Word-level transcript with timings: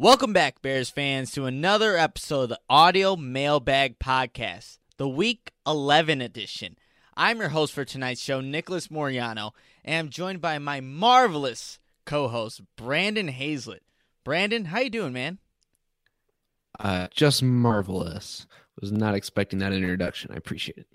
Welcome 0.00 0.32
back, 0.32 0.62
Bears 0.62 0.90
fans, 0.90 1.32
to 1.32 1.46
another 1.46 1.96
episode 1.96 2.42
of 2.42 2.48
the 2.50 2.60
Audio 2.70 3.16
Mailbag 3.16 3.98
Podcast, 3.98 4.78
the 4.96 5.08
Week 5.08 5.50
11 5.66 6.20
edition. 6.20 6.78
I'm 7.16 7.40
your 7.40 7.48
host 7.48 7.72
for 7.72 7.84
tonight's 7.84 8.20
show, 8.20 8.40
Nicholas 8.40 8.86
Moriano, 8.86 9.50
and 9.84 9.96
I'm 9.96 10.08
joined 10.08 10.40
by 10.40 10.60
my 10.60 10.80
marvelous 10.80 11.80
co-host, 12.04 12.60
Brandon 12.76 13.26
Hazlett. 13.26 13.82
Brandon, 14.22 14.66
how 14.66 14.78
you 14.78 14.90
doing, 14.90 15.12
man? 15.12 15.38
Uh, 16.78 17.08
just 17.12 17.42
marvelous. 17.42 18.46
Was 18.80 18.92
not 18.92 19.16
expecting 19.16 19.58
that 19.58 19.72
introduction. 19.72 20.30
I 20.32 20.36
appreciate 20.36 20.78
it. 20.78 20.86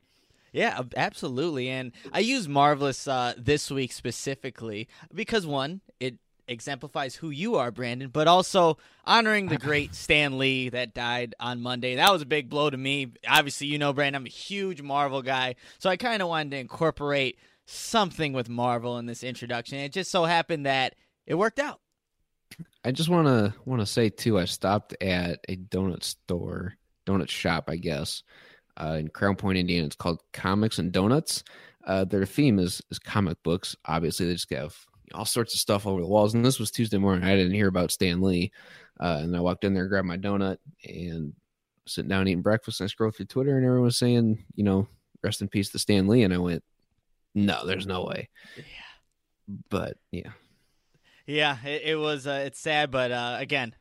Yeah, 0.54 0.82
absolutely. 0.96 1.68
And 1.68 1.92
I 2.14 2.20
use 2.20 2.48
marvelous 2.48 3.06
uh, 3.06 3.34
this 3.38 3.70
week 3.70 3.92
specifically 3.92 4.88
because 5.14 5.46
one, 5.46 5.82
it 6.00 6.20
exemplifies 6.48 7.16
who 7.16 7.30
you 7.30 7.56
are, 7.56 7.72
Brandon, 7.72 8.10
but 8.10 8.28
also 8.28 8.78
honoring 9.06 9.48
the 9.48 9.58
great 9.58 9.96
Stan 9.96 10.38
Lee 10.38 10.70
that 10.70 10.94
died 10.94 11.36
on 11.40 11.62
Monday. 11.62 11.96
That 11.96 12.12
was 12.12 12.22
a 12.22 12.26
big 12.26 12.50
blow 12.50 12.70
to 12.70 12.78
me. 12.78 13.14
Obviously, 13.28 13.68
you 13.68 13.78
know, 13.78 13.94
Brandon, 13.94 14.22
I'm 14.22 14.26
a 14.26 14.30
huge 14.30 14.82
Marvel 14.82 15.22
guy, 15.22 15.56
so 15.80 15.90
I 15.90 15.98
kind 15.98 16.22
of 16.22 16.28
wanted 16.28 16.52
to 16.52 16.58
incorporate 16.58 17.38
something 17.66 18.34
with 18.34 18.50
Marvel 18.50 18.98
in 18.98 19.06
this 19.06 19.24
introduction. 19.24 19.80
It 19.80 19.94
just 19.94 20.12
so 20.12 20.26
happened 20.26 20.66
that 20.66 20.96
it 21.26 21.36
worked 21.36 21.60
out. 21.60 21.80
I 22.86 22.92
just 22.92 23.10
want 23.10 23.28
to 23.28 23.54
want 23.66 23.82
to 23.82 23.86
say 23.86 24.10
too. 24.10 24.38
I 24.38 24.46
stopped 24.46 24.96
at 25.02 25.40
a 25.48 25.56
donut 25.56 26.04
store, 26.04 26.76
donut 27.06 27.30
shop, 27.30 27.66
I 27.70 27.78
guess, 27.78 28.24
uh, 28.78 28.98
in 29.00 29.08
Crown 29.08 29.36
Point, 29.36 29.58
Indiana. 29.58 29.88
It's 29.88 29.96
called 29.96 30.22
Comics 30.34 30.80
and 30.80 30.92
Donuts. 30.92 31.44
Uh, 31.86 32.06
their 32.06 32.26
theme 32.26 32.60
is 32.60 32.82
is 32.92 33.00
comic 33.00 33.42
books. 33.44 33.76
Obviously, 33.86 34.28
they 34.28 34.34
just 34.34 34.54
have 34.54 34.78
all 35.14 35.26
sorts 35.26 35.54
of 35.54 35.60
stuff 35.60 35.86
over 35.86 36.02
the 36.02 36.08
walls. 36.08 36.34
And 36.34 36.46
this 36.46 36.60
was 36.60 36.72
Tuesday 36.72 36.98
morning. 36.98 37.24
I 37.24 37.36
didn't 37.36 37.54
hear 37.54 37.68
about 37.68 37.92
Stan 37.92 38.22
Lee, 38.22 38.52
uh, 39.00 39.20
and 39.22 39.36
I 39.36 39.40
walked 39.40 39.64
in 39.64 39.74
there, 39.74 39.88
grabbed 39.88 40.08
my 40.08 40.18
donut, 40.18 40.58
and 40.86 41.34
sitting 41.86 42.10
down 42.10 42.28
eating 42.28 42.42
breakfast. 42.42 42.80
And 42.80 42.86
I 42.86 42.90
scrolled 42.90 43.16
through 43.16 43.28
Twitter, 43.28 43.58
and 43.58 43.66
everyone 43.66 43.86
was 43.86 43.98
saying, 43.98 44.44
you 44.56 44.64
know, 44.64 44.88
rest 45.24 45.42
in 45.42 45.48
peace 45.48 45.70
to 45.70 45.80
Stan 45.80 46.08
Lee. 46.08 46.24
And 46.24 46.34
I 46.34 46.38
went, 46.38 46.64
no, 47.36 47.66
there's 47.66 47.88
no 47.88 48.06
way. 48.06 48.30
Yeah. 48.58 48.64
But 49.70 49.98
yeah. 50.12 50.32
Yeah, 51.26 51.58
it, 51.66 51.82
it 51.86 51.96
was. 51.96 52.28
Uh, 52.28 52.44
it's 52.46 52.60
sad, 52.60 52.92
but 52.92 53.12
uh, 53.12 53.38
again, 53.40 53.76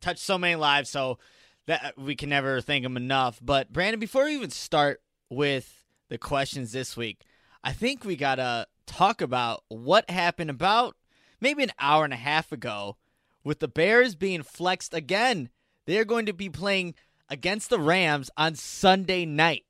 touched 0.00 0.20
so 0.20 0.38
many 0.38 0.54
lives, 0.54 0.90
so 0.90 1.18
that 1.66 1.94
we 1.96 2.14
can 2.14 2.28
never 2.28 2.60
thank 2.60 2.84
him 2.84 2.96
enough. 2.96 3.40
But 3.42 3.72
Brandon, 3.72 3.98
before 3.98 4.24
we 4.24 4.34
even 4.34 4.50
start 4.50 5.00
with 5.30 5.84
the 6.08 6.18
questions 6.18 6.72
this 6.72 6.96
week, 6.96 7.22
I 7.62 7.72
think 7.72 8.04
we 8.04 8.16
gotta 8.16 8.66
talk 8.86 9.20
about 9.20 9.64
what 9.68 10.08
happened 10.10 10.50
about 10.50 10.96
maybe 11.40 11.62
an 11.62 11.72
hour 11.78 12.04
and 12.04 12.12
a 12.12 12.16
half 12.16 12.52
ago 12.52 12.96
with 13.42 13.60
the 13.60 13.68
Bears 13.68 14.14
being 14.14 14.42
flexed 14.42 14.94
again. 14.94 15.50
They're 15.86 16.04
going 16.04 16.26
to 16.26 16.32
be 16.32 16.48
playing 16.48 16.94
against 17.28 17.70
the 17.70 17.78
Rams 17.78 18.30
on 18.36 18.54
Sunday 18.54 19.26
night. 19.26 19.64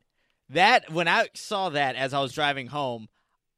That 0.48 0.90
when 0.90 1.08
I 1.08 1.28
saw 1.34 1.70
that 1.70 1.96
as 1.96 2.14
I 2.14 2.20
was 2.20 2.32
driving 2.32 2.68
home, 2.68 3.08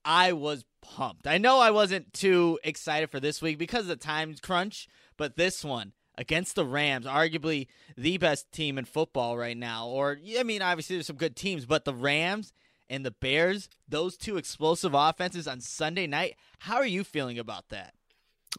I 0.04 0.32
was 0.32 0.64
pumped. 0.80 1.26
I 1.26 1.38
know 1.38 1.58
I 1.58 1.70
wasn't 1.70 2.12
too 2.12 2.58
excited 2.62 3.10
for 3.10 3.20
this 3.20 3.42
week 3.42 3.58
because 3.58 3.82
of 3.82 3.88
the 3.88 3.96
time 3.96 4.34
crunch, 4.40 4.88
but 5.16 5.36
this 5.36 5.64
one 5.64 5.92
against 6.16 6.54
the 6.54 6.64
Rams, 6.64 7.06
arguably 7.06 7.66
the 7.96 8.16
best 8.18 8.50
team 8.52 8.78
in 8.78 8.84
football 8.84 9.36
right 9.36 9.56
now. 9.56 9.88
Or 9.88 10.18
I 10.38 10.42
mean, 10.42 10.62
obviously 10.62 10.96
there's 10.96 11.06
some 11.06 11.16
good 11.16 11.36
teams, 11.36 11.66
but 11.66 11.84
the 11.84 11.94
Rams 11.94 12.52
and 12.88 13.04
the 13.04 13.10
Bears, 13.10 13.69
those 13.88 14.16
two 14.16 14.36
explosive 14.36 14.94
offenses 14.94 15.47
on 15.47 15.60
Sunday 15.60 16.06
night. 16.06 16.36
How 16.60 16.76
are 16.76 16.86
you 16.86 17.04
feeling 17.04 17.38
about 17.38 17.69
that? 17.70 17.94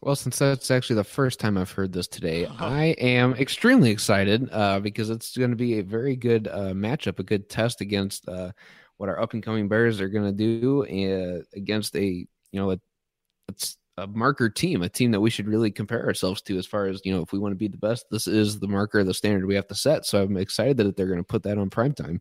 Well, 0.00 0.14
since 0.14 0.38
that's 0.38 0.70
actually 0.70 0.96
the 0.96 1.04
first 1.04 1.40
time 1.40 1.58
I've 1.58 1.72
heard 1.72 1.92
this 1.92 2.06
today, 2.06 2.46
I 2.58 2.86
am 2.98 3.34
extremely 3.34 3.90
excited 3.90 4.48
uh, 4.52 4.80
because 4.80 5.10
it's 5.10 5.36
going 5.36 5.50
to 5.50 5.56
be 5.56 5.78
a 5.78 5.82
very 5.82 6.16
good 6.16 6.48
uh, 6.48 6.72
matchup, 6.72 7.18
a 7.18 7.24
good 7.24 7.48
test 7.48 7.80
against 7.80 8.28
uh, 8.28 8.52
what 8.96 9.08
our 9.08 9.20
up 9.20 9.32
and 9.32 9.42
coming 9.42 9.68
Bears 9.68 10.00
are 10.00 10.08
going 10.08 10.24
to 10.24 10.32
do 10.32 10.84
uh, 10.84 11.42
against 11.54 11.96
a 11.96 12.04
you 12.06 12.26
know 12.52 12.72
a, 12.72 12.80
it's 13.48 13.76
a 13.96 14.06
marker 14.06 14.48
team, 14.48 14.82
a 14.82 14.88
team 14.88 15.10
that 15.10 15.20
we 15.20 15.30
should 15.30 15.48
really 15.48 15.70
compare 15.70 16.04
ourselves 16.04 16.40
to 16.42 16.56
as 16.58 16.66
far 16.66 16.86
as 16.86 17.00
you 17.04 17.12
know 17.12 17.22
if 17.22 17.32
we 17.32 17.38
want 17.38 17.52
to 17.52 17.56
be 17.56 17.68
the 17.68 17.76
best. 17.76 18.06
This 18.10 18.26
is 18.26 18.60
the 18.60 18.68
marker, 18.68 19.02
the 19.02 19.14
standard 19.14 19.46
we 19.46 19.56
have 19.56 19.66
to 19.68 19.74
set. 19.74 20.06
So 20.06 20.22
I'm 20.22 20.36
excited 20.36 20.76
that 20.76 20.96
they're 20.96 21.06
going 21.06 21.18
to 21.18 21.24
put 21.24 21.42
that 21.44 21.58
on 21.58 21.70
prime 21.70 21.94
time. 21.94 22.20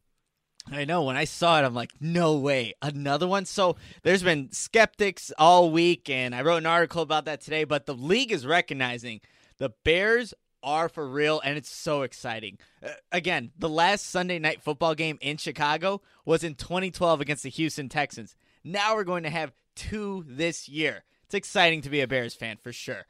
I 0.72 0.86
know 0.86 1.04
when 1.04 1.16
I 1.16 1.24
saw 1.24 1.60
it, 1.60 1.66
I'm 1.66 1.74
like, 1.74 1.94
no 2.00 2.38
way, 2.38 2.74
another 2.81 3.28
one. 3.28 3.46
So 3.46 3.78
there's 4.04 4.24
been 4.24 4.52
skeptics 4.52 5.31
all 5.38 5.72
week, 5.72 6.10
and 6.10 6.36
I 6.36 6.42
wrote 6.42 6.58
an 6.58 6.66
article 6.66 7.02
about 7.02 7.25
that 7.25 7.42
today. 7.42 7.64
But 7.64 7.86
the 7.86 7.94
league 7.94 8.31
is 8.31 8.46
recognizing 8.46 9.22
the 9.58 9.74
Bears 9.84 10.34
are 10.64 10.90
for 10.90 11.08
real, 11.08 11.40
and 11.44 11.58
it's 11.58 11.69
so 11.69 12.02
exciting. 12.02 12.58
Uh, 12.84 12.90
again, 13.12 13.52
the 13.58 13.69
last 13.69 14.08
Sunday 14.08 14.40
night 14.40 14.62
football 14.62 14.96
game 14.96 15.18
in 15.22 15.38
Chicago 15.38 16.02
was 16.25 16.44
in 16.44 16.56
2012 16.56 17.22
against 17.22 17.44
the 17.44 17.50
Houston 17.50 17.88
Texans. 17.88 18.36
Now 18.64 18.96
we're 18.96 19.04
going 19.06 19.24
to 19.24 19.30
have 19.30 19.54
two 19.75 20.25
this 20.28 20.68
year. 20.68 21.04
It's 21.25 21.36
exciting 21.36 21.81
to 21.81 21.90
be 21.90 22.02
a 22.02 22.08
Bears 22.08 22.36
fan 22.36 22.58
for 22.62 22.74
sure. 22.74 23.06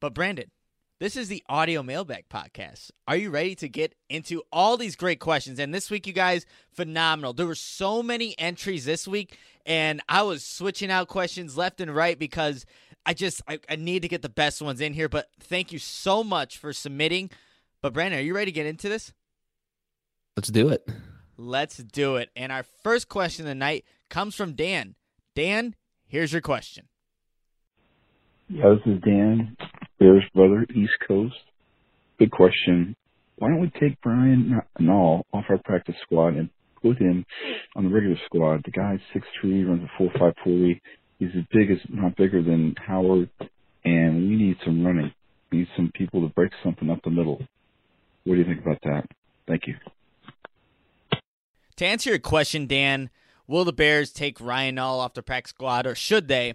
But 0.00 0.14
Brandon, 0.14 0.50
this 0.98 1.16
is 1.16 1.28
the 1.28 1.42
audio 1.48 1.82
mailbag 1.82 2.28
podcast. 2.28 2.90
Are 3.06 3.16
you 3.16 3.30
ready 3.30 3.54
to 3.56 3.68
get 3.68 3.94
into 4.08 4.42
all 4.50 4.76
these 4.76 4.96
great 4.96 5.20
questions? 5.20 5.58
And 5.58 5.74
this 5.74 5.90
week, 5.90 6.06
you 6.06 6.12
guys, 6.12 6.46
phenomenal. 6.72 7.32
There 7.32 7.46
were 7.46 7.54
so 7.54 8.02
many 8.02 8.38
entries 8.38 8.84
this 8.86 9.06
week, 9.06 9.36
and 9.66 10.00
I 10.08 10.22
was 10.22 10.44
switching 10.44 10.90
out 10.90 11.08
questions 11.08 11.56
left 11.56 11.80
and 11.80 11.94
right 11.94 12.18
because 12.18 12.64
I 13.04 13.12
just 13.12 13.42
I, 13.46 13.58
I 13.68 13.76
need 13.76 14.02
to 14.02 14.08
get 14.08 14.22
the 14.22 14.28
best 14.28 14.62
ones 14.62 14.80
in 14.80 14.94
here. 14.94 15.08
But 15.08 15.28
thank 15.38 15.70
you 15.70 15.78
so 15.78 16.24
much 16.24 16.56
for 16.56 16.72
submitting. 16.72 17.30
But 17.82 17.92
Brandon, 17.92 18.20
are 18.20 18.22
you 18.22 18.34
ready 18.34 18.50
to 18.50 18.54
get 18.54 18.66
into 18.66 18.88
this? 18.88 19.12
Let's 20.36 20.48
do 20.48 20.70
it. 20.70 20.88
Let's 21.36 21.76
do 21.76 22.16
it. 22.16 22.30
And 22.34 22.50
our 22.50 22.62
first 22.62 23.08
question 23.08 23.44
of 23.44 23.48
the 23.48 23.54
night 23.54 23.84
comes 24.08 24.34
from 24.34 24.54
Dan. 24.54 24.94
Dan, 25.34 25.74
here's 26.06 26.32
your 26.32 26.40
question. 26.40 26.88
Yeah, 28.48 28.70
this 28.70 28.94
is 28.94 29.00
Dan, 29.02 29.56
Bears 29.98 30.24
brother, 30.34 30.66
East 30.74 30.92
Coast. 31.06 31.34
Good 32.18 32.30
question. 32.30 32.96
Why 33.36 33.48
don't 33.48 33.60
we 33.60 33.70
take 33.80 34.00
Brian 34.02 34.60
Nall 34.80 35.22
off 35.32 35.44
our 35.48 35.58
practice 35.58 35.94
squad 36.02 36.34
and 36.36 36.50
put 36.82 36.98
him 36.98 37.24
on 37.74 37.84
the 37.84 37.90
regular 37.90 38.16
squad? 38.26 38.62
The 38.64 38.70
guy's 38.70 39.00
six 39.12 39.26
three, 39.40 39.64
runs 39.64 39.82
a 39.82 39.90
four 39.98 40.10
five 40.18 40.34
forty. 40.42 40.80
He's 41.18 41.30
as 41.36 41.44
big 41.50 41.70
as 41.70 41.78
not 41.88 42.16
bigger 42.16 42.42
than 42.42 42.74
Howard, 42.86 43.30
and 43.84 44.28
we 44.28 44.36
need 44.36 44.56
some 44.64 44.84
running. 44.84 45.12
We 45.50 45.58
need 45.58 45.68
some 45.76 45.90
people 45.94 46.20
to 46.22 46.28
break 46.34 46.52
something 46.62 46.90
up 46.90 47.00
the 47.02 47.10
middle. 47.10 47.40
What 48.24 48.34
do 48.34 48.40
you 48.40 48.44
think 48.44 48.60
about 48.60 48.80
that? 48.82 49.04
Thank 49.46 49.66
you. 49.66 49.76
To 51.76 51.86
answer 51.86 52.10
your 52.10 52.18
question, 52.18 52.66
Dan, 52.66 53.10
will 53.46 53.64
the 53.64 53.72
Bears 53.72 54.12
take 54.12 54.40
Ryan 54.40 54.76
Nall 54.76 54.98
off 54.98 55.14
the 55.14 55.22
practice 55.22 55.50
squad, 55.50 55.86
or 55.86 55.94
should 55.94 56.28
they? 56.28 56.54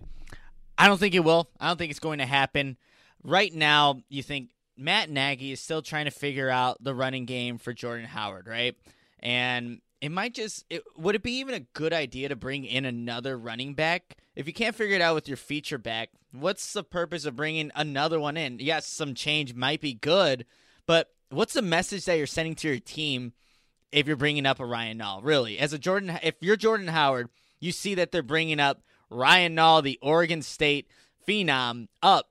I 0.77 0.87
don't 0.87 0.99
think 0.99 1.15
it 1.15 1.19
will. 1.19 1.47
I 1.59 1.67
don't 1.67 1.77
think 1.77 1.91
it's 1.91 1.99
going 1.99 2.19
to 2.19 2.25
happen. 2.25 2.77
Right 3.23 3.53
now, 3.53 4.01
you 4.09 4.23
think 4.23 4.49
Matt 4.77 5.09
Nagy 5.09 5.51
is 5.51 5.59
still 5.59 5.81
trying 5.81 6.05
to 6.05 6.11
figure 6.11 6.49
out 6.49 6.83
the 6.83 6.95
running 6.95 7.25
game 7.25 7.57
for 7.57 7.73
Jordan 7.73 8.07
Howard, 8.07 8.47
right? 8.47 8.75
And 9.19 9.81
it 10.01 10.11
might 10.11 10.33
just 10.33 10.65
it, 10.69 10.83
would 10.97 11.15
it 11.15 11.23
be 11.23 11.39
even 11.39 11.53
a 11.53 11.59
good 11.59 11.93
idea 11.93 12.29
to 12.29 12.35
bring 12.35 12.65
in 12.65 12.85
another 12.85 13.37
running 13.37 13.75
back? 13.75 14.17
If 14.35 14.47
you 14.47 14.53
can't 14.53 14.75
figure 14.75 14.95
it 14.95 15.01
out 15.01 15.15
with 15.15 15.27
your 15.27 15.37
feature 15.37 15.77
back 15.77 16.09
what's 16.33 16.73
the 16.73 16.83
purpose 16.83 17.25
of 17.25 17.35
bringing 17.35 17.71
another 17.75 18.19
one 18.19 18.37
in? 18.37 18.59
Yes 18.59 18.87
some 18.87 19.13
change 19.13 19.53
might 19.53 19.81
be 19.81 19.93
good 19.93 20.45
but 20.87 21.11
what's 21.29 21.53
the 21.53 21.61
message 21.61 22.05
that 22.05 22.17
you're 22.17 22.27
sending 22.27 22.55
to 22.55 22.67
your 22.67 22.79
team 22.79 23.33
if 23.91 24.07
you're 24.07 24.15
bringing 24.15 24.45
up 24.45 24.59
a 24.59 24.65
Ryan 24.65 24.99
Nall 24.99 25.21
really? 25.23 25.59
As 25.59 25.73
a 25.73 25.79
Jordan 25.79 26.17
if 26.23 26.35
you're 26.41 26.57
Jordan 26.57 26.87
Howard 26.87 27.29
you 27.59 27.71
see 27.71 27.95
that 27.95 28.11
they're 28.11 28.23
bringing 28.23 28.59
up 28.59 28.81
Ryan 29.09 29.55
Nall 29.55 29.83
the 29.83 29.99
Oregon 30.01 30.41
State 30.41 30.87
phenom 31.27 31.87
up 32.01 32.30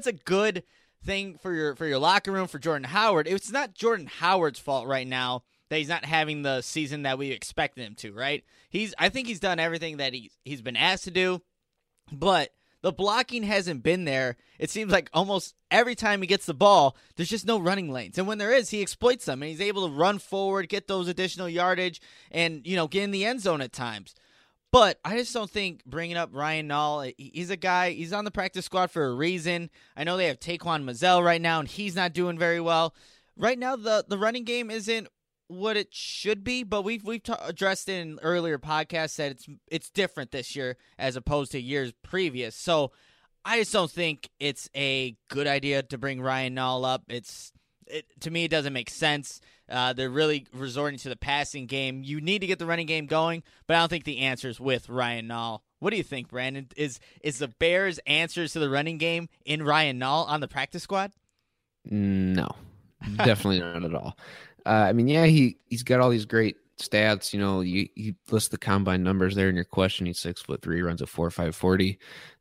it's 0.00 0.06
a 0.06 0.24
good 0.24 0.62
thing 1.04 1.38
for 1.38 1.52
your 1.52 1.76
for 1.76 1.86
your 1.86 1.98
locker 1.98 2.32
room 2.32 2.46
for 2.46 2.58
Jordan 2.58 2.84
Howard. 2.84 3.26
It's 3.28 3.52
not 3.52 3.74
Jordan 3.74 4.06
Howard's 4.06 4.58
fault 4.58 4.86
right 4.86 5.06
now 5.06 5.42
that 5.68 5.76
he's 5.76 5.88
not 5.88 6.06
having 6.06 6.42
the 6.42 6.62
season 6.62 7.02
that 7.02 7.18
we 7.18 7.30
expected 7.30 7.84
him 7.84 7.94
to, 7.96 8.12
right? 8.12 8.42
He's 8.70 8.94
I 8.98 9.10
think 9.10 9.28
he's 9.28 9.40
done 9.40 9.58
everything 9.58 9.98
that 9.98 10.14
he's 10.14 10.36
he's 10.42 10.62
been 10.62 10.76
asked 10.76 11.04
to 11.04 11.10
do, 11.10 11.42
but 12.10 12.50
the 12.82 12.92
blocking 12.92 13.42
hasn't 13.42 13.82
been 13.82 14.06
there. 14.06 14.38
It 14.58 14.70
seems 14.70 14.90
like 14.90 15.10
almost 15.12 15.54
every 15.70 15.94
time 15.94 16.22
he 16.22 16.26
gets 16.26 16.46
the 16.46 16.54
ball, 16.54 16.96
there's 17.16 17.28
just 17.28 17.46
no 17.46 17.58
running 17.58 17.92
lanes. 17.92 18.16
And 18.16 18.26
when 18.26 18.38
there 18.38 18.54
is, 18.54 18.70
he 18.70 18.80
exploits 18.80 19.26
them 19.26 19.42
and 19.42 19.50
he's 19.50 19.60
able 19.60 19.86
to 19.86 19.94
run 19.94 20.18
forward, 20.18 20.70
get 20.70 20.88
those 20.88 21.08
additional 21.08 21.48
yardage, 21.48 22.00
and 22.30 22.66
you 22.66 22.74
know, 22.74 22.88
get 22.88 23.02
in 23.02 23.10
the 23.10 23.26
end 23.26 23.42
zone 23.42 23.60
at 23.60 23.72
times. 23.72 24.14
But 24.72 25.00
I 25.04 25.16
just 25.16 25.34
don't 25.34 25.50
think 25.50 25.84
bringing 25.84 26.16
up 26.16 26.30
Ryan 26.32 26.68
Nall, 26.68 27.12
he's 27.18 27.50
a 27.50 27.56
guy, 27.56 27.90
he's 27.90 28.12
on 28.12 28.24
the 28.24 28.30
practice 28.30 28.66
squad 28.66 28.90
for 28.90 29.04
a 29.04 29.14
reason. 29.14 29.68
I 29.96 30.04
know 30.04 30.16
they 30.16 30.26
have 30.26 30.38
Taquan 30.38 30.84
Mizzell 30.84 31.24
right 31.24 31.40
now, 31.40 31.58
and 31.58 31.68
he's 31.68 31.96
not 31.96 32.12
doing 32.12 32.38
very 32.38 32.60
well. 32.60 32.94
Right 33.36 33.58
now, 33.58 33.74
the, 33.74 34.04
the 34.06 34.18
running 34.18 34.44
game 34.44 34.70
isn't 34.70 35.08
what 35.48 35.76
it 35.76 35.92
should 35.92 36.44
be, 36.44 36.62
but 36.62 36.82
we've 36.82 37.02
we've 37.04 37.22
addressed 37.40 37.88
in 37.88 38.20
earlier 38.22 38.58
podcasts 38.58 39.16
that 39.16 39.32
it's 39.32 39.46
it's 39.66 39.90
different 39.90 40.30
this 40.30 40.54
year 40.54 40.76
as 40.96 41.16
opposed 41.16 41.50
to 41.52 41.60
years 41.60 41.92
previous. 42.02 42.54
So 42.54 42.92
I 43.44 43.58
just 43.58 43.72
don't 43.72 43.90
think 43.90 44.30
it's 44.38 44.70
a 44.76 45.16
good 45.28 45.48
idea 45.48 45.82
to 45.82 45.98
bring 45.98 46.20
Ryan 46.20 46.54
Nall 46.54 46.84
up. 46.84 47.02
It's 47.08 47.52
it, 47.88 48.06
to 48.20 48.30
me, 48.30 48.44
it 48.44 48.50
doesn't 48.50 48.72
make 48.72 48.90
sense. 48.90 49.40
Uh, 49.70 49.92
they're 49.92 50.10
really 50.10 50.46
resorting 50.52 50.98
to 50.98 51.08
the 51.08 51.16
passing 51.16 51.66
game. 51.66 52.02
You 52.04 52.20
need 52.20 52.40
to 52.40 52.46
get 52.46 52.58
the 52.58 52.66
running 52.66 52.86
game 52.86 53.06
going, 53.06 53.42
but 53.66 53.76
I 53.76 53.80
don't 53.80 53.88
think 53.88 54.04
the 54.04 54.18
answer 54.18 54.48
is 54.48 54.58
with 54.58 54.88
Ryan 54.88 55.28
Nall. 55.28 55.60
What 55.78 55.90
do 55.90 55.96
you 55.96 56.02
think, 56.02 56.28
Brandon? 56.28 56.66
Is 56.76 57.00
is 57.22 57.38
the 57.38 57.48
Bears' 57.48 57.98
answers 58.06 58.52
to 58.52 58.58
the 58.58 58.68
running 58.68 58.98
game 58.98 59.28
in 59.44 59.62
Ryan 59.62 59.98
Nall 60.00 60.28
on 60.28 60.40
the 60.40 60.48
practice 60.48 60.82
squad? 60.82 61.12
No, 61.84 62.48
definitely 63.16 63.60
not 63.60 63.84
at 63.84 63.94
all. 63.94 64.18
Uh, 64.66 64.86
I 64.88 64.92
mean, 64.92 65.08
yeah, 65.08 65.24
he 65.24 65.56
he's 65.66 65.82
got 65.82 66.00
all 66.00 66.10
these 66.10 66.26
great 66.26 66.56
stats. 66.80 67.32
You 67.32 67.40
know, 67.40 67.60
you, 67.60 67.88
you 67.94 68.14
list 68.30 68.50
the 68.50 68.58
combine 68.58 69.02
numbers 69.02 69.34
there 69.34 69.48
in 69.48 69.54
your 69.54 69.64
question. 69.64 70.06
He's 70.06 70.18
six 70.18 70.40
foot 70.42 70.62
three, 70.62 70.82
runs 70.82 71.02
a 71.02 71.06
four 71.06 71.30
five 71.30 71.54
forty, 71.54 71.98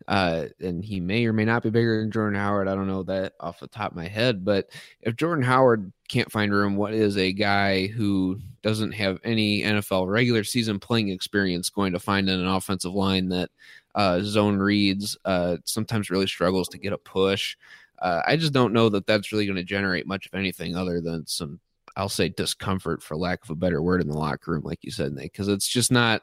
uh, 0.07 0.45
and 0.59 0.83
he 0.83 1.00
may 1.00 1.25
or 1.25 1.33
may 1.33 1.45
not 1.45 1.63
be 1.63 1.69
bigger 1.69 2.00
than 2.00 2.12
Jordan 2.12 2.39
Howard. 2.39 2.68
I 2.68 2.75
don't 2.75 2.88
know 2.88 3.03
that 3.03 3.33
off 3.39 3.59
the 3.59 3.68
top 3.68 3.91
of 3.91 3.97
my 3.97 4.07
head, 4.07 4.44
but 4.44 4.69
if 5.01 5.15
Jordan 5.15 5.44
Howard 5.44 5.91
can't 6.07 6.31
find 6.31 6.53
room, 6.53 6.75
what 6.75 6.94
is 6.94 7.18
a 7.18 7.31
guy 7.31 7.88
who 7.88 8.39
doesn't 8.62 8.94
have 8.94 9.19
any 9.24 9.62
NFL 9.62 10.12
regular 10.12 10.44
season 10.44 10.80
playing 10.80 11.09
experience 11.09 11.69
going 11.69 11.94
to 11.94 12.00
find 12.00 12.30
in 12.30 12.39
an 12.39 12.47
offensive 12.47 12.94
line 12.94 13.30
that 13.30 13.50
uh, 13.95 14.19
zone 14.21 14.57
reads, 14.57 15.18
uh, 15.25 15.57
sometimes 15.65 16.09
really 16.09 16.27
struggles 16.27 16.68
to 16.69 16.77
get 16.77 16.94
a 16.94 16.97
push. 16.97 17.56
Uh, 18.00 18.21
I 18.25 18.38
just 18.38 18.53
don't 18.53 18.74
know 18.74 18.89
that 18.89 19.06
that's 19.06 19.31
really 19.31 19.45
going 19.45 19.57
to 19.57 19.63
generate 19.63 20.07
much 20.07 20.25
of 20.25 20.33
anything 20.33 20.75
other 20.75 21.02
than 21.02 21.28
some 21.28 21.59
I'll 21.99 22.07
say 22.07 22.29
discomfort 22.29 23.03
for 23.03 23.18
lack 23.18 23.44
of 23.44 23.49
a 23.49 23.56
better 23.56 23.81
word 23.81 23.99
in 23.99 24.07
the 24.07 24.18
locker 24.18 24.51
room, 24.51 24.63
like 24.63 24.79
you 24.83 24.91
said, 24.91 25.11
Nate, 25.11 25.33
because 25.33 25.49
it's 25.49 25.68
just 25.68 25.91
not. 25.91 26.21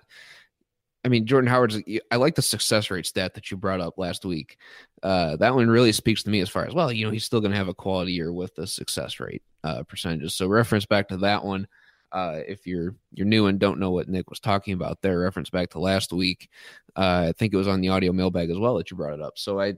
I 1.04 1.08
mean, 1.08 1.26
Jordan 1.26 1.50
Howard's. 1.50 1.78
I 2.10 2.16
like 2.16 2.34
the 2.34 2.42
success 2.42 2.90
rate 2.90 3.04
stat 3.04 3.34
that 3.34 3.50
you 3.50 3.58
brought 3.58 3.80
up 3.80 3.98
last 3.98 4.24
week. 4.24 4.56
Uh, 5.02 5.36
that 5.36 5.54
one 5.54 5.68
really 5.68 5.92
speaks 5.92 6.22
to 6.22 6.30
me 6.30 6.40
as 6.40 6.48
far 6.48 6.66
as 6.66 6.72
well. 6.72 6.90
You 6.90 7.04
know, 7.04 7.12
he's 7.12 7.24
still 7.24 7.40
going 7.40 7.52
to 7.52 7.58
have 7.58 7.68
a 7.68 7.74
quality 7.74 8.12
year 8.12 8.32
with 8.32 8.54
the 8.54 8.66
success 8.66 9.20
rate 9.20 9.42
uh, 9.64 9.82
percentages. 9.82 10.34
So 10.34 10.48
reference 10.48 10.86
back 10.86 11.08
to 11.08 11.18
that 11.18 11.44
one. 11.44 11.68
Uh, 12.10 12.40
if 12.48 12.66
you're 12.66 12.96
you're 13.12 13.26
new 13.26 13.46
and 13.46 13.58
don't 13.58 13.78
know 13.78 13.90
what 13.90 14.08
Nick 14.08 14.30
was 14.30 14.40
talking 14.40 14.72
about 14.72 15.02
there, 15.02 15.20
reference 15.20 15.50
back 15.50 15.68
to 15.70 15.78
last 15.78 16.10
week. 16.10 16.48
Uh, 16.96 17.26
I 17.28 17.32
think 17.32 17.52
it 17.52 17.58
was 17.58 17.68
on 17.68 17.82
the 17.82 17.90
audio 17.90 18.12
mailbag 18.12 18.48
as 18.48 18.58
well 18.58 18.78
that 18.78 18.90
you 18.90 18.96
brought 18.96 19.12
it 19.14 19.20
up. 19.20 19.34
So 19.36 19.60
I 19.60 19.74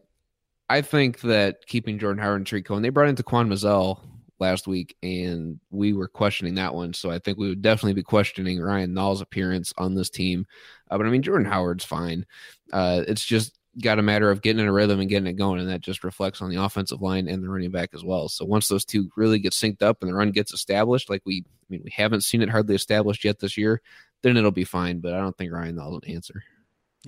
I 0.70 0.80
think 0.80 1.22
that 1.22 1.66
keeping 1.66 1.98
Jordan 1.98 2.22
Howard 2.22 2.36
and 2.36 2.46
Tarik 2.46 2.66
Cohen, 2.66 2.82
they 2.82 2.90
brought 2.90 3.08
in 3.08 3.16
Taquan 3.16 3.48
Mizzell 3.48 4.00
last 4.40 4.66
week, 4.66 4.96
and 5.02 5.58
we 5.70 5.92
were 5.92 6.08
questioning 6.08 6.54
that 6.56 6.74
one. 6.74 6.92
So 6.92 7.10
I 7.10 7.18
think 7.18 7.38
we 7.38 7.48
would 7.48 7.62
definitely 7.62 7.94
be 7.94 8.02
questioning 8.02 8.60
Ryan 8.60 8.94
Nall's 8.94 9.20
appearance 9.20 9.72
on 9.78 9.94
this 9.94 10.10
team. 10.10 10.46
Uh, 10.90 10.98
but 10.98 11.06
I 11.06 11.10
mean, 11.10 11.22
Jordan 11.22 11.46
Howard's 11.46 11.84
fine. 11.84 12.26
Uh, 12.72 13.02
it's 13.06 13.24
just 13.24 13.58
got 13.80 13.98
a 13.98 14.02
matter 14.02 14.30
of 14.30 14.42
getting 14.42 14.60
in 14.60 14.68
a 14.68 14.72
rhythm 14.72 15.00
and 15.00 15.08
getting 15.08 15.26
it 15.26 15.34
going, 15.34 15.60
and 15.60 15.68
that 15.68 15.80
just 15.80 16.04
reflects 16.04 16.42
on 16.42 16.50
the 16.50 16.62
offensive 16.62 17.02
line 17.02 17.28
and 17.28 17.42
the 17.42 17.48
running 17.48 17.70
back 17.70 17.90
as 17.94 18.04
well. 18.04 18.28
So 18.28 18.44
once 18.44 18.68
those 18.68 18.84
two 18.84 19.10
really 19.16 19.38
get 19.38 19.52
synced 19.52 19.82
up 19.82 20.02
and 20.02 20.10
the 20.10 20.14
run 20.14 20.32
gets 20.32 20.52
established, 20.52 21.10
like 21.10 21.22
we, 21.24 21.44
I 21.46 21.66
mean, 21.68 21.82
we 21.84 21.90
haven't 21.90 22.24
seen 22.24 22.42
it 22.42 22.48
hardly 22.50 22.74
established 22.74 23.24
yet 23.24 23.38
this 23.38 23.56
year, 23.56 23.80
then 24.22 24.36
it'll 24.36 24.50
be 24.50 24.64
fine. 24.64 25.00
But 25.00 25.14
I 25.14 25.20
don't 25.20 25.36
think 25.36 25.52
Ryan 25.52 25.76
Nall's 25.76 26.00
an 26.02 26.14
answer. 26.14 26.42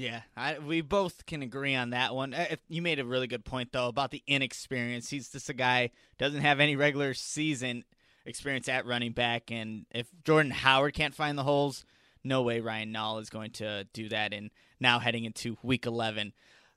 Yeah, 0.00 0.22
I, 0.34 0.58
we 0.58 0.80
both 0.80 1.26
can 1.26 1.42
agree 1.42 1.74
on 1.74 1.90
that 1.90 2.14
one. 2.14 2.32
Uh, 2.32 2.56
you 2.70 2.80
made 2.80 2.98
a 2.98 3.04
really 3.04 3.26
good 3.26 3.44
point 3.44 3.70
though 3.70 3.88
about 3.88 4.10
the 4.10 4.22
inexperience. 4.26 5.10
He's 5.10 5.28
just 5.28 5.50
a 5.50 5.52
guy 5.52 5.90
doesn't 6.16 6.40
have 6.40 6.58
any 6.58 6.74
regular 6.74 7.12
season 7.12 7.84
experience 8.24 8.66
at 8.66 8.86
running 8.86 9.12
back, 9.12 9.50
and 9.50 9.84
if 9.90 10.06
Jordan 10.24 10.52
Howard 10.52 10.94
can't 10.94 11.14
find 11.14 11.36
the 11.36 11.42
holes, 11.42 11.84
no 12.24 12.40
way 12.40 12.60
Ryan 12.60 12.94
Nall 12.94 13.20
is 13.20 13.28
going 13.28 13.50
to 13.52 13.84
do 13.92 14.08
that. 14.08 14.32
And 14.32 14.50
now 14.80 15.00
heading 15.00 15.26
into 15.26 15.58
Week 15.62 15.84
11, 15.84 16.32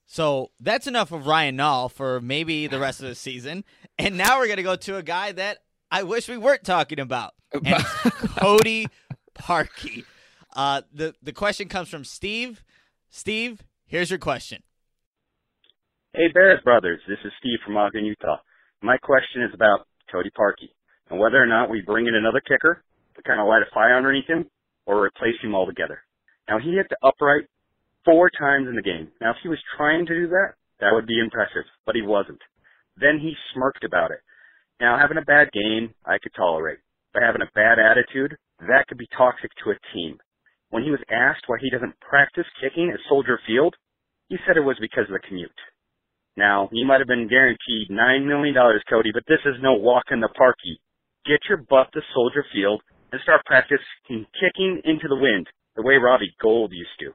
so 0.06 0.52
that's 0.60 0.86
enough 0.86 1.14
of 1.14 1.26
Ryan 1.26 1.58
Nall 1.58 1.90
for 1.90 2.20
maybe 2.20 2.68
the 2.68 2.78
rest 2.78 3.00
of 3.00 3.08
the 3.08 3.16
season. 3.16 3.64
And 3.98 4.18
now 4.18 4.38
we're 4.38 4.50
gonna 4.50 4.64
go 4.64 4.76
to 4.76 4.98
a 4.98 5.04
guy 5.04 5.32
that 5.32 5.60
I 5.90 6.04
wish 6.04 6.28
we 6.28 6.38
weren't 6.38 6.66
talking 6.66 7.00
about, 7.00 7.36
Cody 7.54 8.88
Parkey. 9.34 10.04
Uh, 10.54 10.82
the 10.92 11.16
the 11.24 11.32
question 11.32 11.70
comes 11.70 11.88
from 11.88 12.04
Steve. 12.04 12.62
Steve, 13.14 13.62
here's 13.86 14.10
your 14.10 14.18
question. 14.18 14.64
Hey, 16.16 16.34
Bears 16.34 16.62
Brothers. 16.64 17.00
This 17.08 17.20
is 17.24 17.32
Steve 17.38 17.60
from 17.64 17.78
Ogden, 17.78 18.06
Utah. 18.06 18.42
My 18.82 18.98
question 18.98 19.44
is 19.44 19.54
about 19.54 19.86
Cody 20.12 20.32
Parkey 20.34 20.74
and 21.12 21.20
whether 21.20 21.38
or 21.38 21.46
not 21.46 21.70
we 21.70 21.86
bring 21.86 22.08
in 22.08 22.16
another 22.16 22.42
kicker 22.42 22.84
to 23.16 23.22
kind 23.22 23.40
of 23.40 23.46
light 23.46 23.62
a 23.62 23.70
fire 23.72 23.96
underneath 23.96 24.26
him 24.26 24.50
or 24.88 25.06
replace 25.06 25.38
him 25.44 25.54
altogether. 25.54 26.02
Now, 26.50 26.58
he 26.58 26.74
hit 26.74 26.88
the 26.90 26.98
upright 27.08 27.46
four 28.04 28.32
times 28.32 28.68
in 28.68 28.74
the 28.74 28.82
game. 28.82 29.10
Now, 29.22 29.30
if 29.30 29.38
he 29.44 29.48
was 29.48 29.62
trying 29.78 30.08
to 30.08 30.16
do 30.16 30.28
that, 30.30 30.58
that 30.80 30.90
would 30.92 31.06
be 31.06 31.22
impressive, 31.22 31.70
but 31.86 31.94
he 31.94 32.02
wasn't. 32.02 32.42
Then 32.98 33.20
he 33.22 33.38
smirked 33.54 33.84
about 33.84 34.10
it. 34.10 34.26
Now, 34.82 34.98
having 34.98 35.22
a 35.22 35.30
bad 35.30 35.52
game, 35.54 35.94
I 36.04 36.18
could 36.18 36.34
tolerate. 36.36 36.80
But 37.14 37.22
having 37.22 37.44
a 37.44 37.54
bad 37.54 37.78
attitude, 37.78 38.36
that 38.62 38.88
could 38.90 38.98
be 38.98 39.08
toxic 39.16 39.52
to 39.64 39.70
a 39.70 39.78
team. 39.94 40.18
When 40.74 40.82
he 40.82 40.90
was 40.90 41.06
asked 41.06 41.46
why 41.46 41.62
he 41.62 41.70
doesn't 41.70 42.00
practice 42.02 42.50
kicking 42.58 42.90
at 42.90 42.98
Soldier 43.08 43.38
Field, 43.46 43.76
he 44.28 44.38
said 44.42 44.58
it 44.58 44.66
was 44.66 44.82
because 44.82 45.06
of 45.06 45.14
the 45.14 45.22
commute. 45.22 45.54
Now, 46.36 46.68
you 46.72 46.84
might 46.84 46.98
have 46.98 47.08
been 47.08 47.30
guaranteed 47.30 47.94
$9 47.94 48.26
million, 48.26 48.58
Cody, 48.90 49.12
but 49.14 49.22
this 49.28 49.46
is 49.46 49.62
no 49.62 49.76
walk 49.76 50.06
in 50.10 50.20
the 50.20 50.34
parky. 50.34 50.82
Get 51.28 51.46
your 51.48 51.60
butt 51.70 51.94
to 51.94 52.02
Soldier 52.16 52.44
Field 52.52 52.82
and 53.12 53.22
start 53.22 53.46
practicing 53.46 54.26
kicking 54.34 54.82
into 54.84 55.06
the 55.08 55.16
wind 55.16 55.46
the 55.76 55.84
way 55.84 56.02
Robbie 56.02 56.34
Gould 56.42 56.72
used 56.74 56.98
to. 57.02 57.14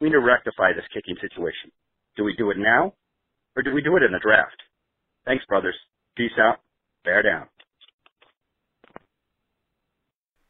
We 0.00 0.06
need 0.06 0.14
to 0.14 0.20
rectify 0.20 0.70
this 0.72 0.86
kicking 0.94 1.16
situation. 1.20 1.74
Do 2.16 2.22
we 2.22 2.36
do 2.38 2.52
it 2.52 2.58
now, 2.58 2.94
or 3.56 3.64
do 3.64 3.74
we 3.74 3.82
do 3.82 3.96
it 3.96 4.04
in 4.04 4.12
the 4.12 4.22
draft? 4.22 4.62
Thanks, 5.26 5.44
brothers. 5.46 5.74
Peace 6.16 6.38
out. 6.38 6.60
Bear 7.04 7.24
down. 7.24 7.48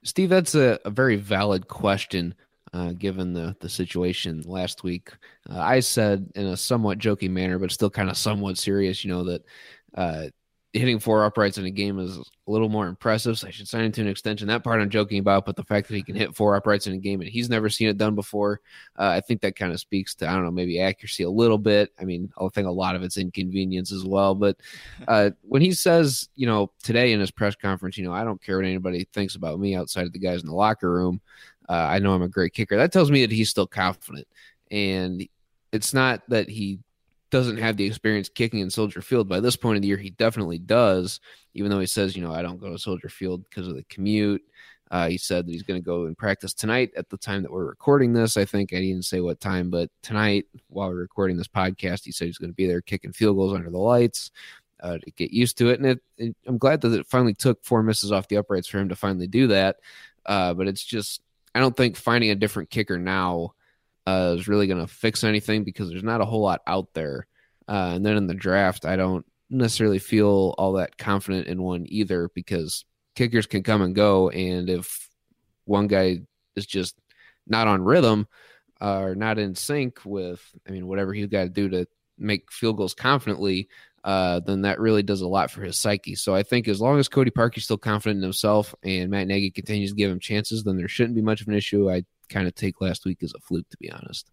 Steve, 0.05 0.29
that's 0.29 0.55
a, 0.55 0.79
a 0.85 0.91
very 0.91 1.17
valid 1.17 1.67
question 1.67 2.35
uh, 2.73 2.93
given 2.93 3.33
the 3.33 3.57
the 3.61 3.69
situation 3.69 4.43
last 4.47 4.83
week. 4.83 5.11
Uh, 5.49 5.59
I 5.59 5.81
said 5.81 6.31
in 6.35 6.47
a 6.47 6.57
somewhat 6.57 6.99
joking 6.99 7.33
manner, 7.33 7.59
but 7.59 7.73
still 7.73 7.91
kind 7.91 8.11
of 8.11 8.17
somewhat 8.17 8.59
serious, 8.59 9.05
you 9.05 9.11
know, 9.11 9.25
that 9.25 9.45
uh, 9.95 10.27
hitting 10.73 11.01
four 11.01 11.25
uprights 11.25 11.59
in 11.59 11.65
a 11.65 11.71
game 11.71 11.99
is 11.99 12.17
a 12.17 12.23
little 12.47 12.69
more 12.69 12.87
impressive. 12.87 13.37
So 13.39 13.49
I 13.49 13.51
should 13.51 13.67
sign 13.67 13.85
him 13.85 13.93
to 13.93 14.03
an 14.03 14.07
extension. 14.07 14.47
That 14.47 14.63
part 14.63 14.81
I'm 14.81 14.89
joking 14.89 15.19
about, 15.19 15.45
but 15.45 15.57
the 15.57 15.65
fact 15.65 15.89
that 15.89 15.97
he 15.97 16.03
can 16.03 16.15
hit 16.15 16.37
four 16.37 16.55
uprights 16.55 16.87
in 16.87 16.93
a 16.93 16.99
game 16.99 17.21
and 17.21 17.29
he's 17.29 17.51
never 17.51 17.69
seen 17.69 17.89
it 17.89 17.99
done 17.99 18.15
before, 18.15 18.61
uh, 18.97 19.09
I 19.09 19.21
think 19.21 19.41
that 19.41 19.57
kind 19.57 19.73
of 19.73 19.81
speaks 19.81 20.15
to 20.17 20.29
I 20.29 20.33
don't 20.33 20.45
know 20.45 20.51
maybe 20.53 20.81
accuracy 20.81 21.25
a 21.25 21.31
little 21.31 21.59
bit. 21.59 21.93
I 22.01 22.05
mean, 22.05 22.33
I 22.41 22.47
think 22.49 22.69
a 22.69 22.73
lot 22.73 22.95
of 22.95 23.03
it's 23.03 23.17
inconvenience 23.17 23.93
as 23.93 24.05
well. 24.05 24.35
But 24.37 24.59
uh, 25.09 25.31
when 25.43 25.63
he 25.63 25.73
says, 25.73 26.29
you 26.37 26.47
know, 26.47 26.71
today 26.85 27.13
in 27.13 27.21
his 27.21 27.33
press 27.33 27.57
conference, 27.57 27.99
you 27.99 28.05
know, 28.05 28.13
I 28.13 28.23
don't 28.23 28.43
care 28.43 28.57
what 28.57 28.67
anybody 28.67 29.09
thinks 29.13 29.35
about 29.35 29.59
me 29.59 29.75
outside 29.75 30.07
of 30.07 30.13
the 30.13 30.21
guys 30.21 30.43
in 30.43 30.49
the 30.49 30.55
locker 30.55 30.93
room. 30.93 31.21
Uh, 31.71 31.87
I 31.89 32.01
know 32.01 32.13
I'm 32.13 32.23
a 32.23 32.29
great 32.29 32.53
kicker. 32.53 32.77
That 32.77 32.93
tells 32.93 33.13
me 33.13 33.25
that 33.25 33.31
he's 33.31 33.49
still 33.49 33.69
confident, 33.69 34.27
and 34.73 35.27
it's 35.71 35.95
not 35.95 36.29
that 36.29 36.49
he 36.49 36.81
doesn't 37.31 37.59
have 37.59 37.77
the 37.77 37.87
experience 37.87 38.29
kicking 38.29 38.59
in 38.59 38.71
Soldier 38.71 39.01
Field. 39.01 39.29
By 39.29 39.39
this 39.39 39.55
point 39.55 39.77
of 39.77 39.83
the 39.83 39.89
year, 39.89 39.97
he 39.97 40.11
definitely 40.11 40.59
does, 40.59 41.21
even 41.55 41.71
though 41.71 41.79
he 41.79 41.87
says, 41.87 42.17
you 42.17 42.25
know, 42.25 42.35
I 42.35 42.43
don't 42.43 42.61
go 42.61 42.71
to 42.73 42.79
Soldier 42.79 43.09
Field 43.09 43.45
because 43.45 43.69
of 43.69 43.77
the 43.77 43.85
commute. 43.85 44.43
Uh, 44.91 45.09
he 45.09 45.17
said 45.17 45.47
that 45.47 45.53
he's 45.53 45.63
going 45.63 45.81
to 45.81 45.85
go 45.85 46.07
and 46.07 46.19
practice 46.19 46.53
tonight 46.53 46.91
at 46.97 47.09
the 47.09 47.17
time 47.17 47.43
that 47.43 47.53
we're 47.53 47.65
recording 47.65 48.13
this. 48.13 48.37
I 48.37 48.45
think 48.45 48.73
I 48.73 48.81
didn't 48.81 49.05
say 49.05 49.21
what 49.21 49.39
time, 49.39 49.71
but 49.71 49.89
tonight, 50.03 50.47
while 50.67 50.89
we're 50.89 50.97
recording 50.97 51.37
this 51.37 51.47
podcast, 51.47 52.05
he 52.05 52.11
said 52.11 52.25
he's 52.25 52.39
going 52.39 52.51
to 52.51 52.57
be 52.57 52.67
there 52.67 52.81
kicking 52.81 53.13
field 53.13 53.37
goals 53.37 53.55
under 53.55 53.71
the 53.71 53.79
lights 53.79 54.33
uh, 54.81 54.99
to 54.99 55.11
get 55.13 55.31
used 55.31 55.57
to 55.59 55.69
it. 55.69 55.79
And 55.79 55.91
it, 55.91 56.01
it, 56.19 56.37
I'm 56.49 56.59
glad 56.59 56.81
that 56.81 56.93
it 56.93 57.07
finally 57.07 57.35
took 57.35 57.65
four 57.65 57.85
misses 57.85 58.11
off 58.11 58.27
the 58.27 58.39
uprights 58.39 58.67
for 58.67 58.79
him 58.79 58.89
to 58.89 58.97
finally 58.97 59.29
do 59.29 59.47
that. 59.47 59.77
Uh, 60.27 60.53
but 60.55 60.67
it's 60.67 60.85
just, 60.85 61.21
I 61.55 61.61
don't 61.61 61.77
think 61.77 61.97
finding 61.97 62.31
a 62.31 62.37
different 62.37 62.71
kicker 62.71 62.99
now 62.99 63.55
uh, 64.07 64.37
is 64.39 64.49
really 64.49 64.67
going 64.67 64.81
to 64.81 64.93
fix 64.93 65.25
anything 65.25 65.65
because 65.65 65.89
there's 65.89 66.03
not 66.03 66.21
a 66.21 66.25
whole 66.25 66.43
lot 66.43 66.63
out 66.67 66.93
there. 66.95 67.27
Uh, 67.69 67.93
and 67.95 68.05
then 68.05 68.17
in 68.17 68.27
the 68.27 68.35
draft, 68.35 68.85
I 68.85 68.97
don't 68.97 69.25
necessarily 69.49 69.99
feel 69.99 70.55
all 70.59 70.75
that 70.75 70.97
confident 70.97 71.49
in 71.49 71.63
one 71.63 71.87
either 71.89 72.31
because 72.35 72.85
kickers 73.15 73.47
can 73.47 73.63
come 73.63 73.83
and 73.83 73.95
go. 73.95 74.31
And 74.31 74.71
if 74.71 75.09
one 75.65 75.87
guy 75.87 76.21
is 76.57 76.67
just 76.67 76.97
not 77.47 77.69
on 77.69 77.83
rhythm 77.83 78.27
uh, 78.81 79.01
or 79.01 79.15
not 79.15 79.39
in 79.39 79.55
sync 79.55 80.01
with, 80.05 80.43
I 80.67 80.71
mean, 80.71 80.87
whatever 80.87 81.13
he's 81.13 81.27
got 81.27 81.45
to 81.45 81.49
do 81.49 81.69
to 81.71 81.87
make 82.19 82.53
field 82.53 82.77
goals 82.77 82.95
confidently, 82.95 83.69
uh, 84.03 84.41
then 84.41 84.63
that 84.63 84.81
really 84.81 85.03
does 85.03 85.21
a 85.21 85.29
lot 85.29 85.51
for 85.51 85.63
his 85.63 85.79
psyche. 85.79 86.15
So 86.15 86.35
I 86.35 86.43
think 86.43 86.69
as 86.69 86.81
long 86.81 86.99
as 86.99 87.09
Cody 87.09 87.31
Parkey's 87.31 87.65
still 87.65 87.79
confident 87.79 88.19
in 88.19 88.23
himself 88.23 88.75
and 88.83 89.11
Matt 89.11 89.27
Nagy 89.27 89.51
continues 89.51 89.91
to 89.91 89.97
give 89.97 90.11
him 90.11 90.21
chances, 90.21 90.65
then 90.65 90.77
there 90.77 90.89
shouldn't 90.89 91.17
be 91.17 91.23
much 91.23 91.41
of 91.41 91.49
an 91.49 91.55
issue. 91.55 91.91
I 91.91 92.05
kind 92.29 92.47
of 92.47 92.55
take 92.55 92.81
last 92.81 93.05
week 93.05 93.23
as 93.23 93.35
a 93.35 93.41
fluke, 93.41 93.69
to 93.71 93.77
be 93.77 93.91
honest. 93.91 94.31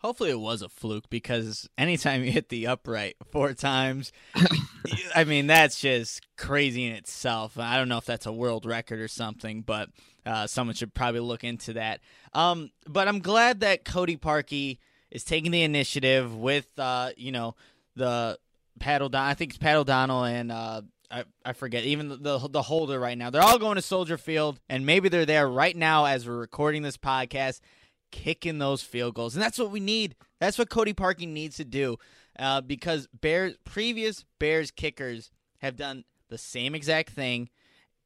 Hopefully 0.00 0.30
it 0.30 0.38
was 0.38 0.62
a 0.62 0.68
fluke 0.68 1.10
because 1.10 1.68
anytime 1.76 2.22
you 2.22 2.30
hit 2.30 2.50
the 2.50 2.68
upright 2.68 3.16
four 3.32 3.52
times, 3.52 4.12
I 5.14 5.24
mean 5.24 5.48
that's 5.48 5.80
just 5.80 6.24
crazy 6.36 6.84
in 6.84 6.92
itself. 6.92 7.58
I 7.58 7.76
don't 7.76 7.88
know 7.88 7.98
if 7.98 8.04
that's 8.04 8.26
a 8.26 8.32
world 8.32 8.64
record 8.64 9.00
or 9.00 9.08
something, 9.08 9.62
but 9.62 9.88
uh, 10.24 10.46
someone 10.46 10.76
should 10.76 10.94
probably 10.94 11.18
look 11.18 11.42
into 11.42 11.72
that. 11.72 12.00
Um, 12.32 12.70
but 12.86 13.08
I'm 13.08 13.18
glad 13.18 13.60
that 13.60 13.84
Cody 13.84 14.16
Parkey 14.16 14.78
is 15.10 15.24
taking 15.24 15.50
the 15.50 15.62
initiative 15.62 16.32
with 16.36 16.68
uh, 16.78 17.10
you 17.16 17.32
know 17.32 17.56
the 17.96 18.38
Pat 18.78 19.02
O'Donnell. 19.02 19.28
I 19.28 19.34
think 19.34 19.50
it's 19.50 19.58
Pat 19.58 19.76
O'Donnell 19.76 20.24
and 20.24 20.50
uh, 20.52 20.82
I, 21.10 21.24
I 21.44 21.52
forget 21.52 21.84
even 21.84 22.08
the, 22.08 22.16
the, 22.16 22.48
the 22.48 22.62
holder 22.62 22.98
right 22.98 23.16
now. 23.16 23.30
They're 23.30 23.42
all 23.42 23.58
going 23.58 23.76
to 23.76 23.82
Soldier 23.82 24.18
Field, 24.18 24.60
and 24.68 24.84
maybe 24.84 25.08
they're 25.08 25.26
there 25.26 25.48
right 25.48 25.76
now 25.76 26.04
as 26.04 26.26
we're 26.26 26.36
recording 26.36 26.82
this 26.82 26.96
podcast, 26.96 27.60
kicking 28.10 28.58
those 28.58 28.82
field 28.82 29.14
goals, 29.14 29.34
and 29.34 29.42
that's 29.42 29.58
what 29.58 29.70
we 29.70 29.80
need. 29.80 30.14
That's 30.40 30.58
what 30.58 30.70
Cody 30.70 30.92
Parkey 30.92 31.26
needs 31.26 31.56
to 31.56 31.64
do, 31.64 31.96
uh, 32.38 32.60
because 32.60 33.08
Bears 33.08 33.56
previous 33.64 34.24
Bears 34.38 34.70
kickers 34.70 35.30
have 35.58 35.76
done 35.76 36.04
the 36.28 36.38
same 36.38 36.74
exact 36.74 37.10
thing. 37.10 37.48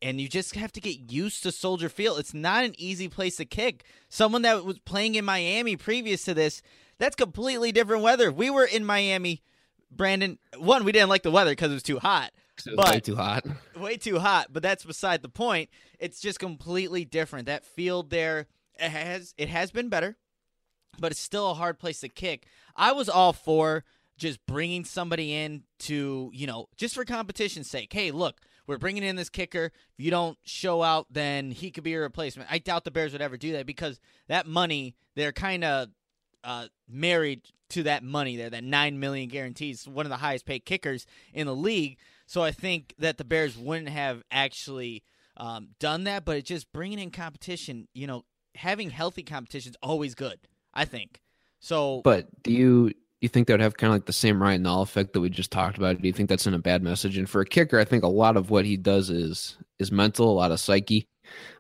And 0.00 0.20
you 0.20 0.28
just 0.28 0.56
have 0.56 0.72
to 0.72 0.80
get 0.80 1.12
used 1.12 1.44
to 1.44 1.52
Soldier 1.52 1.88
Field. 1.88 2.18
It's 2.18 2.34
not 2.34 2.64
an 2.64 2.74
easy 2.76 3.06
place 3.06 3.36
to 3.36 3.44
kick. 3.44 3.84
Someone 4.08 4.42
that 4.42 4.64
was 4.64 4.80
playing 4.80 5.14
in 5.14 5.24
Miami 5.24 5.76
previous 5.76 6.24
to 6.24 6.34
this, 6.34 6.60
that's 6.98 7.14
completely 7.14 7.70
different 7.70 8.02
weather. 8.02 8.32
We 8.32 8.50
were 8.50 8.64
in 8.64 8.84
Miami 8.84 9.42
Brandon, 9.94 10.38
one, 10.58 10.84
we 10.84 10.92
didn't 10.92 11.08
like 11.08 11.22
the 11.22 11.30
weather 11.30 11.52
because 11.52 11.70
it 11.70 11.74
was 11.74 11.82
too 11.82 11.98
hot. 11.98 12.32
It 12.66 12.76
was 12.76 12.90
way 12.92 13.00
too 13.00 13.16
hot. 13.16 13.44
Way 13.76 13.96
too 13.96 14.18
hot, 14.18 14.48
but 14.52 14.62
that's 14.62 14.84
beside 14.84 15.22
the 15.22 15.28
point. 15.28 15.70
It's 15.98 16.20
just 16.20 16.38
completely 16.38 17.04
different. 17.04 17.46
That 17.46 17.64
field 17.64 18.10
there 18.10 18.46
it 18.78 18.90
has 18.90 19.34
it 19.36 19.48
has 19.48 19.70
been 19.70 19.88
better, 19.88 20.16
but 20.98 21.12
it's 21.12 21.20
still 21.20 21.50
a 21.50 21.54
hard 21.54 21.78
place 21.78 22.00
to 22.00 22.08
kick. 22.08 22.46
I 22.76 22.92
was 22.92 23.08
all 23.08 23.32
for 23.32 23.84
just 24.16 24.44
bringing 24.46 24.84
somebody 24.84 25.32
in 25.34 25.64
to, 25.80 26.30
you 26.32 26.46
know, 26.46 26.68
just 26.76 26.94
for 26.94 27.04
competition's 27.04 27.68
sake. 27.68 27.92
Hey, 27.92 28.10
look, 28.10 28.40
we're 28.66 28.78
bringing 28.78 29.02
in 29.02 29.16
this 29.16 29.28
kicker. 29.28 29.66
If 29.66 30.04
you 30.04 30.10
don't 30.10 30.38
show 30.44 30.82
out, 30.82 31.06
then 31.10 31.50
he 31.50 31.70
could 31.70 31.84
be 31.84 31.94
a 31.94 32.00
replacement. 32.00 32.50
I 32.52 32.58
doubt 32.58 32.84
the 32.84 32.90
Bears 32.90 33.12
would 33.12 33.22
ever 33.22 33.36
do 33.36 33.52
that 33.52 33.66
because 33.66 33.98
that 34.28 34.46
money, 34.46 34.94
they're 35.16 35.32
kind 35.32 35.64
of 35.64 35.88
uh, 36.44 36.66
married 36.88 37.42
to 37.70 37.82
that 37.84 38.02
money 38.02 38.36
there, 38.36 38.50
that 38.50 38.64
nine 38.64 39.00
million 39.00 39.28
guarantees, 39.28 39.88
one 39.88 40.06
of 40.06 40.10
the 40.10 40.18
highest 40.18 40.44
paid 40.44 40.64
kickers 40.64 41.06
in 41.32 41.46
the 41.46 41.54
league. 41.54 41.98
So 42.26 42.42
I 42.42 42.50
think 42.50 42.94
that 42.98 43.18
the 43.18 43.24
Bears 43.24 43.56
wouldn't 43.56 43.88
have 43.88 44.22
actually 44.30 45.02
um, 45.36 45.68
done 45.80 46.04
that, 46.04 46.24
but 46.24 46.36
it's 46.36 46.48
just 46.48 46.72
bringing 46.72 46.98
in 46.98 47.10
competition. 47.10 47.88
You 47.94 48.06
know, 48.06 48.24
having 48.54 48.90
healthy 48.90 49.22
competition 49.22 49.70
is 49.70 49.76
always 49.82 50.14
good. 50.14 50.38
I 50.74 50.84
think. 50.84 51.20
So, 51.60 52.00
but 52.02 52.42
do 52.42 52.52
you 52.52 52.92
you 53.20 53.28
think 53.28 53.46
that 53.46 53.54
would 53.54 53.60
have 53.60 53.76
kind 53.76 53.92
of 53.92 53.94
like 53.94 54.06
the 54.06 54.12
same 54.12 54.42
Ryan 54.42 54.64
Nall 54.64 54.82
effect 54.82 55.12
that 55.12 55.20
we 55.20 55.30
just 55.30 55.52
talked 55.52 55.78
about? 55.78 56.00
Do 56.00 56.06
you 56.06 56.12
think 56.12 56.28
that's 56.28 56.46
in 56.46 56.54
a 56.54 56.58
bad 56.58 56.82
message? 56.82 57.16
And 57.16 57.28
for 57.28 57.40
a 57.40 57.46
kicker, 57.46 57.78
I 57.78 57.84
think 57.84 58.02
a 58.02 58.08
lot 58.08 58.36
of 58.36 58.50
what 58.50 58.64
he 58.64 58.76
does 58.76 59.10
is 59.10 59.56
is 59.78 59.92
mental, 59.92 60.30
a 60.30 60.32
lot 60.32 60.50
of 60.50 60.60
psyche, 60.60 61.06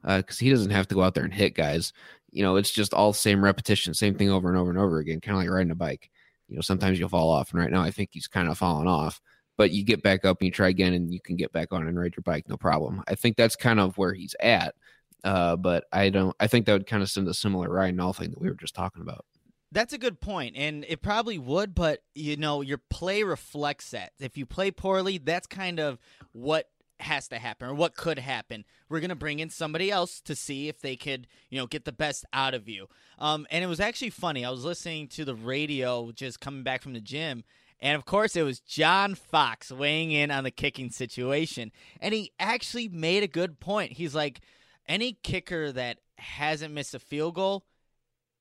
because 0.02 0.40
uh, 0.40 0.44
he 0.44 0.50
doesn't 0.50 0.70
have 0.70 0.88
to 0.88 0.94
go 0.94 1.02
out 1.02 1.14
there 1.14 1.24
and 1.24 1.32
hit 1.32 1.54
guys. 1.54 1.92
You 2.32 2.42
know, 2.42 2.56
it's 2.56 2.70
just 2.70 2.94
all 2.94 3.12
the 3.12 3.18
same 3.18 3.44
repetition, 3.44 3.94
same 3.94 4.14
thing 4.14 4.30
over 4.30 4.48
and 4.48 4.58
over 4.58 4.70
and 4.70 4.78
over 4.78 4.98
again, 4.98 5.20
kind 5.20 5.36
of 5.36 5.42
like 5.42 5.50
riding 5.50 5.70
a 5.70 5.76
bike. 5.76 6.10
You 6.48 6.56
know, 6.56 6.62
sometimes 6.62 6.98
you'll 6.98 7.08
fall 7.08 7.30
off, 7.30 7.52
and 7.52 7.60
right 7.60 7.70
now 7.70 7.82
I 7.82 7.90
think 7.90 8.10
he's 8.12 8.26
kind 8.26 8.48
of 8.48 8.58
fallen 8.58 8.86
off 8.86 9.20
but 9.58 9.70
you 9.70 9.84
get 9.84 10.02
back 10.02 10.24
up 10.24 10.40
and 10.40 10.46
you 10.46 10.50
try 10.50 10.68
again 10.68 10.92
and 10.94 11.12
you 11.12 11.20
can 11.20 11.36
get 11.36 11.52
back 11.52 11.72
on 11.72 11.86
and 11.86 11.98
ride 11.98 12.14
your 12.16 12.22
bike 12.22 12.48
no 12.48 12.56
problem 12.56 13.02
i 13.06 13.14
think 13.14 13.36
that's 13.36 13.54
kind 13.54 13.78
of 13.78 13.96
where 13.98 14.14
he's 14.14 14.34
at 14.40 14.74
uh, 15.24 15.54
but 15.56 15.84
i 15.92 16.08
don't 16.08 16.34
i 16.40 16.46
think 16.46 16.66
that 16.66 16.72
would 16.72 16.86
kind 16.86 17.02
of 17.02 17.10
send 17.10 17.28
a 17.28 17.34
similar 17.34 17.68
ryan 17.68 17.96
Nall 17.96 18.16
thing 18.16 18.30
that 18.30 18.40
we 18.40 18.48
were 18.48 18.54
just 18.54 18.74
talking 18.74 19.02
about 19.02 19.24
that's 19.72 19.94
a 19.94 19.98
good 19.98 20.20
point, 20.20 20.54
and 20.54 20.84
it 20.86 21.00
probably 21.00 21.38
would, 21.38 21.74
but 21.74 22.00
you 22.14 22.36
know, 22.36 22.60
your 22.60 22.76
play 22.76 23.22
reflects 23.22 23.92
that. 23.92 24.12
If 24.20 24.36
you 24.36 24.44
play 24.44 24.70
poorly, 24.70 25.16
that's 25.16 25.46
kind 25.46 25.80
of 25.80 25.98
what 26.32 26.68
has 27.02 27.28
to 27.28 27.38
happen 27.38 27.68
or 27.68 27.74
what 27.74 27.94
could 27.94 28.18
happen. 28.18 28.64
We're 28.88 29.00
gonna 29.00 29.14
bring 29.14 29.38
in 29.38 29.50
somebody 29.50 29.90
else 29.90 30.20
to 30.22 30.34
see 30.34 30.68
if 30.68 30.80
they 30.80 30.96
could, 30.96 31.26
you 31.50 31.58
know, 31.58 31.66
get 31.66 31.84
the 31.84 31.92
best 31.92 32.24
out 32.32 32.54
of 32.54 32.68
you. 32.68 32.88
Um, 33.18 33.46
and 33.50 33.62
it 33.62 33.68
was 33.68 33.80
actually 33.80 34.10
funny. 34.10 34.44
I 34.44 34.50
was 34.50 34.64
listening 34.64 35.08
to 35.08 35.24
the 35.24 35.34
radio 35.34 36.12
just 36.12 36.40
coming 36.40 36.62
back 36.62 36.82
from 36.82 36.92
the 36.92 37.00
gym, 37.00 37.44
and 37.82 37.96
of 37.96 38.04
course, 38.04 38.36
it 38.36 38.44
was 38.44 38.60
John 38.60 39.16
Fox 39.16 39.72
weighing 39.72 40.12
in 40.12 40.30
on 40.30 40.44
the 40.44 40.52
kicking 40.52 40.90
situation. 40.90 41.72
And 42.00 42.14
he 42.14 42.30
actually 42.38 42.86
made 42.86 43.24
a 43.24 43.28
good 43.28 43.58
point. 43.58 43.92
He's 43.92 44.14
like, 44.14 44.40
any 44.88 45.18
kicker 45.24 45.72
that 45.72 45.98
hasn't 46.16 46.72
missed 46.72 46.94
a 46.94 47.00
field 47.00 47.34
goal 47.34 47.64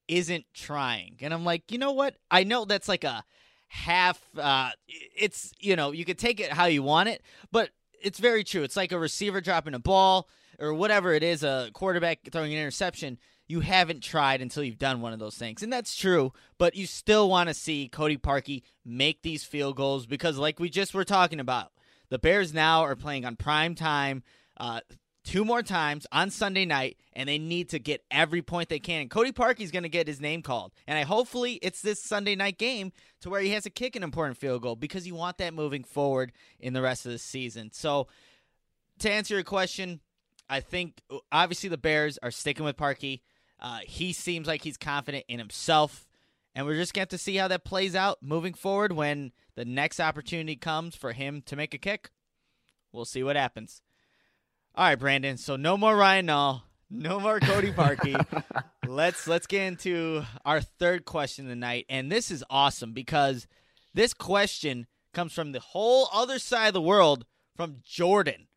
isn't 0.08 0.46
trying. 0.54 1.18
And 1.22 1.34
I'm 1.34 1.44
like, 1.44 1.72
you 1.72 1.80
know 1.80 1.92
what? 1.92 2.18
I 2.30 2.44
know 2.44 2.66
that's 2.66 2.88
like 2.88 3.04
a 3.04 3.24
half. 3.70 4.22
Uh, 4.38 4.70
it's 4.88 5.52
you 5.60 5.76
know 5.76 5.92
you 5.92 6.06
could 6.06 6.20
take 6.20 6.40
it 6.40 6.52
how 6.52 6.66
you 6.66 6.84
want 6.84 7.10
it, 7.10 7.24
but 7.52 7.70
it's 8.04 8.20
very 8.20 8.44
true. 8.44 8.64
It's 8.64 8.76
like 8.76 8.92
a 8.92 9.00
receiver 9.00 9.42
dropping 9.42 9.74
a 9.74 9.80
ball 9.80 10.30
or 10.60 10.74
whatever 10.74 11.14
it 11.14 11.24
is, 11.24 11.44
a 11.44 11.70
quarterback 11.74 12.20
throwing 12.32 12.54
an 12.54 12.60
interception. 12.60 13.18
You 13.48 13.60
haven't 13.62 14.02
tried 14.02 14.42
until 14.42 14.64
you've 14.64 14.78
done 14.78 15.02
one 15.02 15.14
of 15.14 15.20
those 15.20 15.36
things, 15.36 15.62
and 15.62 15.74
that's 15.74 15.96
true. 15.96 16.32
But 16.58 16.76
you 16.76 16.86
still 16.86 17.30
want 17.30 17.50
to 17.50 17.54
see 17.54 17.90
Cody 17.90 18.18
Parkey 18.18 18.64
make 18.86 19.22
these 19.22 19.44
field 19.44 19.76
goals 19.76 20.06
because, 20.06 20.38
like 20.38 20.60
we 20.60 20.70
just 20.70 20.94
were 20.94 21.04
talking 21.04 21.40
about, 21.40 21.72
the 22.10 22.20
Bears 22.20 22.54
now 22.54 22.82
are 22.84 22.96
playing 22.96 23.26
on 23.26 23.36
prime 23.36 23.76
time. 23.76 24.24
Uh, 24.58 24.82
two 25.24 25.46
more 25.46 25.62
times 25.62 26.08
on 26.12 26.30
Sunday 26.30 26.66
night, 26.66 26.98
and 27.14 27.30
they 27.30 27.38
need 27.38 27.70
to 27.70 27.80
get 27.80 28.04
every 28.10 28.42
point 28.42 28.70
they 28.70 28.80
can. 28.80 29.10
Cody 29.10 29.32
Parkey's 29.32 29.72
going 29.72 29.84
to 29.84 29.90
get 29.90 30.08
his 30.08 30.20
name 30.20 30.42
called, 30.42 30.72
and 30.88 30.98
I 30.98 31.04
hopefully 31.04 31.54
it's 31.62 31.82
this 31.82 32.02
Sunday 32.02 32.36
night 32.36 32.58
game 32.58 32.92
to 33.22 33.30
where 33.30 33.42
he 33.42 33.50
has 33.52 33.64
to 33.64 33.70
kick 33.70 33.96
an 33.96 34.04
important 34.04 34.38
field 34.38 34.62
goal 34.62 34.76
because 34.76 35.06
you 35.06 35.16
want 35.16 35.38
that 35.38 35.54
moving 35.54 35.84
forward 35.84 36.32
in 36.60 36.74
the 36.74 36.82
rest 36.82 37.06
of 37.06 37.12
the 37.12 37.20
season. 37.20 37.72
So, 37.72 38.08
to 39.00 39.12
answer 39.12 39.36
your 39.36 39.44
question, 39.44 40.00
I 40.50 40.60
think 40.60 41.02
obviously 41.32 41.70
the 41.70 41.78
Bears 41.78 42.18
are 42.22 42.32
sticking 42.32 42.66
with 42.66 42.78
Parkey. 42.78 43.22
Uh, 43.60 43.80
he 43.86 44.12
seems 44.12 44.48
like 44.48 44.64
he's 44.64 44.78
confident 44.78 45.26
in 45.28 45.40
himself, 45.40 46.08
and 46.56 46.66
we're 46.66 46.76
just 46.76 46.94
going 46.94 47.08
to 47.08 47.14
have 47.14 47.20
to 47.20 47.24
see 47.24 47.36
how 47.36 47.48
that 47.48 47.64
plays 47.64 47.96
out 47.96 48.18
moving 48.22 48.54
forward 48.54 48.92
when 48.92 49.32
the 49.56 49.66
next 49.66 50.00
opportunity 50.00 50.56
comes 50.56 50.96
for 50.96 51.14
him 51.14 51.42
to 51.46 51.56
make 51.56 51.74
a 51.74 51.78
kick. 51.78 52.10
We'll 52.92 53.06
see 53.06 53.24
what 53.24 53.36
happens. 53.36 53.82
All 54.74 54.86
right, 54.86 54.96
Brandon. 54.96 55.36
So 55.36 55.58
no 55.58 55.76
more 55.76 55.98
Ryan 55.98 56.28
Nall, 56.28 56.62
no 56.90 57.20
more 57.20 57.42
Cody 57.42 57.74
Parkey. 57.74 58.16
let's 58.88 59.28
let's 59.28 59.46
get 59.46 59.64
into 59.64 60.24
our 60.46 60.62
third 60.62 61.04
question 61.04 61.46
tonight, 61.48 61.86
and 61.90 62.10
this 62.10 62.32
is 62.32 62.42
awesome 62.50 62.94
because 62.94 63.48
this 63.94 64.14
question 64.14 64.88
comes 65.14 65.34
from 65.34 65.52
the 65.52 65.60
whole 65.60 66.08
other 66.14 66.40
side 66.40 66.68
of 66.70 66.74
the 66.74 66.82
world, 66.82 67.26
from 67.54 67.80
Jordan, 67.84 68.48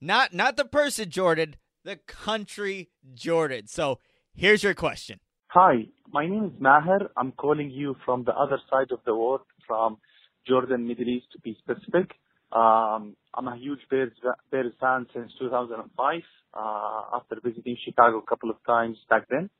not 0.00 0.32
not 0.32 0.56
the 0.56 0.64
person 0.64 1.10
Jordan, 1.10 1.56
the 1.84 1.96
country 1.96 2.88
Jordan. 3.12 3.66
So 3.66 3.98
here's 4.34 4.62
your 4.62 4.74
question. 4.74 5.20
Hi, 5.48 5.86
my 6.10 6.26
name 6.26 6.44
is 6.46 6.52
Maher. 6.58 7.10
I'm 7.18 7.32
calling 7.32 7.70
you 7.70 7.94
from 8.06 8.24
the 8.24 8.34
other 8.34 8.58
side 8.70 8.90
of 8.90 9.00
the 9.04 9.14
world, 9.14 9.42
from 9.66 9.98
Jordan, 10.46 10.88
Middle 10.88 11.08
East 11.08 11.26
to 11.32 11.38
be 11.40 11.58
specific. 11.58 12.12
Um, 12.50 13.14
I'm 13.34 13.46
a 13.48 13.56
huge 13.56 13.80
Bears, 13.90 14.12
Bears 14.50 14.72
fan 14.80 15.06
since 15.14 15.32
2005, 15.38 16.22
uh, 16.54 17.02
after 17.14 17.36
visiting 17.44 17.76
Chicago 17.84 18.18
a 18.18 18.22
couple 18.22 18.50
of 18.50 18.56
times 18.66 18.96
back 19.10 19.28
then. 19.28 19.50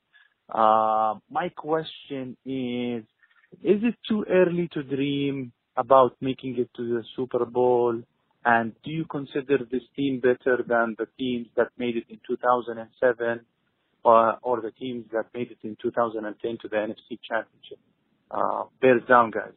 Uh, 0.49 1.15
my 1.29 1.49
question 1.55 2.35
is, 2.45 3.03
is 3.63 3.83
it 3.83 3.95
too 4.07 4.25
early 4.29 4.67
to 4.73 4.81
dream 4.81 5.51
about 5.77 6.15
making 6.19 6.57
it 6.57 6.69
to 6.75 6.95
the 6.95 7.03
Super 7.15 7.45
Bowl? 7.45 8.01
And 8.43 8.73
do 8.83 8.89
you 8.89 9.05
consider 9.05 9.59
this 9.71 9.83
team 9.95 10.19
better 10.19 10.63
than 10.67 10.95
the 10.97 11.07
teams 11.19 11.47
that 11.57 11.67
made 11.77 11.95
it 11.95 12.05
in 12.09 12.19
2007 12.27 13.41
or, 14.03 14.37
or 14.41 14.61
the 14.61 14.71
teams 14.71 15.05
that 15.13 15.25
made 15.33 15.51
it 15.51 15.59
in 15.61 15.77
2010 15.81 16.57
to 16.61 16.67
the 16.67 16.75
NFC 16.75 17.19
Championship? 17.21 17.79
Uh, 18.31 18.63
Bears 18.81 19.03
down, 19.07 19.29
guys 19.29 19.53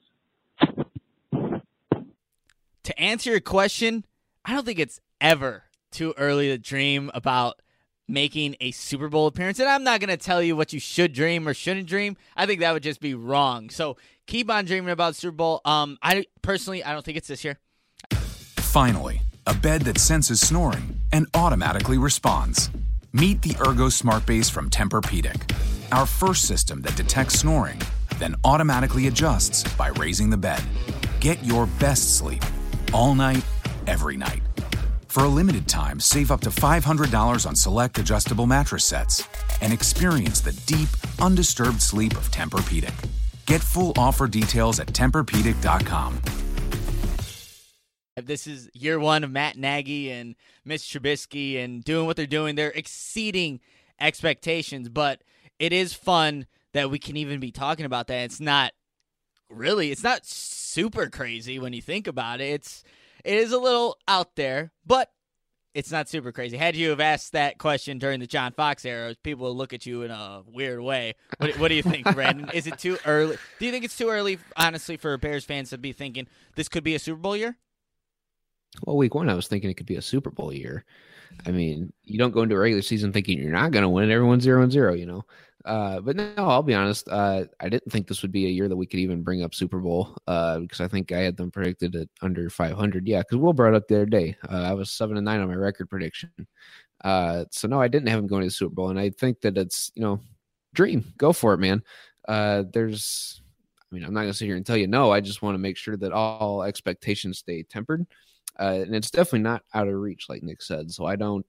to 2.85 2.99
answer 3.01 3.31
your 3.31 3.41
question, 3.41 4.05
I 4.45 4.55
don't 4.55 4.65
think 4.65 4.79
it's 4.79 5.01
ever 5.21 5.65
too 5.91 6.15
early 6.17 6.49
to 6.49 6.59
dream 6.59 7.11
about 7.15 7.61
making 8.09 8.57
a 8.61 8.73
Super 8.73 9.09
Bowl 9.09 9.27
appearance. 9.27 9.59
And 9.59 9.69
I'm 9.69 9.85
not 9.85 10.01
going 10.01 10.11
to 10.11 10.17
tell 10.17 10.43
you 10.43 10.57
what 10.57 10.73
you 10.73 10.81
should 10.81 11.13
dream 11.13 11.47
or 11.47 11.55
shouldn't 11.55 11.87
dream. 11.87 12.17
I 12.37 12.47
think 12.47 12.61
that 12.61 12.73
would 12.73 12.83
just 12.83 13.01
be 13.01 13.15
wrong. 13.15 13.71
So 13.71 13.97
keep 14.27 14.51
on 14.51 14.65
dreaming 14.65 14.91
about 14.91 15.17
Super 15.17 15.37
Bowl. 15.37 15.61
Um, 15.65 15.99
I 16.03 16.27
personally, 16.43 16.83
I 16.83 16.93
don't 16.93 17.05
think 17.05 17.17
it's 17.17 17.29
this 17.29 17.45
year. 17.45 17.59
Finally, 18.11 19.23
a 19.47 19.55
bed 19.55 19.83
that 19.83 19.99
senses 19.99 20.41
snoring 20.41 20.99
and 21.13 21.27
automatically 21.35 21.99
responds. 21.99 22.71
Meet 23.13 23.43
the 23.43 23.57
Ergo 23.67 23.91
Smart 23.91 24.25
Base 24.25 24.49
from 24.49 24.71
Tempur-Pedic, 24.71 25.55
our 25.93 26.07
first 26.07 26.49
system 26.49 26.81
that 26.83 26.97
detects 26.97 27.41
snoring, 27.41 27.81
then 28.19 28.35
automatically 28.45 29.07
adjusts 29.07 29.63
by 29.75 29.89
raising 29.89 30.31
the 30.31 30.37
bed. 30.39 30.63
Get 31.21 31.43
your 31.45 31.67
best 31.79 32.17
sleep 32.17 32.43
all 32.93 33.15
night, 33.15 33.45
every 33.87 34.17
night. 34.17 34.43
For 35.09 35.25
a 35.25 35.29
limited 35.29 35.69
time, 35.69 36.01
save 36.01 36.31
up 36.31 36.41
to 36.41 36.51
$500 36.51 37.47
on 37.47 37.55
select 37.55 37.99
adjustable 37.99 38.47
mattress 38.47 38.85
sets 38.85 39.29
and 39.61 39.73
experience 39.73 40.41
the 40.41 40.53
deep, 40.67 40.89
undisturbed 41.21 41.83
sleep 41.83 42.13
of 42.13 42.31
Tempur-Pedic. 42.31 42.95
Get 43.47 43.61
full 43.61 43.93
offer 43.99 44.27
details 44.27 44.81
at 44.81 44.87
TempurPedic.com. 44.89 46.21
This 48.17 48.47
is 48.47 48.71
year 48.75 48.99
one 48.99 49.25
of 49.25 49.31
Matt 49.31 49.57
Nagy 49.57 50.11
and 50.11 50.35
Mitch 50.65 50.83
Trubisky 50.83 51.63
and 51.63 51.83
doing 51.83 52.07
what 52.07 52.17
they're 52.17 52.27
doing. 52.27 52.55
They're 52.55 52.71
exceeding 52.71 53.61
expectations, 54.01 54.89
but 54.89 55.23
it 55.59 55.73
is 55.73 55.93
fun 55.93 56.47
that 56.73 56.91
we 56.91 56.99
can 56.99 57.17
even 57.17 57.41
be 57.41 57.51
talking 57.51 57.85
about 57.87 58.07
that. 58.09 58.25
It's 58.25 58.41
not 58.41 58.73
really, 59.51 59.91
it's 59.91 60.03
not 60.03 60.25
super 60.73 61.09
crazy 61.09 61.59
when 61.59 61.73
you 61.73 61.83
think 61.83 62.07
about 62.07 62.41
it. 62.41 62.49
It's 62.49 62.85
it 63.25 63.35
is 63.35 63.53
a 63.53 63.59
little 63.59 63.99
out 64.09 64.35
there, 64.37 64.73
but 64.87 65.11
it's 65.75 65.91
not 65.91 66.09
super 66.09 66.33
crazy. 66.33 66.57
Had 66.57 66.77
you 66.77 66.91
have 66.91 67.01
asked 67.01 67.33
that 67.33 67.59
question 67.59 67.99
during 67.99 68.21
the 68.21 68.27
John 68.27 68.53
Fox 68.53 68.85
era, 68.85 69.15
people 69.23 69.49
would 69.49 69.57
look 69.57 69.73
at 69.73 69.87
you 69.87 70.03
in 70.03 70.11
a 70.11 70.43
weird 70.47 70.81
way. 70.81 71.15
What, 71.39 71.59
what 71.59 71.69
do 71.69 71.75
you 71.75 71.83
think, 71.83 72.05
Brandon? 72.15 72.51
is 72.53 72.67
it 72.67 72.79
too 72.79 72.99
early? 73.07 73.37
Do 73.59 73.67
you 73.67 73.73
think 73.73 73.85
it's 73.85 73.97
too 73.97 74.09
early, 74.09 74.39
honestly, 74.57 74.97
for 74.97 75.17
Bears 75.17 75.45
fans 75.45 75.71
to 75.71 75.79
be 75.79 75.93
thinking 75.93 76.27
this 76.57 76.69
could 76.69 76.85
be 76.85 76.95
a 76.95 76.99
Super 76.99 77.21
Bowl 77.21 77.37
year? 77.37 77.57
Well, 78.85 78.97
week 78.97 79.15
one, 79.15 79.29
I 79.29 79.35
was 79.35 79.49
thinking 79.49 79.71
it 79.71 79.77
could 79.77 79.87
be 79.87 79.97
a 79.97 80.03
Super 80.03 80.31
Bowl 80.31 80.53
year. 80.53 80.85
I 81.47 81.51
mean, 81.51 81.93
you 82.05 82.19
don't 82.19 82.33
go 82.33 82.43
into 82.43 82.57
a 82.57 82.59
regular 82.59 82.83
season 82.83 83.13
thinking 83.13 83.39
you're 83.39 83.53
not 83.53 83.71
going 83.71 83.83
to 83.83 83.89
win. 83.89 84.11
Everyone's 84.11 84.43
zero 84.43 84.63
and 84.63 84.73
zero, 84.73 84.93
you 84.95 85.07
know. 85.07 85.25
Uh, 85.65 86.01
but 86.01 86.17
no, 86.17 86.33
I'll 86.37 86.63
be 86.63 86.75
honest. 86.75 87.09
Uh, 87.09 87.45
I 87.61 87.69
didn't 87.69 87.91
think 87.91 88.07
this 88.07 88.23
would 88.23 88.33
be 88.33 88.47
a 88.47 88.51
year 88.51 88.69
that 88.69 88.77
we 88.77 88.87
could 88.87 89.01
even 89.01 89.23
bring 89.23 89.43
up 89.43 89.55
Super 89.55 89.79
Bowl 89.79 90.17
uh, 90.27 90.59
because 90.59 90.81
I 90.81 90.89
think 90.89 91.13
I 91.13 91.21
had 91.21 91.37
them 91.37 91.51
predicted 91.51 91.95
at 91.95 92.09
under 92.21 92.51
500. 92.51 93.07
Yeah, 93.07 93.21
because 93.21 93.39
Will 93.39 93.53
brought 93.53 93.75
up 93.75 93.87
the 93.87 93.97
other 93.97 94.07
day. 94.07 94.37
Uh, 94.49 94.63
I 94.63 94.73
was 94.75 94.91
seven 94.91 95.17
and 95.17 95.25
nine 95.25 95.41
on 95.41 95.49
my 95.49 95.55
record 95.55 95.89
prediction. 95.89 96.31
Uh, 97.05 97.45
so 97.51 97.69
no, 97.69 97.81
I 97.81 97.89
didn't 97.89 98.09
have 98.09 98.19
them 98.19 98.27
going 98.27 98.43
to 98.43 98.47
the 98.47 98.53
Super 98.53 98.75
Bowl, 98.75 98.91
and 98.91 98.99
I 98.99 99.11
think 99.11 99.41
that 99.43 99.59
it's 99.59 99.91
you 99.95 100.03
know, 100.03 100.21
dream, 100.75 101.05
go 101.17 101.33
for 101.33 101.55
it, 101.55 101.59
man. 101.59 101.83
Uh, 102.27 102.65
there's, 102.73 103.43
I 103.81 103.95
mean, 103.95 104.05
I'm 104.05 104.15
not 104.15 104.21
gonna 104.21 104.35
sit 104.35 104.47
here 104.47 104.57
and 104.57 104.67
tell 104.67 104.77
you 104.77 104.87
no. 104.87 105.11
I 105.11 105.21
just 105.21 105.43
want 105.43 105.55
to 105.55 105.59
make 105.59 105.77
sure 105.77 105.97
that 105.97 106.13
all 106.13 106.63
expectations 106.63 107.39
stay 107.39 107.63
tempered, 107.65 108.07
and 108.57 108.95
it's 108.95 109.11
definitely 109.11 109.41
not 109.41 109.65
out 109.75 109.89
of 109.89 109.95
reach, 109.95 110.27
like 110.29 110.43
Nick 110.43 110.63
said. 110.63 110.93
So 110.93 111.05
I 111.05 111.17
don't 111.17 111.47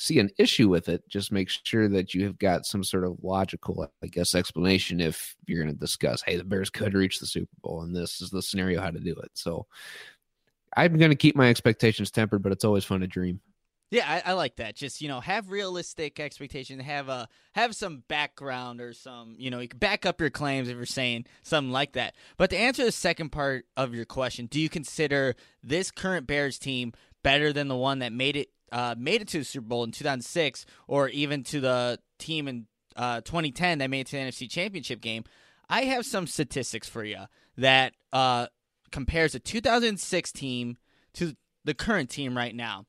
see 0.00 0.18
an 0.18 0.30
issue 0.38 0.68
with 0.68 0.88
it, 0.88 1.06
just 1.08 1.30
make 1.30 1.50
sure 1.50 1.88
that 1.88 2.14
you 2.14 2.24
have 2.24 2.38
got 2.38 2.66
some 2.66 2.82
sort 2.82 3.04
of 3.04 3.18
logical, 3.22 3.90
I 4.02 4.06
guess, 4.06 4.34
explanation 4.34 5.00
if 5.00 5.36
you're 5.46 5.62
going 5.62 5.74
to 5.74 5.78
discuss, 5.78 6.22
hey, 6.22 6.36
the 6.36 6.44
Bears 6.44 6.70
could 6.70 6.94
reach 6.94 7.20
the 7.20 7.26
Super 7.26 7.52
Bowl 7.62 7.82
and 7.82 7.94
this 7.94 8.20
is 8.20 8.30
the 8.30 8.42
scenario 8.42 8.80
how 8.80 8.90
to 8.90 8.98
do 8.98 9.12
it. 9.12 9.30
So 9.34 9.66
I'm 10.76 10.96
going 10.96 11.10
to 11.10 11.16
keep 11.16 11.36
my 11.36 11.48
expectations 11.48 12.10
tempered, 12.10 12.42
but 12.42 12.52
it's 12.52 12.64
always 12.64 12.84
fun 12.84 13.00
to 13.00 13.06
dream. 13.06 13.40
Yeah, 13.90 14.04
I, 14.06 14.30
I, 14.30 14.32
like 14.34 14.56
that. 14.56 14.76
Just 14.76 15.02
you 15.02 15.08
know, 15.08 15.18
have 15.18 15.50
realistic 15.50 16.20
expectations. 16.20 16.80
Have 16.80 17.08
a 17.08 17.28
have 17.56 17.74
some 17.74 18.04
background 18.06 18.80
or 18.80 18.92
some 18.92 19.34
you 19.36 19.50
know, 19.50 19.58
you 19.58 19.66
can 19.66 19.80
back 19.80 20.06
up 20.06 20.20
your 20.20 20.30
claims 20.30 20.68
if 20.68 20.76
you're 20.76 20.86
saying 20.86 21.26
something 21.42 21.72
like 21.72 21.94
that. 21.94 22.14
But 22.36 22.50
to 22.50 22.56
answer 22.56 22.84
the 22.84 22.92
second 22.92 23.30
part 23.30 23.66
of 23.76 23.92
your 23.92 24.04
question, 24.04 24.46
do 24.46 24.60
you 24.60 24.68
consider 24.68 25.34
this 25.64 25.90
current 25.90 26.28
Bears 26.28 26.56
team 26.56 26.92
better 27.24 27.52
than 27.52 27.66
the 27.66 27.76
one 27.76 27.98
that 27.98 28.12
made 28.12 28.36
it 28.36 28.50
uh, 28.72 28.94
made 28.98 29.22
it 29.22 29.28
to 29.28 29.38
the 29.38 29.44
Super 29.44 29.66
Bowl 29.66 29.84
in 29.84 29.90
2006, 29.90 30.66
or 30.86 31.08
even 31.08 31.42
to 31.44 31.60
the 31.60 31.98
team 32.18 32.48
in 32.48 32.66
uh, 32.96 33.20
2010 33.22 33.78
that 33.78 33.90
made 33.90 34.00
it 34.00 34.06
to 34.08 34.16
the 34.16 34.22
NFC 34.22 34.48
Championship 34.48 35.00
game, 35.00 35.24
I 35.68 35.82
have 35.82 36.04
some 36.04 36.26
statistics 36.26 36.88
for 36.88 37.04
you 37.04 37.26
that 37.56 37.94
uh, 38.12 38.46
compares 38.90 39.32
the 39.32 39.38
2006 39.40 40.32
team 40.32 40.76
to 41.14 41.36
the 41.64 41.74
current 41.74 42.10
team 42.10 42.36
right 42.36 42.54
now. 42.54 42.86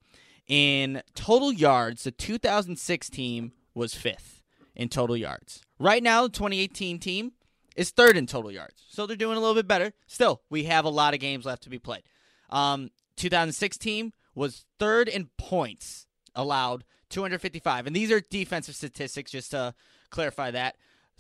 In 0.48 1.02
total 1.16 1.52
yards, 1.54 2.04
the 2.04 2.12
2006 2.12 3.10
team 3.10 3.54
was 3.74 3.94
fifth 3.94 4.42
in 4.76 4.90
total 4.90 5.16
yards. 5.16 5.62
Right 5.80 6.04
now, 6.04 6.24
the 6.24 6.30
2018 6.30 7.00
team 7.00 7.34
is 7.76 7.92
third 7.92 8.18
in 8.18 8.26
total 8.28 8.52
yards. 8.52 8.84
So 8.90 9.06
they're 9.06 9.16
doing 9.16 9.38
a 9.38 9.40
little 9.40 9.56
bit 9.56 9.68
better. 9.68 9.94
Still, 10.08 10.42
we 10.50 10.66
have 10.66 10.86
a 10.86 10.90
lot 10.90 11.14
of 11.14 11.20
games 11.20 11.46
left 11.46 11.64
to 11.64 11.70
be 11.70 11.80
played. 11.80 12.04
Um, 12.50 12.90
2006 13.16 13.78
team 13.78 14.14
was 14.36 14.66
third 14.80 15.08
in 15.08 15.30
points 15.38 16.08
allowed, 16.36 16.84
255. 17.10 17.88
And 17.88 17.96
these 17.96 18.12
are 18.12 18.22
defensive 18.22 18.76
statistics, 18.76 19.32
just 19.32 19.52
to 19.52 19.74
clarify 20.10 20.52
that. 20.52 20.76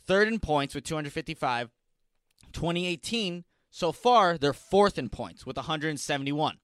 Third 0.06 0.28
in 0.28 0.40
points 0.40 0.74
with 0.74 0.84
255. 0.86 1.70
2018, 2.54 3.44
so 3.70 3.92
far, 3.92 4.38
they're 4.38 4.54
fourth 4.54 4.98
in 4.98 5.10
points 5.10 5.46
with 5.46 5.56
171. 5.58 6.58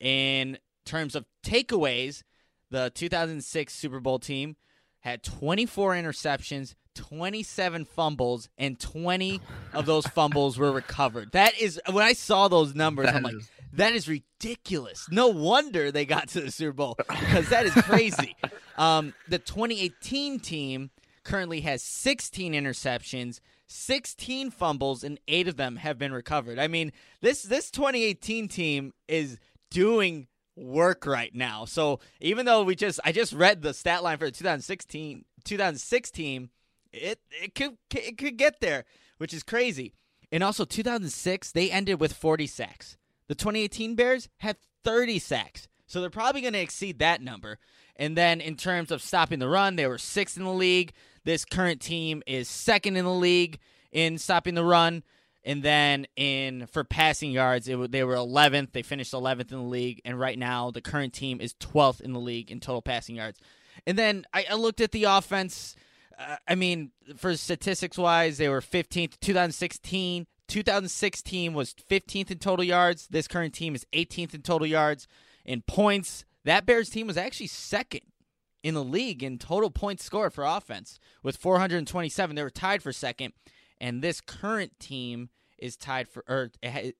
In 0.00 0.58
terms 0.84 1.14
of 1.14 1.24
takeaways, 1.44 2.22
the 2.70 2.90
2006 2.94 3.74
Super 3.74 4.00
Bowl 4.00 4.18
team 4.18 4.56
had 5.00 5.22
24 5.22 5.94
interceptions 5.94 6.74
27 6.94 7.86
fumbles, 7.86 8.50
and 8.58 8.78
20 8.78 9.40
of 9.72 9.86
those 9.86 10.06
fumbles 10.08 10.58
were 10.58 10.70
recovered. 10.70 11.32
That 11.32 11.58
is 11.58 11.80
when 11.90 12.04
I 12.04 12.12
saw 12.12 12.48
those 12.48 12.74
numbers, 12.74 13.06
That 13.06 13.14
I'm 13.16 13.22
like, 13.22 13.34
is- 13.34 13.50
that 13.72 13.92
is 13.92 14.08
ridiculous. 14.08 15.06
No 15.10 15.28
wonder 15.28 15.90
they 15.90 16.04
got 16.04 16.28
to 16.28 16.40
the 16.40 16.50
Super 16.50 16.72
Bowl 16.72 16.96
because 16.98 17.48
that 17.48 17.66
is 17.66 17.72
crazy. 17.74 18.36
um, 18.76 19.14
the 19.28 19.38
2018 19.38 20.40
team 20.40 20.90
currently 21.24 21.60
has 21.60 21.82
16 21.82 22.52
interceptions, 22.52 23.40
16 23.68 24.50
fumbles, 24.50 25.04
and 25.04 25.18
eight 25.28 25.48
of 25.48 25.56
them 25.56 25.76
have 25.76 25.98
been 25.98 26.12
recovered. 26.12 26.58
I 26.58 26.68
mean, 26.68 26.92
this 27.20 27.42
this 27.42 27.70
2018 27.70 28.48
team 28.48 28.92
is 29.08 29.38
doing 29.70 30.26
work 30.56 31.06
right 31.06 31.34
now. 31.34 31.64
So 31.64 32.00
even 32.20 32.46
though 32.46 32.62
we 32.62 32.74
just 32.74 33.00
I 33.04 33.12
just 33.12 33.32
read 33.32 33.62
the 33.62 33.74
stat 33.74 34.02
line 34.02 34.18
for 34.18 34.26
the 34.26 34.32
2016 34.32 35.24
2006 35.44 36.10
team, 36.10 36.50
it 36.92 37.18
it 37.42 37.54
could 37.54 37.78
it 37.94 38.18
could 38.18 38.36
get 38.36 38.60
there, 38.60 38.84
which 39.18 39.32
is 39.32 39.42
crazy. 39.42 39.94
And 40.30 40.42
also 40.42 40.64
2006 40.64 41.52
they 41.52 41.70
ended 41.70 42.00
with 42.00 42.12
40 42.12 42.46
sacks. 42.46 42.96
The 43.32 43.36
2018 43.36 43.94
Bears 43.94 44.28
had 44.40 44.58
30 44.84 45.18
sacks. 45.18 45.66
So 45.86 46.02
they're 46.02 46.10
probably 46.10 46.42
going 46.42 46.52
to 46.52 46.58
exceed 46.58 46.98
that 46.98 47.22
number. 47.22 47.58
And 47.96 48.14
then 48.14 48.42
in 48.42 48.56
terms 48.56 48.90
of 48.90 49.00
stopping 49.00 49.38
the 49.38 49.48
run, 49.48 49.76
they 49.76 49.86
were 49.86 49.96
6th 49.96 50.36
in 50.36 50.44
the 50.44 50.52
league. 50.52 50.92
This 51.24 51.46
current 51.46 51.80
team 51.80 52.22
is 52.26 52.46
second 52.46 52.96
in 52.96 53.06
the 53.06 53.14
league 53.14 53.58
in 53.90 54.18
stopping 54.18 54.54
the 54.54 54.62
run. 54.66 55.02
And 55.44 55.62
then 55.62 56.06
in 56.14 56.66
for 56.66 56.84
passing 56.84 57.30
yards, 57.30 57.68
it, 57.68 57.90
they 57.90 58.04
were 58.04 58.16
11th. 58.16 58.72
They 58.72 58.82
finished 58.82 59.14
11th 59.14 59.50
in 59.50 59.56
the 59.56 59.62
league, 59.62 60.02
and 60.04 60.20
right 60.20 60.38
now 60.38 60.70
the 60.70 60.82
current 60.82 61.14
team 61.14 61.40
is 61.40 61.54
12th 61.54 62.02
in 62.02 62.12
the 62.12 62.20
league 62.20 62.50
in 62.50 62.60
total 62.60 62.82
passing 62.82 63.16
yards. 63.16 63.40
And 63.86 63.96
then 63.96 64.26
I, 64.34 64.44
I 64.50 64.54
looked 64.56 64.82
at 64.82 64.92
the 64.92 65.04
offense. 65.04 65.74
Uh, 66.18 66.36
I 66.46 66.54
mean, 66.54 66.90
for 67.16 67.34
statistics 67.34 67.96
wise, 67.96 68.36
they 68.36 68.50
were 68.50 68.60
15th. 68.60 69.18
2016, 69.20 70.26
2016 70.52 71.54
was 71.54 71.72
15th 71.72 72.30
in 72.30 72.38
total 72.38 72.62
yards. 72.62 73.08
This 73.08 73.26
current 73.26 73.54
team 73.54 73.74
is 73.74 73.86
18th 73.94 74.34
in 74.34 74.42
total 74.42 74.66
yards. 74.66 75.08
In 75.46 75.62
points, 75.62 76.26
that 76.44 76.66
Bears 76.66 76.90
team 76.90 77.06
was 77.06 77.16
actually 77.16 77.46
second 77.46 78.02
in 78.62 78.74
the 78.74 78.84
league 78.84 79.22
in 79.22 79.38
total 79.38 79.70
points 79.70 80.04
scored 80.04 80.34
for 80.34 80.44
offense 80.44 81.00
with 81.22 81.38
427. 81.38 82.36
They 82.36 82.42
were 82.42 82.50
tied 82.50 82.82
for 82.82 82.92
second, 82.92 83.32
and 83.80 84.02
this 84.02 84.20
current 84.20 84.78
team 84.78 85.30
is 85.56 85.74
tied 85.74 86.06
for 86.06 86.22
or 86.28 86.50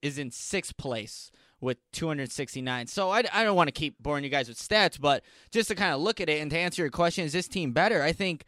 is 0.01 0.17
in 0.17 0.31
sixth 0.31 0.75
place 0.75 1.29
with 1.61 1.77
269. 1.91 2.87
So 2.87 3.11
I, 3.11 3.21
I 3.31 3.43
don't 3.43 3.55
want 3.55 3.67
to 3.67 3.71
keep 3.71 4.01
boring 4.01 4.23
you 4.23 4.31
guys 4.31 4.47
with 4.47 4.57
stats, 4.57 4.99
but 4.99 5.23
just 5.51 5.67
to 5.67 5.75
kind 5.75 5.93
of 5.93 6.01
look 6.01 6.19
at 6.19 6.27
it 6.27 6.41
and 6.41 6.49
to 6.49 6.57
answer 6.57 6.81
your 6.81 6.89
question, 6.89 7.23
is 7.23 7.33
this 7.33 7.47
team 7.47 7.71
better? 7.71 8.01
I 8.01 8.13
think 8.13 8.45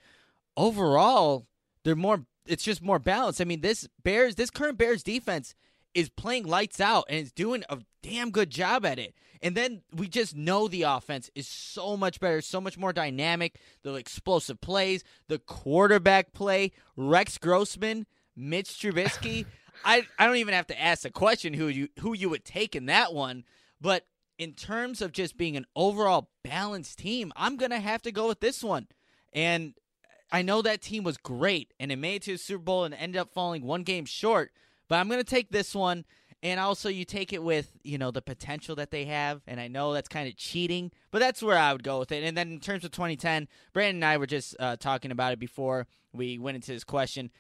overall 0.58 1.46
they're 1.84 1.96
more. 1.96 2.26
It's 2.46 2.64
just 2.64 2.82
more 2.82 3.00
balanced. 3.00 3.42
I 3.42 3.46
mean, 3.46 3.62
this 3.62 3.88
Bears, 4.04 4.36
this 4.36 4.50
current 4.50 4.78
Bears 4.78 5.04
defense 5.04 5.56
is 5.94 6.10
playing 6.10 6.46
lights 6.46 6.80
out 6.80 7.06
and 7.10 7.20
is 7.20 7.32
doing 7.32 7.64
a 7.70 7.80
damn 8.04 8.30
good 8.30 8.50
job 8.50 8.86
at 8.86 9.00
it. 9.00 9.16
And 9.42 9.56
then 9.56 9.82
we 9.94 10.08
just 10.08 10.36
know 10.36 10.68
the 10.68 10.84
offense 10.84 11.30
is 11.36 11.48
so 11.48 11.96
much 11.96 12.20
better, 12.20 12.42
so 12.42 12.60
much 12.60 12.78
more 12.78 12.94
dynamic. 12.94 13.60
The 13.84 13.94
explosive 13.96 14.60
plays, 14.62 15.04
the 15.28 15.40
quarterback 15.40 16.34
play, 16.34 16.72
Rex 16.96 17.38
Grossman, 17.38 18.06
Mitch 18.36 18.70
Trubisky. 18.70 19.46
I, 19.86 20.08
I 20.18 20.26
don't 20.26 20.38
even 20.38 20.54
have 20.54 20.68
to 20.68 20.82
ask 20.82 21.04
the 21.04 21.12
question 21.12 21.54
who 21.54 21.68
you 21.68 21.90
who 22.00 22.14
you 22.14 22.30
would 22.30 22.46
take 22.46 22.76
in 22.76 22.86
that 22.86 23.14
one, 23.14 23.44
but 23.82 24.06
in 24.38 24.54
terms 24.54 25.02
of 25.02 25.12
just 25.12 25.38
being 25.38 25.56
an 25.58 25.66
overall 25.76 26.30
balanced 26.44 27.00
team, 27.00 27.32
I'm 27.36 27.58
gonna 27.58 27.80
have 27.80 28.02
to 28.04 28.12
go 28.12 28.28
with 28.28 28.40
this 28.40 28.64
one. 28.64 28.88
And 29.34 29.74
I 30.32 30.42
know 30.42 30.62
that 30.62 30.82
team 30.82 31.04
was 31.04 31.18
great 31.18 31.74
and 31.80 31.92
it 31.92 31.98
made 31.98 32.16
it 32.16 32.22
to 32.24 32.32
the 32.34 32.38
Super 32.38 32.64
Bowl 32.64 32.84
and 32.84 32.94
ended 32.94 33.20
up 33.20 33.34
falling 33.34 33.64
one 33.64 33.84
game 33.84 34.06
short, 34.06 34.52
but 34.88 34.96
I'm 34.96 35.08
going 35.08 35.20
to 35.20 35.24
take 35.24 35.50
this 35.50 35.76
one. 35.76 36.06
And 36.44 36.60
also, 36.60 36.90
you 36.90 37.06
take 37.06 37.34
it 37.34 37.42
with 37.42 37.72
you 37.82 37.98
know 37.98 38.12
the 38.12 38.22
potential 38.22 38.76
that 38.76 38.92
they 38.92 39.06
have, 39.06 39.42
and 39.48 39.60
I 39.60 39.68
know 39.68 39.94
that's 39.94 40.10
kind 40.10 40.28
of 40.28 40.36
cheating, 40.36 40.92
but 41.10 41.18
that's 41.18 41.42
where 41.42 41.58
I 41.58 41.74
would 41.74 41.82
go 41.82 41.98
with 41.98 42.12
it. 42.12 42.24
And 42.24 42.38
then 42.38 42.52
in 42.52 42.60
terms 42.60 42.86
of 42.86 42.92
2010, 42.92 43.48
Brandon 43.74 43.96
and 43.96 44.06
I 44.06 44.18
were 44.18 44.28
just 44.28 44.56
uh, 44.60 44.76
talking 44.76 45.10
about 45.10 45.34
it 45.34 45.40
before 45.40 45.88
we 46.14 46.38
went 46.38 46.54
into 46.54 46.72
this 46.72 46.84
question. 46.84 47.32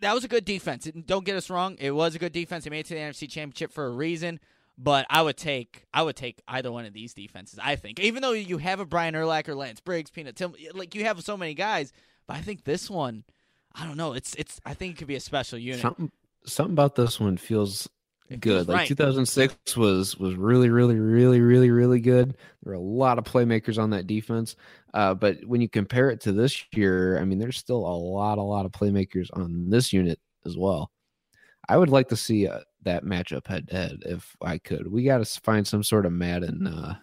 That 0.00 0.14
was 0.14 0.24
a 0.24 0.28
good 0.28 0.46
defense. 0.46 0.90
Don't 1.04 1.26
get 1.26 1.36
us 1.36 1.50
wrong; 1.50 1.76
it 1.78 1.90
was 1.90 2.14
a 2.14 2.18
good 2.18 2.32
defense. 2.32 2.64
They 2.64 2.70
made 2.70 2.80
it 2.80 2.86
to 2.86 2.94
the 2.94 3.00
NFC 3.00 3.28
Championship 3.28 3.70
for 3.70 3.84
a 3.84 3.90
reason. 3.90 4.40
But 4.78 5.06
I 5.10 5.20
would 5.20 5.36
take 5.36 5.84
I 5.92 6.02
would 6.02 6.16
take 6.16 6.40
either 6.48 6.72
one 6.72 6.86
of 6.86 6.94
these 6.94 7.12
defenses. 7.12 7.58
I 7.62 7.76
think, 7.76 8.00
even 8.00 8.22
though 8.22 8.32
you 8.32 8.56
have 8.58 8.80
a 8.80 8.86
Brian 8.86 9.14
Urlacher, 9.14 9.56
Lance 9.56 9.80
Briggs, 9.80 10.10
Peanut 10.10 10.36
Tillman, 10.36 10.60
like 10.72 10.94
you 10.94 11.04
have 11.04 11.20
so 11.22 11.36
many 11.36 11.52
guys, 11.52 11.92
but 12.28 12.36
I 12.36 12.42
think 12.42 12.62
this 12.62 12.88
one, 12.88 13.24
I 13.74 13.84
don't 13.84 13.96
know. 13.96 14.12
It's 14.12 14.34
it's. 14.36 14.60
I 14.64 14.74
think 14.74 14.94
it 14.94 14.98
could 14.98 15.08
be 15.08 15.16
a 15.16 15.20
special 15.20 15.58
unit. 15.58 15.80
Something 15.80 16.12
something 16.44 16.74
about 16.74 16.94
this 16.94 17.18
one 17.18 17.36
feels 17.36 17.88
It 18.28 18.40
good. 18.40 18.68
Like 18.68 18.76
right. 18.76 18.88
2006 18.88 19.76
was 19.76 20.16
was 20.16 20.36
really 20.36 20.68
really 20.68 20.98
really 20.98 21.40
really 21.40 21.70
really 21.70 22.00
good. 22.00 22.36
There 22.62 22.72
were 22.72 22.74
a 22.74 22.80
lot 22.80 23.18
of 23.18 23.24
playmakers 23.24 23.82
on 23.82 23.90
that 23.90 24.06
defense. 24.06 24.54
Uh, 24.94 25.14
but 25.14 25.44
when 25.44 25.60
you 25.60 25.68
compare 25.68 26.10
it 26.10 26.20
to 26.22 26.32
this 26.32 26.64
year, 26.72 27.18
I 27.18 27.24
mean, 27.24 27.38
there's 27.38 27.58
still 27.58 27.86
a 27.86 27.96
lot 27.96 28.38
a 28.38 28.42
lot 28.42 28.66
of 28.66 28.72
playmakers 28.72 29.28
on 29.32 29.70
this 29.70 29.92
unit 29.92 30.20
as 30.44 30.56
well. 30.56 30.92
I 31.68 31.76
would 31.76 31.90
like 31.90 32.08
to 32.08 32.16
see 32.16 32.46
uh, 32.46 32.60
that 32.82 33.04
matchup 33.04 33.46
head 33.46 33.68
to 33.68 33.74
head 33.74 34.02
if 34.06 34.36
I 34.42 34.58
could. 34.58 34.90
We 34.90 35.04
got 35.04 35.24
to 35.24 35.40
find 35.40 35.66
some 35.66 35.82
sort 35.82 36.06
of 36.06 36.12
Madden 36.12 36.66
uh, 36.66 36.96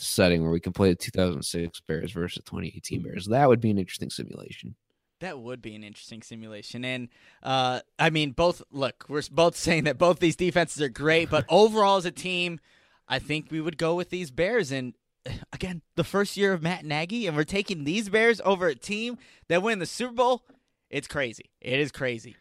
setting 0.00 0.42
where 0.42 0.50
we 0.50 0.60
can 0.60 0.72
play 0.72 0.90
the 0.90 0.94
2006 0.94 1.80
Bears 1.80 2.12
versus 2.12 2.42
2018 2.44 3.02
Bears. 3.02 3.26
That 3.26 3.48
would 3.48 3.60
be 3.60 3.70
an 3.70 3.78
interesting 3.78 4.10
simulation. 4.10 4.74
That 5.20 5.38
would 5.38 5.60
be 5.60 5.74
an 5.74 5.84
interesting 5.84 6.22
simulation. 6.22 6.84
And 6.84 7.08
uh, 7.42 7.80
I 7.98 8.10
mean, 8.10 8.32
both 8.32 8.62
look, 8.70 9.04
we're 9.08 9.22
both 9.30 9.56
saying 9.56 9.84
that 9.84 9.98
both 9.98 10.18
these 10.18 10.36
defenses 10.36 10.80
are 10.80 10.88
great, 10.88 11.30
but 11.30 11.44
overall 11.48 11.98
as 11.98 12.06
a 12.06 12.10
team, 12.10 12.58
I 13.06 13.18
think 13.18 13.50
we 13.50 13.60
would 13.60 13.76
go 13.76 13.94
with 13.94 14.10
these 14.10 14.30
Bears. 14.30 14.72
And 14.72 14.94
again, 15.52 15.82
the 15.96 16.04
first 16.04 16.36
year 16.36 16.52
of 16.52 16.62
Matt 16.62 16.84
Nagy, 16.84 17.26
and 17.26 17.36
we're 17.36 17.44
taking 17.44 17.84
these 17.84 18.08
Bears 18.08 18.40
over 18.44 18.66
a 18.68 18.74
team 18.74 19.18
that 19.48 19.62
win 19.62 19.78
the 19.78 19.86
Super 19.86 20.14
Bowl. 20.14 20.42
It's 20.88 21.06
crazy. 21.06 21.50
It 21.60 21.78
is 21.78 21.92
crazy. 21.92 22.36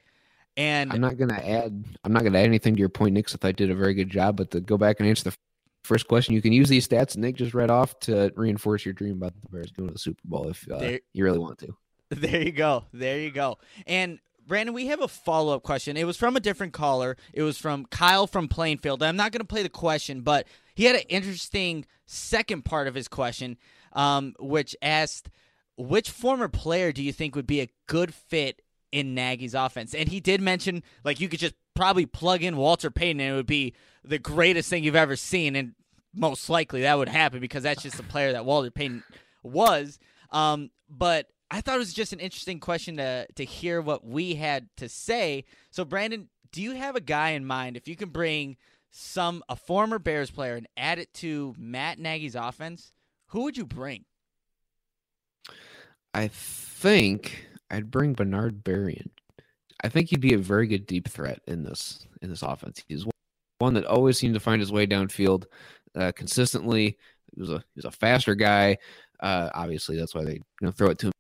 And 0.58 0.92
I'm 0.92 1.00
not 1.02 1.18
gonna 1.18 1.36
add. 1.36 1.86
I'm 2.04 2.12
not 2.12 2.24
gonna 2.24 2.38
add 2.38 2.46
anything 2.46 2.76
to 2.76 2.80
your 2.80 2.90
point, 2.90 3.14
Nick. 3.14 3.30
Since 3.30 3.46
I 3.46 3.52
did 3.52 3.70
a 3.70 3.76
very 3.76 3.94
good 3.94 4.10
job, 4.10 4.38
but 4.38 4.52
to 4.52 4.60
go 4.60 4.78
back 4.78 5.00
and 5.00 5.08
answer 5.08 5.26
the 5.26 5.38
first 5.84 6.08
question, 6.08 6.34
you 6.36 6.42
can 6.42 6.54
use 6.54 6.70
these 6.70 6.88
stats 6.88 7.18
Nick 7.18 7.36
just 7.36 7.54
read 7.54 7.72
off 7.72 8.00
to 8.02 8.32
reinforce 8.36 8.86
your 8.86 8.94
dream 8.94 9.14
about 9.14 9.34
the 9.42 9.50
Bears 9.50 9.72
going 9.72 9.88
to 9.90 9.94
the 9.94 10.00
Super 10.00 10.22
Bowl 10.26 10.50
if 10.50 10.68
uh, 10.72 10.78
There- 10.80 11.00
you 11.14 11.24
really 11.24 11.40
want 11.40 11.58
to. 11.60 11.76
There 12.10 12.42
you 12.42 12.52
go. 12.52 12.86
There 12.92 13.20
you 13.20 13.30
go. 13.32 13.60
And 13.86 14.20
Brandon, 14.48 14.74
we 14.74 14.88
have 14.88 15.00
a 15.02 15.08
follow 15.08 15.54
up 15.56 15.62
question. 15.62 15.96
It 15.96 16.06
was 16.06 16.18
from 16.18 16.36
a 16.36 16.40
different 16.40 16.74
caller. 16.74 17.16
It 17.34 17.44
was 17.44 17.60
from 17.60 17.86
Kyle 17.86 18.26
from 18.26 18.48
Plainfield. 18.48 19.04
I'm 19.04 19.16
not 19.16 19.32
going 19.32 19.42
to 19.42 19.46
play 19.46 19.62
the 19.62 19.70
question, 19.70 20.22
but 20.22 20.48
he 20.74 20.86
had 20.86 20.96
an 20.96 21.04
interesting 21.08 21.86
second 22.08 22.66
part 22.66 22.88
of 22.88 22.96
his 22.96 23.08
question, 23.08 23.58
um, 23.94 24.34
which 24.40 24.76
asked, 24.82 25.30
"Which 25.78 26.10
former 26.10 26.48
player 26.48 26.92
do 26.92 27.04
you 27.04 27.14
think 27.14 27.36
would 27.36 27.46
be 27.46 27.62
a 27.62 27.70
good 27.86 28.12
fit 28.12 28.64
in 28.92 29.14
Nagy's 29.14 29.54
offense?" 29.54 29.94
And 29.94 30.10
he 30.10 30.20
did 30.20 30.42
mention, 30.42 30.82
like, 31.04 31.20
you 31.20 31.30
could 31.30 31.40
just 31.40 31.54
probably 31.80 32.06
plug 32.06 32.44
in 32.44 32.58
Walter 32.58 32.92
Payton, 32.92 33.22
and 33.22 33.32
it 33.32 33.36
would 33.38 33.46
be 33.46 33.74
the 34.04 34.20
greatest 34.20 34.70
thing 34.70 34.84
you've 34.84 34.98
ever 34.98 35.16
seen, 35.16 35.56
and 35.56 35.76
most 36.14 36.50
likely 36.50 36.82
that 36.82 36.98
would 36.98 37.08
happen 37.08 37.40
because 37.40 37.64
that's 37.64 37.84
just 37.84 37.96
the 37.96 38.04
player 38.04 38.34
that 38.34 38.44
Walter 38.44 38.70
Payton 38.70 39.02
was. 39.44 39.98
Um, 40.30 40.72
but 40.90 41.28
I 41.50 41.62
thought 41.62 41.76
it 41.76 41.80
was 41.80 41.94
just 41.94 42.12
an 42.12 42.20
interesting 42.20 42.60
question 42.60 42.98
to 42.98 43.28
to 43.34 43.46
hear 43.46 43.80
what 43.82 44.06
we 44.06 44.36
had 44.36 44.68
to 44.76 44.90
say. 44.90 45.46
So, 45.72 45.86
Brandon, 45.86 46.28
do 46.52 46.62
you 46.62 46.74
have 46.74 46.98
a 46.98 47.02
guy 47.02 47.30
in 47.30 47.46
mind? 47.46 47.78
If 47.78 47.88
you 47.88 47.96
can 47.96 48.10
bring 48.10 48.58
some 48.92 49.42
a 49.48 49.56
former 49.56 50.00
Bears 50.00 50.32
player 50.32 50.56
and 50.56 50.68
add 50.76 51.00
it 51.00 51.14
to 51.16 51.56
Matt 51.58 51.98
Nagy's 51.98 52.36
offense, 52.36 52.92
who 53.28 53.44
would 53.44 53.56
you 53.56 53.66
bring? 53.66 54.04
I 56.14 56.28
think 56.28 57.48
I'd 57.72 57.90
bring 57.90 58.16
Bernard 58.16 58.66
Berrian. 58.66 59.12
I 59.84 59.90
think 59.90 60.10
he'd 60.10 60.22
be 60.22 60.34
a 60.34 60.40
very 60.40 60.68
good 60.68 60.86
deep 60.86 61.08
threat 61.08 61.42
in 61.48 61.64
this 61.64 62.06
in 62.22 62.30
this 62.30 62.44
offense. 62.44 62.84
He's 62.88 63.06
one 63.60 63.74
that 63.74 63.86
always 63.86 64.18
seemed 64.18 64.34
to 64.34 64.40
find 64.40 64.60
his 64.60 64.72
way 64.72 64.88
downfield 64.88 65.46
uh, 65.96 66.12
consistently. 66.16 66.98
He 67.34 67.42
was 67.42 67.50
a 67.50 67.58
he 67.58 67.78
was 67.78 67.86
a 67.86 67.92
faster 67.92 68.36
guy. 68.36 68.78
Uh, 69.20 69.50
obviously, 69.54 69.98
that's 69.98 70.16
why 70.16 70.24
they 70.24 70.34
you 70.34 70.44
know 70.62 70.72
throw 70.72 70.90
it 70.90 71.00
to 71.00 71.08
him 71.08 71.14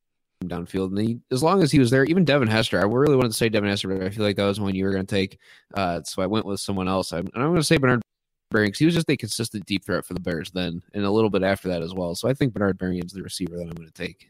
downfield. 0.45 0.89
And 0.89 0.99
he, 0.99 1.19
as 1.31 1.43
long 1.43 1.61
as 1.63 1.71
he 1.71 1.79
was 1.79 1.91
there, 1.91 2.05
even 2.05 2.25
Devin 2.25 2.47
Hester, 2.47 2.79
I 2.79 2.85
really 2.85 3.15
wanted 3.15 3.31
to 3.31 3.37
say 3.37 3.49
Devin 3.49 3.69
Hester, 3.69 3.89
but 3.89 4.03
I 4.03 4.09
feel 4.09 4.23
like 4.23 4.37
that 4.37 4.45
was 4.45 4.59
one 4.59 4.75
you 4.75 4.85
were 4.85 4.91
going 4.91 5.05
to 5.05 5.15
take. 5.15 5.37
Uh, 5.73 6.01
so 6.03 6.21
I 6.21 6.27
went 6.27 6.45
with 6.45 6.59
someone 6.59 6.87
else. 6.87 7.11
I'm, 7.11 7.27
and 7.33 7.43
I'm 7.43 7.49
going 7.49 7.55
to 7.55 7.63
say 7.63 7.77
Bernard 7.77 8.01
because 8.51 8.79
he 8.79 8.85
was 8.85 8.95
just 8.95 9.09
a 9.09 9.17
consistent 9.17 9.65
deep 9.65 9.85
threat 9.85 10.05
for 10.05 10.13
the 10.15 10.19
Bears 10.19 10.49
then, 10.51 10.81
and 10.93 11.05
a 11.05 11.11
little 11.11 11.29
bit 11.29 11.43
after 11.43 11.67
that 11.69 11.83
as 11.83 11.93
well. 11.93 12.15
So 12.15 12.27
I 12.27 12.33
think 12.33 12.53
Bernard 12.53 12.79
Berrian's 12.79 13.13
the 13.13 13.21
receiver 13.21 13.57
that 13.57 13.63
I'm 13.63 13.69
going 13.69 13.87
to 13.87 13.93
take. 13.93 14.27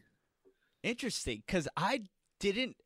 Interesting, 0.82 1.42
because 1.46 1.68
I 1.76 2.02
didn't 2.38 2.76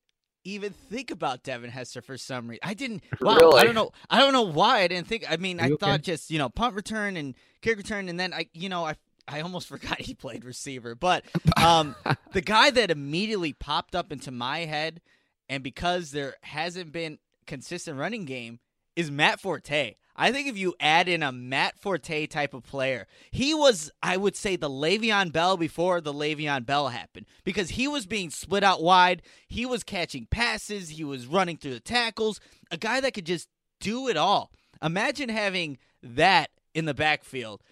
even 0.44 0.72
think 0.72 1.11
about 1.11 1.42
Devin 1.42 1.70
Hester 1.70 2.02
for 2.02 2.16
some 2.16 2.48
reason. 2.48 2.61
I 2.62 2.74
didn't. 2.74 3.02
Wow, 3.20 3.52
I 3.52 3.64
don't 3.64 3.74
know. 3.74 3.90
I 4.11 4.18
don't 4.18 4.33
know 4.33 4.42
why 4.42 4.80
I 4.80 4.88
didn't 4.88 5.07
think. 5.07 5.24
I 5.30 5.37
mean, 5.38 5.59
I 5.61 5.68
you 5.68 5.76
thought 5.78 6.02
just 6.02 6.30
you 6.30 6.38
know 6.38 6.48
punt 6.48 6.74
return 6.74 7.16
and 7.16 7.35
kick 7.62 7.76
return, 7.76 8.09
and 8.09 8.20
then 8.20 8.35
I 8.35 8.46
you 8.52 8.68
know 8.68 8.85
I 8.85 8.96
I 9.26 9.40
almost 9.40 9.68
forgot 9.68 10.00
he 10.00 10.14
played 10.14 10.44
receiver. 10.44 10.94
But 10.94 11.24
um, 11.57 11.94
the 12.33 12.42
guy 12.42 12.70
that 12.70 12.90
immediately 12.90 13.52
popped 13.52 13.94
up 13.94 14.12
into 14.12 14.30
my 14.30 14.61
head, 14.61 15.00
and 15.48 15.62
because 15.62 16.11
there 16.11 16.35
hasn't 16.42 16.92
been 16.92 17.18
consistent 17.46 17.98
running 17.98 18.24
game, 18.24 18.61
is 18.96 19.11
Matt 19.11 19.40
Forte. 19.40 19.94
I 20.16 20.31
think 20.31 20.46
if 20.46 20.57
you 20.57 20.74
add 20.79 21.09
in 21.09 21.22
a 21.22 21.33
Matt 21.33 21.79
Forte 21.79 22.27
type 22.27 22.55
of 22.55 22.62
player, 22.62 23.07
he 23.33 23.53
was, 23.53 23.90
I 24.03 24.16
would 24.16 24.37
say, 24.37 24.55
the 24.55 24.70
Le'Veon 24.70 25.33
Bell 25.33 25.57
before 25.57 26.00
the 26.00 26.12
Le'Veon 26.12 26.64
Bell 26.64 26.88
happened 26.88 27.27
because 27.42 27.70
he 27.70 27.88
was 27.88 28.07
being 28.07 28.31
split 28.31 28.62
out 28.62 28.83
wide. 28.83 29.22
He 29.48 29.66
was 29.66 29.83
catching 29.83 30.27
passes. 30.27 30.90
He 30.90 31.05
was 31.05 31.27
running 31.27 31.57
through 31.57 31.74
the 31.74 31.81
tackles. 31.81 32.40
A 32.70 32.77
guy 32.77 33.00
that 33.00 33.14
could 33.14 33.27
just 33.27 33.48
do 33.81 34.09
it 34.09 34.16
all. 34.16 34.53
Imagine 34.83 35.31
having 35.31 35.79
that 36.03 36.50
in 36.74 36.85
the 36.85 36.94
backfield. 36.94 37.62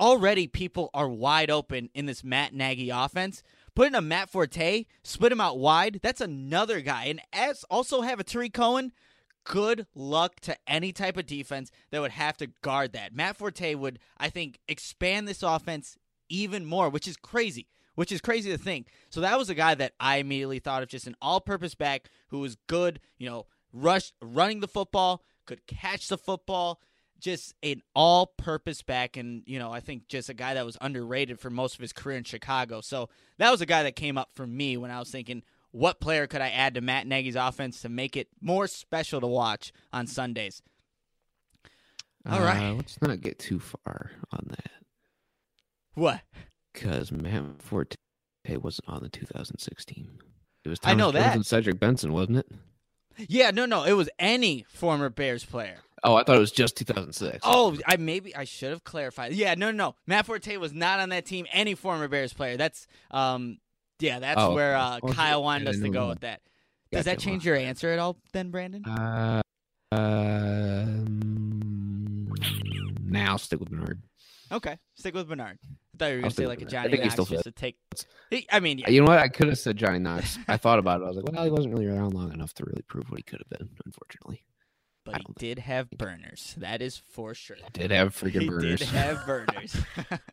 Already, 0.00 0.46
people 0.46 0.90
are 0.92 1.08
wide 1.08 1.50
open 1.50 1.88
in 1.94 2.06
this 2.06 2.24
Matt 2.24 2.52
Nagy 2.52 2.90
offense. 2.90 3.42
Putting 3.74 3.94
a 3.94 4.00
Matt 4.00 4.30
Forte, 4.30 4.86
split 5.04 5.32
him 5.32 5.40
out 5.40 5.58
wide, 5.58 6.00
that's 6.02 6.20
another 6.20 6.80
guy. 6.80 7.04
And 7.04 7.20
as 7.32 7.62
also 7.64 8.00
have 8.00 8.18
a 8.18 8.24
Tarik 8.24 8.54
Cohen 8.54 8.92
good 9.46 9.86
luck 9.94 10.40
to 10.40 10.56
any 10.66 10.92
type 10.92 11.16
of 11.16 11.26
defense 11.26 11.70
that 11.90 12.00
would 12.00 12.10
have 12.10 12.36
to 12.38 12.48
guard 12.62 12.92
that. 12.92 13.14
Matt 13.14 13.36
Forte 13.36 13.74
would, 13.74 13.98
I 14.18 14.28
think, 14.28 14.58
expand 14.68 15.26
this 15.26 15.42
offense 15.42 15.96
even 16.28 16.66
more, 16.66 16.90
which 16.90 17.08
is 17.08 17.16
crazy. 17.16 17.68
Which 17.94 18.12
is 18.12 18.20
crazy 18.20 18.50
to 18.50 18.58
think. 18.58 18.88
So 19.08 19.22
that 19.22 19.38
was 19.38 19.48
a 19.48 19.54
guy 19.54 19.74
that 19.74 19.94
I 19.98 20.18
immediately 20.18 20.58
thought 20.58 20.82
of 20.82 20.90
just 20.90 21.06
an 21.06 21.16
all-purpose 21.22 21.74
back 21.74 22.10
who 22.28 22.40
was 22.40 22.58
good, 22.66 23.00
you 23.16 23.26
know, 23.26 23.46
rush 23.72 24.12
running 24.20 24.60
the 24.60 24.68
football, 24.68 25.22
could 25.46 25.66
catch 25.66 26.08
the 26.08 26.18
football, 26.18 26.82
just 27.18 27.54
an 27.62 27.80
all-purpose 27.94 28.82
back 28.82 29.16
and, 29.16 29.44
you 29.46 29.58
know, 29.58 29.72
I 29.72 29.80
think 29.80 30.08
just 30.08 30.28
a 30.28 30.34
guy 30.34 30.52
that 30.52 30.66
was 30.66 30.76
underrated 30.82 31.40
for 31.40 31.48
most 31.48 31.76
of 31.76 31.80
his 31.80 31.94
career 31.94 32.18
in 32.18 32.24
Chicago. 32.24 32.82
So 32.82 33.08
that 33.38 33.50
was 33.50 33.62
a 33.62 33.66
guy 33.66 33.82
that 33.84 33.96
came 33.96 34.18
up 34.18 34.28
for 34.34 34.46
me 34.46 34.76
when 34.76 34.90
I 34.90 34.98
was 34.98 35.10
thinking 35.10 35.42
what 35.72 36.00
player 36.00 36.26
could 36.26 36.40
I 36.40 36.50
add 36.50 36.74
to 36.74 36.80
Matt 36.80 37.06
Nagy's 37.06 37.36
offense 37.36 37.82
to 37.82 37.88
make 37.88 38.16
it 38.16 38.28
more 38.40 38.66
special 38.66 39.20
to 39.20 39.26
watch 39.26 39.72
on 39.92 40.06
Sundays? 40.06 40.62
All 42.28 42.40
right. 42.40 42.70
Uh, 42.70 42.74
let's 42.74 43.00
not 43.00 43.20
get 43.20 43.38
too 43.38 43.60
far 43.60 44.10
on 44.32 44.46
that. 44.48 44.70
What? 45.94 46.20
Because 46.72 47.12
Matt 47.12 47.62
Forte 47.62 47.96
wasn't 48.48 48.88
on 48.88 49.02
the 49.02 49.08
2016. 49.08 50.18
It 50.64 50.68
was 50.68 50.78
I 50.82 50.94
know 50.94 51.12
Jones 51.12 51.24
that. 51.24 51.34
and 51.36 51.46
Cedric 51.46 51.78
Benson, 51.78 52.12
wasn't 52.12 52.38
it? 52.38 52.46
Yeah, 53.28 53.50
no, 53.50 53.64
no, 53.64 53.84
it 53.84 53.92
was 53.92 54.10
any 54.18 54.66
former 54.68 55.08
Bears 55.08 55.44
player. 55.44 55.78
Oh, 56.02 56.14
I 56.16 56.24
thought 56.24 56.36
it 56.36 56.40
was 56.40 56.52
just 56.52 56.76
2006. 56.76 57.38
Oh, 57.42 57.76
I 57.86 57.96
maybe 57.96 58.36
I 58.36 58.44
should 58.44 58.70
have 58.70 58.84
clarified. 58.84 59.32
Yeah, 59.32 59.54
no, 59.54 59.70
no, 59.70 59.86
no. 59.88 59.94
Matt 60.06 60.26
Forte 60.26 60.56
was 60.58 60.72
not 60.72 61.00
on 61.00 61.08
that 61.08 61.24
team. 61.24 61.46
Any 61.52 61.74
former 61.74 62.08
Bears 62.08 62.32
player. 62.34 62.56
That's 62.56 62.86
um, 63.10 63.58
yeah, 64.00 64.18
that's 64.18 64.40
Oh, 64.40 64.54
where 64.54 64.76
uh, 64.76 64.98
okay. 65.02 65.12
Kyle 65.14 65.42
wanted 65.42 65.68
us 65.68 65.78
to 65.80 65.88
go 65.88 66.08
with 66.08 66.20
that. 66.20 66.40
Does 66.92 67.06
that 67.06 67.18
change 67.18 67.44
your 67.44 67.56
answer 67.56 67.90
at 67.90 67.98
all, 67.98 68.16
then, 68.32 68.50
Brandon? 68.50 68.84
Uh, 68.84 69.42
um, 71.36 72.32
now 73.04 73.36
stick 73.36 73.60
with 73.60 73.70
Bernard. 73.70 74.02
Okay, 74.52 74.78
stick 74.94 75.14
with 75.14 75.28
Bernard. 75.28 75.58
I 75.64 75.98
thought 75.98 76.06
you 76.06 76.14
were 76.16 76.20
gonna 76.22 76.30
say 76.34 76.46
like 76.46 76.62
a 76.62 76.66
Bernard. 76.66 76.78
I 76.78 76.82
Johnny 76.82 76.90
think 76.90 77.02
he 77.02 77.08
Knox 77.08 77.12
still 77.14 77.24
just 77.24 77.44
to 77.44 77.50
take. 77.52 77.76
I 78.52 78.60
mean, 78.60 78.78
yeah, 78.78 78.90
You 78.90 79.00
know 79.00 79.06
what? 79.08 79.18
I 79.18 79.28
could 79.28 79.48
have 79.48 79.58
said 79.58 79.76
Johnny 79.76 79.98
Knox. 79.98 80.38
I 80.48 80.56
thought 80.56 80.78
about 80.78 81.00
it. 81.00 81.04
I 81.04 81.08
was 81.08 81.16
like, 81.16 81.32
well, 81.32 81.44
he 81.44 81.50
wasn't 81.50 81.74
really 81.74 81.86
around 81.86 82.14
long 82.14 82.32
enough 82.32 82.54
to 82.54 82.64
really 82.64 82.82
prove 82.82 83.10
what 83.10 83.18
he 83.18 83.22
could 83.24 83.40
have 83.40 83.58
been, 83.58 83.68
unfortunately. 83.84 84.44
but 85.04 85.16
he 85.18 85.24
did 85.38 85.58
have 85.60 85.90
burners. 85.90 86.54
That 86.58 86.80
is 86.82 86.96
for 86.96 87.34
sure. 87.34 87.56
He 87.56 87.62
Did 87.72 87.90
have 87.90 88.14
freaking 88.14 88.48
burners. 88.48 88.80
he 88.80 88.86
did 88.86 88.94
have 88.94 89.26
burners. 89.26 89.76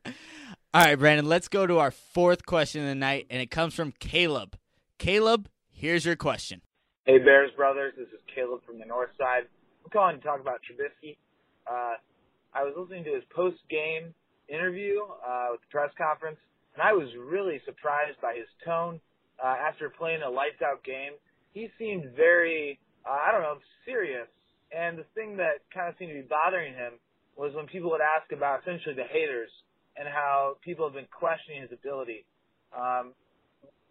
All 0.76 0.82
right, 0.82 0.98
Brandon, 0.98 1.28
let's 1.28 1.50
go 1.50 1.68
to 1.68 1.78
our 1.78 1.92
fourth 1.92 2.48
question 2.48 2.82
of 2.82 2.88
the 2.88 2.96
night, 2.96 3.28
and 3.30 3.40
it 3.40 3.52
comes 3.52 3.76
from 3.76 3.94
Caleb. 4.00 4.58
Caleb, 4.98 5.48
here's 5.70 6.04
your 6.04 6.16
question. 6.16 6.62
Hey 7.06 7.20
Bears 7.20 7.52
brothers, 7.56 7.94
this 7.96 8.08
is 8.08 8.20
Caleb 8.34 8.66
from 8.66 8.80
the 8.80 8.86
North 8.86 9.12
Side. 9.16 9.46
I'm 9.86 9.92
calling 9.92 10.18
to 10.18 10.24
talk 10.24 10.42
about 10.42 10.62
Trubisky. 10.66 11.18
Uh, 11.70 12.02
I 12.58 12.64
was 12.64 12.74
listening 12.76 13.04
to 13.04 13.14
his 13.14 13.22
post 13.30 13.58
game 13.70 14.16
interview 14.50 14.98
uh, 15.22 15.54
with 15.54 15.62
the 15.62 15.70
press 15.70 15.92
conference, 15.94 16.42
and 16.74 16.82
I 16.82 16.94
was 16.94 17.06
really 17.22 17.62
surprised 17.70 18.18
by 18.20 18.34
his 18.34 18.50
tone 18.66 19.00
uh, 19.38 19.54
after 19.54 19.92
playing 19.92 20.24
a 20.26 20.30
lights 20.30 20.66
out 20.66 20.84
game. 20.84 21.14
He 21.54 21.70
seemed 21.78 22.18
very, 22.18 22.80
uh, 23.06 23.14
I 23.14 23.32
don't 23.32 23.44
know, 23.44 23.62
serious. 23.86 24.26
And 24.76 24.98
the 24.98 25.06
thing 25.14 25.38
that 25.38 25.62
kind 25.70 25.86
of 25.90 25.94
seemed 26.00 26.18
to 26.18 26.26
be 26.26 26.26
bothering 26.26 26.74
him 26.74 26.94
was 27.38 27.54
when 27.54 27.68
people 27.68 27.92
would 27.92 28.02
ask 28.02 28.32
about 28.32 28.66
essentially 28.66 28.96
the 28.98 29.06
haters 29.06 29.54
and 29.97 30.08
how 30.08 30.58
people 30.63 30.86
have 30.86 30.95
been 30.95 31.12
questioning 31.12 31.62
his 31.62 31.71
ability. 31.71 32.25
Um, 32.75 33.13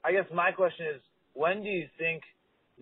I 0.04 0.12
guess 0.12 0.26
my 0.34 0.50
question 0.50 0.86
is, 0.86 1.00
when 1.34 1.62
do 1.62 1.68
you 1.68 1.86
think 1.98 2.22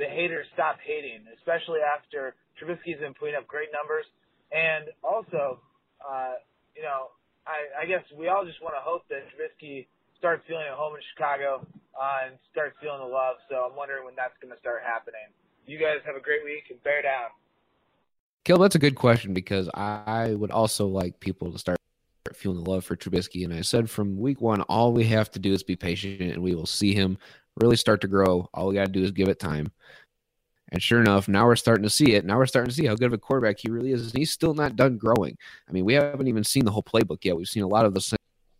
the 0.00 0.06
haters 0.06 0.46
stop 0.54 0.80
hating, 0.80 1.28
especially 1.36 1.80
after 1.84 2.34
Trubisky's 2.56 3.00
been 3.00 3.14
putting 3.14 3.34
up 3.34 3.46
great 3.46 3.68
numbers. 3.72 4.08
And 4.52 4.90
also, 5.02 5.60
uh, 6.00 6.40
you 6.76 6.82
know, 6.82 7.12
I, 7.46 7.84
I 7.84 7.86
guess 7.86 8.04
we 8.16 8.28
all 8.28 8.44
just 8.44 8.62
want 8.62 8.74
to 8.76 8.82
hope 8.82 9.04
that 9.12 9.28
Trubisky 9.34 9.86
starts 10.18 10.44
feeling 10.46 10.64
at 10.68 10.76
home 10.76 10.94
in 10.94 11.02
Chicago 11.14 11.66
uh, 11.92 12.28
and 12.28 12.38
starts 12.52 12.76
feeling 12.80 13.00
the 13.00 13.12
love. 13.12 13.36
So 13.48 13.68
I'm 13.68 13.76
wondering 13.76 14.04
when 14.04 14.14
that's 14.16 14.36
going 14.40 14.52
to 14.52 14.60
start 14.60 14.82
happening. 14.84 15.28
You 15.66 15.78
guys 15.78 16.00
have 16.06 16.16
a 16.16 16.20
great 16.20 16.44
week 16.44 16.64
and 16.70 16.82
bear 16.82 17.02
down. 17.02 17.30
Kill, 18.44 18.58
that's 18.58 18.74
a 18.74 18.80
good 18.80 18.96
question 18.96 19.34
because 19.34 19.68
I 19.74 20.34
would 20.34 20.50
also 20.50 20.86
like 20.86 21.20
people 21.20 21.52
to 21.52 21.58
start 21.58 21.79
feeling 22.34 22.62
the 22.62 22.70
love 22.70 22.84
for 22.84 22.96
Trubisky. 22.96 23.44
And 23.44 23.52
I 23.52 23.62
said 23.62 23.88
from 23.88 24.18
week 24.18 24.40
one, 24.40 24.62
all 24.62 24.92
we 24.92 25.04
have 25.06 25.30
to 25.32 25.38
do 25.38 25.52
is 25.52 25.62
be 25.62 25.76
patient 25.76 26.20
and 26.20 26.42
we 26.42 26.54
will 26.54 26.66
see 26.66 26.94
him 26.94 27.18
really 27.56 27.76
start 27.76 28.00
to 28.02 28.08
grow. 28.08 28.48
All 28.54 28.68
we 28.68 28.74
got 28.74 28.86
to 28.86 28.92
do 28.92 29.02
is 29.02 29.10
give 29.10 29.28
it 29.28 29.38
time. 29.38 29.72
And 30.72 30.82
sure 30.82 31.00
enough, 31.00 31.26
now 31.26 31.46
we're 31.46 31.56
starting 31.56 31.82
to 31.82 31.90
see 31.90 32.14
it. 32.14 32.24
Now 32.24 32.38
we're 32.38 32.46
starting 32.46 32.70
to 32.70 32.74
see 32.74 32.86
how 32.86 32.94
good 32.94 33.06
of 33.06 33.12
a 33.12 33.18
quarterback 33.18 33.58
he 33.58 33.70
really 33.70 33.92
is. 33.92 34.02
And 34.02 34.18
he's 34.18 34.30
still 34.30 34.54
not 34.54 34.76
done 34.76 34.98
growing. 34.98 35.36
I 35.68 35.72
mean, 35.72 35.84
we 35.84 35.94
haven't 35.94 36.28
even 36.28 36.44
seen 36.44 36.64
the 36.64 36.70
whole 36.70 36.82
playbook 36.82 37.24
yet. 37.24 37.36
We've 37.36 37.48
seen 37.48 37.64
a 37.64 37.68
lot 37.68 37.86
of 37.86 37.94
the 37.94 38.16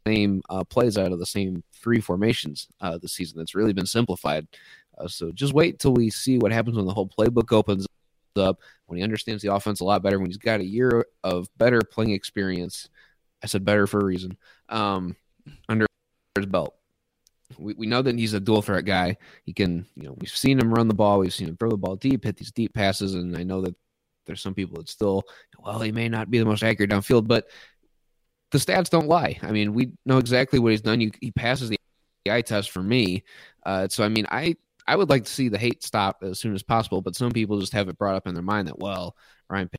same, 0.06 0.42
uh, 0.50 0.64
plays 0.64 0.98
out 0.98 1.12
of 1.12 1.20
the 1.20 1.26
same 1.26 1.62
three 1.72 2.00
formations 2.00 2.66
uh, 2.80 2.98
this 2.98 3.12
season. 3.12 3.38
That's 3.38 3.54
really 3.54 3.72
been 3.72 3.86
simplified. 3.86 4.48
Uh, 4.98 5.06
so 5.06 5.30
just 5.30 5.52
wait 5.52 5.78
till 5.78 5.92
we 5.92 6.10
see 6.10 6.38
what 6.38 6.52
happens 6.52 6.76
when 6.76 6.86
the 6.86 6.92
whole 6.92 7.08
playbook 7.08 7.52
opens 7.52 7.86
up, 8.36 8.58
when 8.86 8.98
he 8.98 9.04
understands 9.04 9.42
the 9.42 9.52
offense 9.54 9.80
a 9.80 9.84
lot 9.84 10.02
better, 10.02 10.18
when 10.18 10.28
he's 10.28 10.36
got 10.36 10.60
a 10.60 10.64
year 10.64 11.06
of 11.22 11.48
better 11.58 11.80
playing 11.80 12.10
experience. 12.10 12.88
I 13.42 13.46
said 13.46 13.64
better 13.64 13.86
for 13.86 14.00
a 14.00 14.04
reason. 14.04 14.36
Um, 14.68 15.16
under 15.68 15.86
his 16.36 16.46
belt. 16.46 16.74
We, 17.58 17.74
we 17.74 17.86
know 17.86 18.02
that 18.02 18.18
he's 18.18 18.34
a 18.34 18.40
dual 18.40 18.62
threat 18.62 18.84
guy. 18.84 19.16
He 19.44 19.52
can, 19.52 19.86
you 19.96 20.04
know, 20.04 20.16
we've 20.18 20.34
seen 20.34 20.58
him 20.58 20.72
run 20.72 20.88
the 20.88 20.94
ball, 20.94 21.18
we've 21.18 21.34
seen 21.34 21.48
him 21.48 21.56
throw 21.56 21.70
the 21.70 21.76
ball 21.76 21.96
deep, 21.96 22.24
hit 22.24 22.36
these 22.36 22.52
deep 22.52 22.74
passes, 22.74 23.14
and 23.14 23.36
I 23.36 23.42
know 23.42 23.60
that 23.62 23.74
there's 24.26 24.40
some 24.40 24.54
people 24.54 24.78
that 24.78 24.88
still, 24.88 25.24
well, 25.58 25.80
he 25.80 25.90
may 25.90 26.08
not 26.08 26.30
be 26.30 26.38
the 26.38 26.44
most 26.44 26.62
accurate 26.62 26.90
downfield, 26.90 27.26
but 27.26 27.48
the 28.52 28.58
stats 28.58 28.90
don't 28.90 29.08
lie. 29.08 29.38
I 29.42 29.50
mean, 29.50 29.74
we 29.74 29.92
know 30.04 30.18
exactly 30.18 30.58
what 30.58 30.70
he's 30.70 30.82
done. 30.82 31.00
You, 31.00 31.10
he 31.20 31.30
passes 31.32 31.70
the 31.70 31.78
eye 32.28 32.42
test 32.42 32.70
for 32.70 32.82
me. 32.82 33.24
Uh, 33.64 33.88
so 33.88 34.04
I 34.04 34.08
mean, 34.08 34.26
I 34.30 34.56
I 34.86 34.96
would 34.96 35.08
like 35.08 35.24
to 35.24 35.30
see 35.30 35.48
the 35.48 35.58
hate 35.58 35.82
stop 35.82 36.22
as 36.22 36.38
soon 36.38 36.54
as 36.54 36.62
possible, 36.62 37.00
but 37.00 37.16
some 37.16 37.30
people 37.30 37.60
just 37.60 37.72
have 37.72 37.88
it 37.88 37.98
brought 37.98 38.16
up 38.16 38.26
in 38.26 38.34
their 38.34 38.42
mind 38.42 38.68
that 38.68 38.78
well, 38.78 39.16
Ryan 39.48 39.70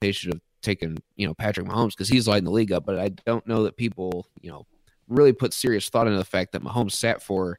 Pace 0.00 0.16
should 0.16 0.34
have 0.34 0.42
taken 0.66 0.98
you 1.16 1.26
know 1.26 1.34
Patrick 1.34 1.66
Mahomes 1.66 1.90
because 1.90 2.08
he's 2.08 2.28
lighting 2.28 2.44
the 2.44 2.50
league 2.50 2.72
up. 2.72 2.84
But 2.84 2.98
I 2.98 3.08
don't 3.08 3.46
know 3.46 3.62
that 3.64 3.76
people 3.76 4.26
you 4.40 4.50
know 4.50 4.66
really 5.08 5.32
put 5.32 5.54
serious 5.54 5.88
thought 5.88 6.06
into 6.06 6.18
the 6.18 6.24
fact 6.24 6.52
that 6.52 6.62
Mahomes 6.62 6.92
sat 6.92 7.22
for 7.22 7.58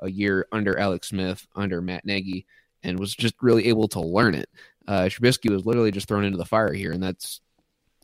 a 0.00 0.10
year 0.10 0.46
under 0.52 0.78
Alex 0.78 1.08
Smith, 1.08 1.46
under 1.54 1.82
Matt 1.82 2.04
Nagy, 2.04 2.46
and 2.82 2.98
was 2.98 3.14
just 3.14 3.34
really 3.42 3.66
able 3.66 3.88
to 3.88 4.00
learn 4.00 4.34
it. 4.34 4.48
Uh, 4.88 5.02
Trubisky 5.02 5.50
was 5.50 5.66
literally 5.66 5.90
just 5.90 6.08
thrown 6.08 6.24
into 6.24 6.38
the 6.38 6.44
fire 6.44 6.72
here, 6.72 6.92
and 6.92 7.02
that's 7.02 7.40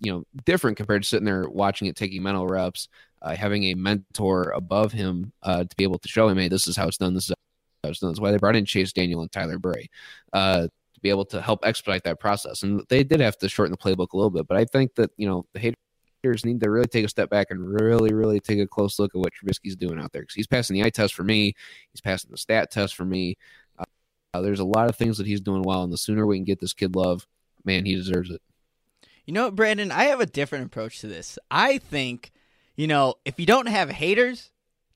you 0.00 0.12
know 0.12 0.24
different 0.44 0.76
compared 0.76 1.02
to 1.02 1.08
sitting 1.08 1.24
there 1.24 1.48
watching 1.48 1.88
it, 1.88 1.96
taking 1.96 2.22
mental 2.22 2.46
reps, 2.46 2.88
uh, 3.22 3.34
having 3.34 3.64
a 3.64 3.74
mentor 3.74 4.50
above 4.50 4.92
him 4.92 5.32
uh, 5.42 5.64
to 5.64 5.76
be 5.76 5.84
able 5.84 5.98
to 5.98 6.08
show 6.08 6.28
him, 6.28 6.38
hey, 6.38 6.48
this 6.48 6.68
is 6.68 6.76
how 6.76 6.88
it's 6.88 6.98
done. 6.98 7.14
This 7.14 7.30
is 7.30 7.34
how 7.82 7.90
it's 7.90 8.00
done. 8.00 8.10
That's 8.10 8.20
why 8.20 8.30
they 8.30 8.38
brought 8.38 8.56
in 8.56 8.64
Chase 8.64 8.92
Daniel 8.92 9.22
and 9.22 9.32
Tyler 9.32 9.58
Bray 9.58 9.88
uh, 10.32 10.68
to 10.98 11.02
be 11.02 11.10
able 11.10 11.24
to 11.26 11.40
help 11.40 11.64
expedite 11.64 12.04
that 12.04 12.20
process. 12.20 12.62
And 12.62 12.82
they 12.88 13.04
did 13.04 13.20
have 13.20 13.38
to 13.38 13.48
shorten 13.48 13.72
the 13.72 13.78
playbook 13.78 14.12
a 14.12 14.16
little 14.16 14.30
bit, 14.30 14.46
but 14.46 14.56
I 14.56 14.64
think 14.64 14.94
that 14.96 15.10
you 15.16 15.28
know 15.28 15.46
the 15.52 15.60
haters 15.60 16.44
need 16.44 16.60
to 16.60 16.70
really 16.70 16.86
take 16.86 17.04
a 17.04 17.08
step 17.08 17.30
back 17.30 17.48
and 17.50 17.80
really, 17.80 18.12
really 18.12 18.40
take 18.40 18.58
a 18.58 18.66
close 18.66 18.98
look 18.98 19.14
at 19.14 19.18
what 19.18 19.32
Trubisky's 19.32 19.76
doing 19.76 19.98
out 19.98 20.12
there 20.12 20.22
because 20.22 20.34
he's 20.34 20.46
passing 20.46 20.74
the 20.74 20.84
eye 20.84 20.90
test 20.90 21.14
for 21.14 21.24
me. 21.24 21.54
He's 21.92 22.00
passing 22.00 22.30
the 22.30 22.36
stat 22.36 22.70
test 22.70 22.96
for 22.96 23.04
me. 23.04 23.36
Uh, 24.34 24.42
there's 24.42 24.60
a 24.60 24.64
lot 24.64 24.88
of 24.88 24.96
things 24.96 25.18
that 25.18 25.26
he's 25.26 25.40
doing 25.40 25.62
well, 25.62 25.82
and 25.82 25.92
the 25.92 25.98
sooner 25.98 26.26
we 26.26 26.36
can 26.36 26.44
get 26.44 26.60
this 26.60 26.74
kid 26.74 26.96
love, 26.96 27.26
man, 27.64 27.84
he 27.84 27.94
deserves 27.94 28.30
it. 28.30 28.42
You 29.24 29.34
know 29.34 29.50
Brandon? 29.50 29.92
I 29.92 30.04
have 30.04 30.20
a 30.20 30.26
different 30.26 30.66
approach 30.66 31.00
to 31.00 31.06
this. 31.06 31.38
I 31.50 31.78
think, 31.78 32.32
you 32.76 32.86
know, 32.86 33.14
if 33.24 33.38
you 33.38 33.46
don't 33.46 33.66
have 33.66 33.90
haters, 33.90 34.50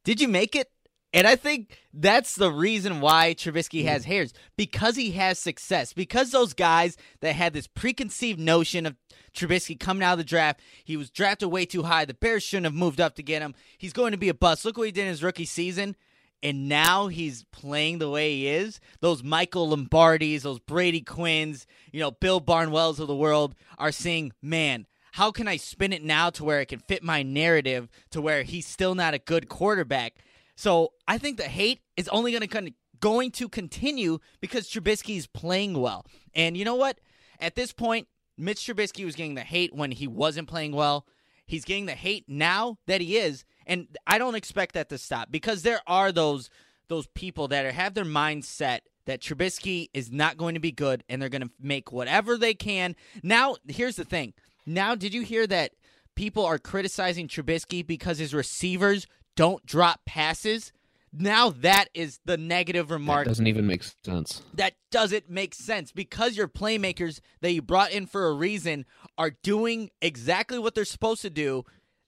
did 0.05 0.21
you 0.21 0.29
make 0.29 0.57
it? 0.57 0.72
And 1.15 1.27
I 1.27 1.37
think 1.37 1.79
that's 1.93 2.35
the 2.37 2.51
reason 2.51 3.01
why 3.01 3.35
Trubisky 3.35 3.83
mm. 3.83 3.89
has 3.89 4.05
hairs 4.05 4.33
because 4.57 4.97
he 4.97 5.13
has 5.13 5.39
success. 5.39 5.93
Because 5.93 6.31
those 6.31 6.55
guys 6.55 6.97
that 7.21 7.35
had 7.35 7.53
this 7.53 7.67
preconceived 7.67 8.41
notion 8.41 8.87
of 8.87 8.97
Trubisky 9.35 9.79
coming 9.79 10.03
out 10.03 10.13
of 10.13 10.19
the 10.19 10.25
draft, 10.25 10.61
he 10.85 10.97
was 10.97 11.11
drafted 11.11 11.51
way 11.51 11.67
too 11.67 11.83
high. 11.83 12.05
The 12.05 12.15
Bears 12.15 12.43
shouldn't 12.43 12.67
have 12.67 12.75
moved 12.75 13.01
up 13.01 13.17
to 13.17 13.23
get 13.23 13.43
him. 13.43 13.55
He's 13.77 13.93
going 13.93 14.13
to 14.13 14.19
be 14.19 14.31
a 14.31 14.35
bust. 14.35 14.65
Look 14.65 14.79
what 14.79 14.87
he 14.87 14.93
did 14.93 15.03
in 15.03 15.09
his 15.09 15.23
rookie 15.23 15.45
season. 15.45 15.97
And 16.43 16.69
now 16.69 17.07
he's 17.07 17.45
playing 17.53 17.99
the 17.99 18.11
way 18.11 18.35
he 18.35 18.49
is. 18.49 18.81
Those 19.01 19.23
Michael 19.23 19.69
Lombardis, 19.69 20.43
those 20.43 20.59
Brady 20.59 21.01
Quinns, 21.01 21.67
you 21.93 22.01
know, 22.01 22.11
Bill 22.11 22.41
Barnwells 22.41 22.99
of 22.99 23.07
the 23.07 23.15
world 23.15 23.55
are 23.79 23.93
saying, 23.93 24.33
man, 24.43 24.87
how 25.13 25.31
can 25.31 25.47
I 25.47 25.57
spin 25.57 25.93
it 25.93 26.03
now 26.03 26.31
to 26.31 26.43
where 26.43 26.61
it 26.61 26.67
can 26.67 26.81
fit 26.81 27.05
my 27.05 27.23
narrative 27.23 27.89
to 28.11 28.21
where 28.21 28.43
he's 28.43 28.67
still 28.67 28.95
not 28.97 29.15
a 29.15 29.19
good 29.19 29.49
quarterback? 29.49 30.15
So 30.57 30.93
I 31.09 31.19
think 31.19 31.37
the 31.37 31.45
hate 31.45 31.81
is 31.97 32.09
only 32.09 32.33
going 32.33 32.49
to 32.49 32.73
going 33.01 33.31
to 33.33 33.49
continue 33.49 34.19
because 34.41 34.71
Trubisky 34.71 35.17
is 35.17 35.27
playing 35.27 35.81
well. 35.81 36.07
And 36.35 36.57
you 36.57 36.65
know 36.65 36.77
what? 36.77 37.01
At 37.41 37.57
this 37.57 37.73
point, 37.73 38.07
Mitch 38.39 38.61
Trubisky 38.61 39.05
was 39.05 39.17
getting 39.17 39.35
the 39.35 39.43
hate 39.43 39.75
when 39.75 39.91
he 39.91 40.07
wasn't 40.07 40.49
playing 40.49 40.73
well. 40.73 41.07
He's 41.45 41.65
getting 41.65 41.87
the 41.87 41.93
hate 41.93 42.25
now 42.29 42.79
that 42.87 43.01
he 43.01 43.19
is, 43.19 43.45
and 43.67 43.89
I 44.07 44.19
don't 44.19 44.37
expect 44.37 44.75
that 44.75 44.89
to 44.91 44.99
stop 44.99 45.31
because 45.31 45.63
there 45.63 45.81
are 45.87 46.13
those 46.13 46.49
those 46.89 47.07
people 47.09 47.49
that 47.49 47.65
are, 47.65 47.73
have 47.73 47.95
their 47.95 48.05
mindset 48.05 48.81
that 49.07 49.21
Trubisky 49.21 49.89
is 49.93 50.13
not 50.13 50.37
going 50.37 50.55
to 50.55 50.61
be 50.61 50.73
good 50.73 51.03
and 51.09 51.21
they're 51.21 51.29
going 51.29 51.43
to 51.43 51.51
make 51.61 51.91
whatever 51.91 52.37
they 52.37 52.55
can. 52.55 52.95
Now, 53.23 53.57
here's 53.67 53.97
the 53.97 54.05
thing. 54.05 54.35
Now, 54.67 54.95
did 54.95 55.13
you 55.13 55.23
hear 55.23 55.47
that 55.47 55.73
people 56.15 56.45
are 56.45 56.59
criticizing 56.59 57.29
Trubisky 57.29 57.85
because 57.85 58.19
his 58.19 58.35
receivers 58.35 59.07
don't 59.37 59.65
drop 59.67 60.05
passes? 60.05 60.73
Now 61.13 61.51
that 61.51 61.87
is 61.93 62.21
the 62.25 62.39
negative 62.39 62.91
remark. 62.91 63.25
That 63.25 63.31
doesn't 63.31 63.47
even 63.47 63.67
make 63.67 63.83
sense. 64.05 64.43
That 64.55 64.75
doesn't 64.91 65.29
make 65.29 65.55
sense 65.55 65.93
because 65.93 66.37
your 66.37 66.49
playmakers 66.49 67.21
that 67.43 67.53
you 67.53 67.61
brought 67.61 67.93
in 67.93 68.07
for 68.07 68.29
a 68.29 68.33
reason 68.33 68.87
are 69.19 69.33
doing 69.43 69.91
exactly 70.01 70.59
what 70.59 70.75
they're 70.75 70.87
supposed 70.87 71.23
to 71.23 71.31
do. 71.31 71.65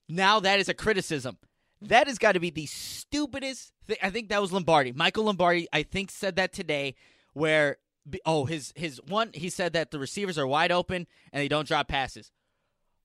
Now 0.09 0.39
that 0.39 0.59
is 0.59 0.69
a 0.69 0.73
criticism. 0.73 1.37
That 1.81 2.07
has 2.07 2.17
got 2.17 2.31
to 2.31 2.39
be 2.39 2.49
the 2.49 2.65
stupidest 2.65 3.73
thing. 3.85 3.97
I 4.01 4.09
think 4.09 4.29
that 4.29 4.41
was 4.41 4.51
Lombardi. 4.51 4.91
Michael 4.91 5.25
Lombardi, 5.25 5.67
I 5.71 5.83
think, 5.83 6.09
said 6.09 6.37
that 6.37 6.51
today 6.51 6.95
where 7.33 7.77
oh 8.25 8.45
his 8.45 8.73
his 8.75 8.99
one 9.07 9.31
he 9.33 9.49
said 9.49 9.73
that 9.73 9.91
the 9.91 9.99
receivers 9.99 10.37
are 10.37 10.47
wide 10.47 10.71
open 10.71 11.05
and 11.31 11.41
they 11.41 11.47
don't 11.47 11.67
drop 11.67 11.87
passes. 11.87 12.31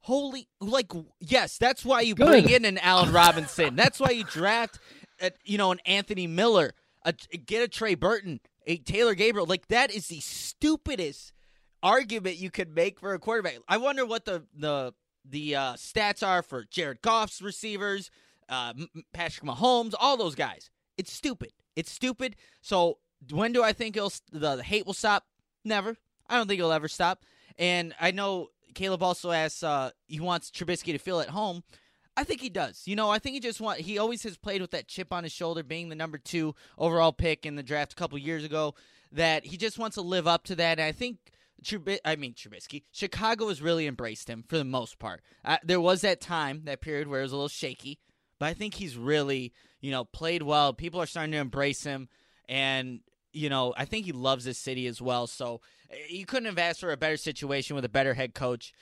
Holy 0.02 0.48
like 0.60 0.90
yes, 1.20 1.58
that's 1.58 1.84
why 1.84 2.00
you 2.00 2.14
Good. 2.14 2.26
bring 2.26 2.48
in 2.48 2.64
an 2.64 2.78
Allen 2.78 3.12
Robinson. 3.12 3.76
that's 3.76 4.00
why 4.00 4.10
you 4.10 4.24
draft 4.24 4.78
a, 5.20 5.30
you 5.44 5.58
know 5.58 5.72
an 5.72 5.80
Anthony 5.84 6.26
Miller, 6.26 6.72
a, 7.04 7.12
get 7.12 7.62
a 7.62 7.68
Trey 7.68 7.94
Burton, 7.94 8.40
a 8.66 8.78
Taylor 8.78 9.14
Gabriel. 9.14 9.46
Like 9.46 9.68
that 9.68 9.90
is 9.90 10.08
the 10.08 10.20
stupidest 10.20 11.32
argument 11.82 12.36
you 12.36 12.50
could 12.50 12.74
make 12.74 12.98
for 13.00 13.14
a 13.14 13.18
quarterback. 13.18 13.58
I 13.68 13.76
wonder 13.76 14.06
what 14.06 14.24
the 14.24 14.44
the 14.56 14.94
the 15.24 15.54
uh, 15.56 15.72
stats 15.74 16.26
are 16.26 16.42
for 16.42 16.64
Jared 16.64 17.02
Goff's 17.02 17.42
receivers, 17.42 18.10
uh, 18.48 18.72
Patrick 19.12 19.46
Mahomes, 19.46 19.94
all 19.98 20.16
those 20.16 20.34
guys. 20.34 20.70
It's 20.96 21.12
stupid. 21.12 21.52
It's 21.76 21.90
stupid. 21.90 22.36
So 22.62 22.98
when 23.30 23.52
do 23.52 23.62
I 23.62 23.72
think 23.72 23.96
it'll 23.96 24.12
the, 24.32 24.56
the 24.56 24.62
hate 24.62 24.86
will 24.86 24.94
stop? 24.94 25.24
Never. 25.64 25.96
I 26.28 26.36
don't 26.36 26.46
think 26.46 26.58
it'll 26.58 26.72
ever 26.72 26.88
stop. 26.88 27.22
And 27.58 27.94
I 28.00 28.12
know 28.12 28.48
Caleb 28.74 29.02
also 29.02 29.30
asks 29.30 29.62
uh, 29.62 29.90
he 30.06 30.20
wants 30.20 30.50
Trubisky 30.50 30.92
to 30.92 30.98
feel 30.98 31.20
at 31.20 31.30
home. 31.30 31.62
I 32.16 32.24
think 32.24 32.40
he 32.40 32.50
does. 32.50 32.83
You 32.87 32.96
know, 32.96 33.11
I 33.11 33.18
think 33.18 33.35
he 33.35 33.40
just 33.40 33.61
want 33.61 33.80
he 33.80 33.98
always 33.98 34.22
has 34.24 34.37
played 34.37 34.61
with 34.61 34.72
that 34.72 34.88
chip 34.88 35.12
on 35.12 35.24
his 35.24 35.33
shoulder, 35.33 35.62
being 35.62 35.88
the 35.88 35.94
number 35.94 36.18
two 36.18 36.54
overall 36.76 37.12
pick 37.12 37.46
in 37.46 37.56
the 37.56 37.62
draft 37.62 37.92
a 37.92 37.96
couple 37.96 38.18
years 38.18 38.44
ago. 38.44 38.74
That 39.12 39.44
he 39.44 39.56
just 39.56 39.78
wants 39.78 39.94
to 39.94 40.02
live 40.02 40.26
up 40.26 40.44
to 40.44 40.56
that. 40.56 40.78
And 40.78 40.87
I 40.87 40.92
think 40.92 41.18
Trubisky, 41.64 41.98
I 42.04 42.16
mean 42.16 42.35
Trubisky, 42.35 42.83
Chicago 42.92 43.48
has 43.48 43.62
really 43.62 43.87
embraced 43.87 44.28
him 44.28 44.44
for 44.48 44.59
the 44.59 44.64
most 44.64 44.98
part. 44.98 45.22
Uh, 45.44 45.59
there 45.64 45.80
was 45.80 46.02
that 46.02 46.20
time, 46.20 46.62
that 46.64 46.80
period 46.80 47.09
where 47.09 47.20
it 47.20 47.24
was 47.24 47.33
a 47.33 47.37
little 47.37 47.48
shaky, 47.48 47.98
but 48.38 48.46
I 48.46 48.54
think 48.54 48.74
he's 48.74 48.96
really, 48.96 49.52
you 49.80 49.90
know, 49.90 50.04
played 50.04 50.42
well. 50.42 50.72
People 50.72 51.00
are 51.00 51.06
starting 51.06 51.33
to 51.33 51.38
embrace 51.38 51.83
him, 51.85 52.09
and 52.48 53.00
you 53.32 53.48
know, 53.48 53.74
I 53.76 53.84
think 53.84 54.06
he 54.06 54.12
loves 54.12 54.44
this 54.44 54.58
city 54.58 54.86
as 54.86 55.00
well. 55.00 55.26
So 55.26 55.60
you 56.08 56.26
couldn't 56.26 56.46
have 56.46 56.58
asked 56.58 56.80
for 56.80 56.92
a 56.92 56.96
better 56.96 57.16
situation 57.16 57.76
with 57.76 57.84
a 57.84 57.88
better 57.88 58.14
head 58.14 58.34
coach. 58.34 58.72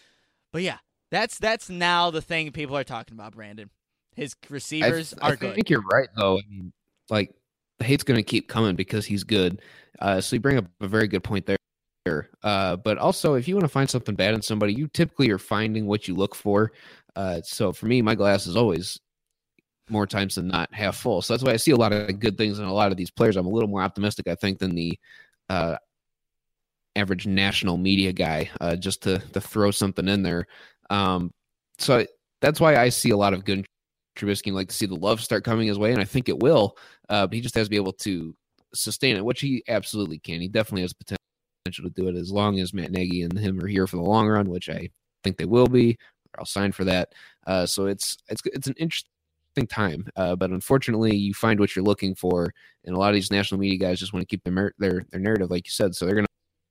But 0.52 0.62
yeah, 0.62 0.78
that's 1.10 1.38
that's 1.38 1.68
now 1.68 2.10
the 2.10 2.22
thing 2.22 2.52
people 2.52 2.76
are 2.76 2.84
talking 2.84 3.14
about. 3.14 3.34
Brandon, 3.34 3.70
his 4.14 4.34
receivers 4.48 5.14
I, 5.20 5.28
are 5.28 5.32
I 5.32 5.36
good. 5.36 5.50
I 5.50 5.54
think 5.54 5.70
you're 5.70 5.82
right, 5.82 6.08
though. 6.16 6.38
I 6.38 6.42
mean, 6.48 6.72
like 7.10 7.34
the 7.78 7.84
hate's 7.84 8.04
going 8.04 8.18
to 8.18 8.22
keep 8.22 8.48
coming 8.48 8.76
because 8.76 9.06
he's 9.06 9.24
good. 9.24 9.60
Uh, 9.98 10.20
so 10.20 10.36
you 10.36 10.40
bring 10.40 10.58
up 10.58 10.66
a 10.80 10.88
very 10.88 11.08
good 11.08 11.24
point 11.24 11.46
there. 11.46 11.56
Uh, 12.42 12.76
but 12.76 12.96
also, 12.96 13.34
if 13.34 13.46
you 13.46 13.54
want 13.54 13.64
to 13.64 13.68
find 13.68 13.88
something 13.88 14.14
bad 14.14 14.34
in 14.34 14.40
somebody, 14.40 14.72
you 14.72 14.88
typically 14.88 15.30
are 15.30 15.38
finding 15.38 15.86
what 15.86 16.08
you 16.08 16.14
look 16.14 16.34
for. 16.34 16.72
Uh, 17.16 17.40
so 17.42 17.72
for 17.72 17.86
me, 17.86 18.00
my 18.00 18.14
glass 18.14 18.46
is 18.46 18.56
always 18.56 18.98
more 19.90 20.06
times 20.06 20.34
than 20.36 20.48
not 20.48 20.72
half 20.72 20.96
full. 20.96 21.22
So 21.22 21.32
that's 21.32 21.44
why 21.44 21.52
I 21.52 21.56
see 21.56 21.70
a 21.72 21.76
lot 21.76 21.92
of 21.92 22.18
good 22.18 22.36
things 22.38 22.58
in 22.58 22.64
a 22.64 22.72
lot 22.72 22.90
of 22.90 22.96
these 22.96 23.10
players. 23.10 23.36
I'm 23.36 23.46
a 23.46 23.50
little 23.50 23.68
more 23.68 23.82
optimistic, 23.82 24.28
I 24.28 24.34
think, 24.34 24.58
than 24.58 24.74
the 24.74 24.98
uh, 25.48 25.76
average 26.96 27.26
national 27.26 27.76
media 27.76 28.12
guy. 28.12 28.50
Uh, 28.60 28.76
just 28.76 29.02
to 29.04 29.18
to 29.18 29.40
throw 29.40 29.70
something 29.70 30.08
in 30.08 30.22
there. 30.22 30.46
Um, 30.90 31.32
so 31.78 32.06
that's 32.40 32.60
why 32.60 32.76
I 32.76 32.88
see 32.88 33.10
a 33.10 33.16
lot 33.16 33.34
of 33.34 33.44
good 33.44 33.66
Trubisky. 34.16 34.52
like 34.52 34.68
to 34.68 34.74
see 34.74 34.86
the 34.86 34.94
love 34.94 35.20
start 35.20 35.44
coming 35.44 35.68
his 35.68 35.78
way, 35.78 35.92
and 35.92 36.00
I 36.00 36.04
think 36.04 36.28
it 36.28 36.40
will. 36.40 36.76
Uh, 37.08 37.26
but 37.26 37.34
he 37.34 37.40
just 37.40 37.54
has 37.54 37.66
to 37.66 37.70
be 37.70 37.76
able 37.76 37.92
to 37.92 38.34
sustain 38.74 39.16
it, 39.16 39.24
which 39.24 39.40
he 39.40 39.62
absolutely 39.68 40.18
can. 40.18 40.40
He 40.40 40.48
definitely 40.48 40.82
has 40.82 40.92
potential 40.92 41.84
to 41.84 41.90
do 41.90 42.08
it 42.08 42.16
as 42.16 42.32
long 42.32 42.58
as 42.58 42.74
Matt 42.74 42.90
Nagy 42.90 43.22
and 43.22 43.38
him 43.38 43.60
are 43.60 43.66
here 43.66 43.86
for 43.86 43.96
the 43.96 44.02
long 44.02 44.26
run, 44.28 44.48
which 44.48 44.68
I 44.68 44.90
think 45.22 45.36
they 45.36 45.44
will 45.44 45.68
be. 45.68 45.96
I'll 46.38 46.44
sign 46.44 46.72
for 46.72 46.84
that. 46.84 47.12
Uh, 47.46 47.66
so 47.66 47.86
it's 47.86 48.18
it's 48.28 48.42
it's 48.46 48.66
an 48.66 48.74
interesting 48.78 49.10
time, 49.66 50.06
uh, 50.16 50.36
but 50.36 50.50
unfortunately, 50.50 51.16
you 51.16 51.34
find 51.34 51.58
what 51.58 51.74
you're 51.74 51.84
looking 51.84 52.14
for, 52.14 52.52
and 52.84 52.94
a 52.94 52.98
lot 52.98 53.08
of 53.08 53.14
these 53.14 53.30
national 53.30 53.60
media 53.60 53.78
guys 53.78 53.98
just 53.98 54.12
want 54.12 54.22
to 54.22 54.26
keep 54.26 54.44
their 54.44 54.74
their 54.78 55.04
their 55.10 55.20
narrative, 55.20 55.50
like 55.50 55.66
you 55.66 55.70
said. 55.70 55.94
So 55.94 56.06
they're 56.06 56.14
gonna 56.14 56.26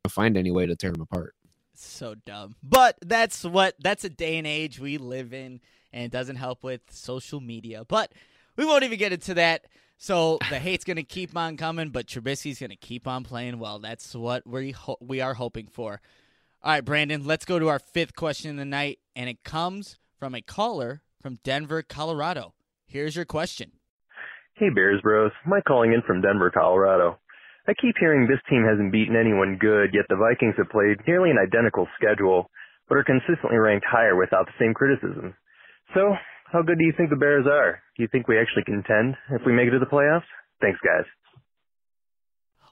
find 0.10 0.38
any 0.38 0.52
way 0.52 0.66
to 0.66 0.76
tear 0.76 0.92
them 0.92 1.02
apart. 1.02 1.36
So 1.74 2.16
dumb, 2.26 2.56
but 2.64 2.98
that's 3.02 3.44
what 3.44 3.76
that's 3.80 4.04
a 4.04 4.10
day 4.10 4.38
and 4.38 4.48
age 4.48 4.80
we 4.80 4.98
live 4.98 5.34
in, 5.34 5.62
and 5.94 6.06
it 6.06 6.12
doesn't 6.12 6.38
help 6.38 6.64
with 6.64 6.82
social 6.90 7.40
media. 7.40 7.86
But 7.86 8.14
we 8.56 8.66
won't 8.66 8.84
even 8.84 9.00
get 9.00 9.14
into 9.14 9.36
that. 9.36 9.66
So 9.98 10.38
the 10.50 10.60
hate's 10.60 10.84
gonna 10.84 11.04
keep 11.04 11.36
on 11.36 11.58
coming, 11.58 11.90
but 11.90 12.08
Trubisky's 12.08 12.60
gonna 12.60 12.76
keep 12.76 13.08
on 13.08 13.24
playing 13.24 13.60
well. 13.60 13.80
That's 13.80 14.16
what 14.16 14.46
we 14.48 14.72
ho- 14.72 14.98
we 15.02 15.22
are 15.22 15.34
hoping 15.34 15.68
for. 15.68 16.02
All 16.64 16.72
right, 16.72 16.84
Brandon, 16.84 17.24
let's 17.24 17.46
go 17.46 17.60
to 17.60 17.68
our 17.68 17.80
fifth 17.80 18.16
question 18.16 18.52
of 18.52 18.58
the 18.58 18.66
night, 18.66 19.00
and 19.16 19.30
it 19.30 19.44
comes 19.44 19.98
from 20.20 20.34
a 20.34 20.42
caller 20.42 21.02
from 21.22 21.40
Denver, 21.44 21.82
Colorado. 21.84 22.54
Here's 22.88 23.16
your 23.16 23.26
question. 23.26 23.72
Hey 24.56 24.70
Bears 24.74 25.02
Bros, 25.04 25.32
Mike 25.46 25.66
calling 25.66 25.94
in 25.94 26.02
from 26.08 26.22
Denver, 26.22 26.50
Colorado. 26.50 27.20
I 27.68 27.74
keep 27.74 27.96
hearing 28.00 28.28
this 28.28 28.40
team 28.50 28.64
hasn't 28.64 28.94
beaten 28.94 29.16
anyone 29.16 29.58
good, 29.60 29.92
yet 29.94 30.06
the 30.08 30.16
Vikings 30.16 30.56
have 30.58 30.70
played 30.70 30.98
nearly 31.06 31.30
an 31.30 31.38
identical 31.38 31.86
schedule, 32.00 32.50
but 32.88 32.98
are 32.98 33.04
consistently 33.04 33.58
ranked 33.58 33.86
higher 33.86 34.16
without 34.16 34.46
the 34.46 34.56
same 34.58 34.74
criticism. 34.74 35.36
So, 35.94 36.16
how 36.50 36.62
good 36.62 36.78
do 36.80 36.86
you 36.86 36.94
think 36.96 37.10
the 37.10 37.18
Bears 37.18 37.46
are? 37.46 37.84
Do 37.98 38.04
you 38.04 38.10
think 38.10 38.30
we 38.30 38.40
actually 38.40 38.64
contend 38.64 39.16
if 39.32 39.42
we 39.46 39.52
make 39.52 39.68
it 39.68 39.72
to 39.72 39.80
the 39.80 39.86
playoffs? 39.86 40.24
Thanks, 40.62 40.80
guys. 40.80 41.06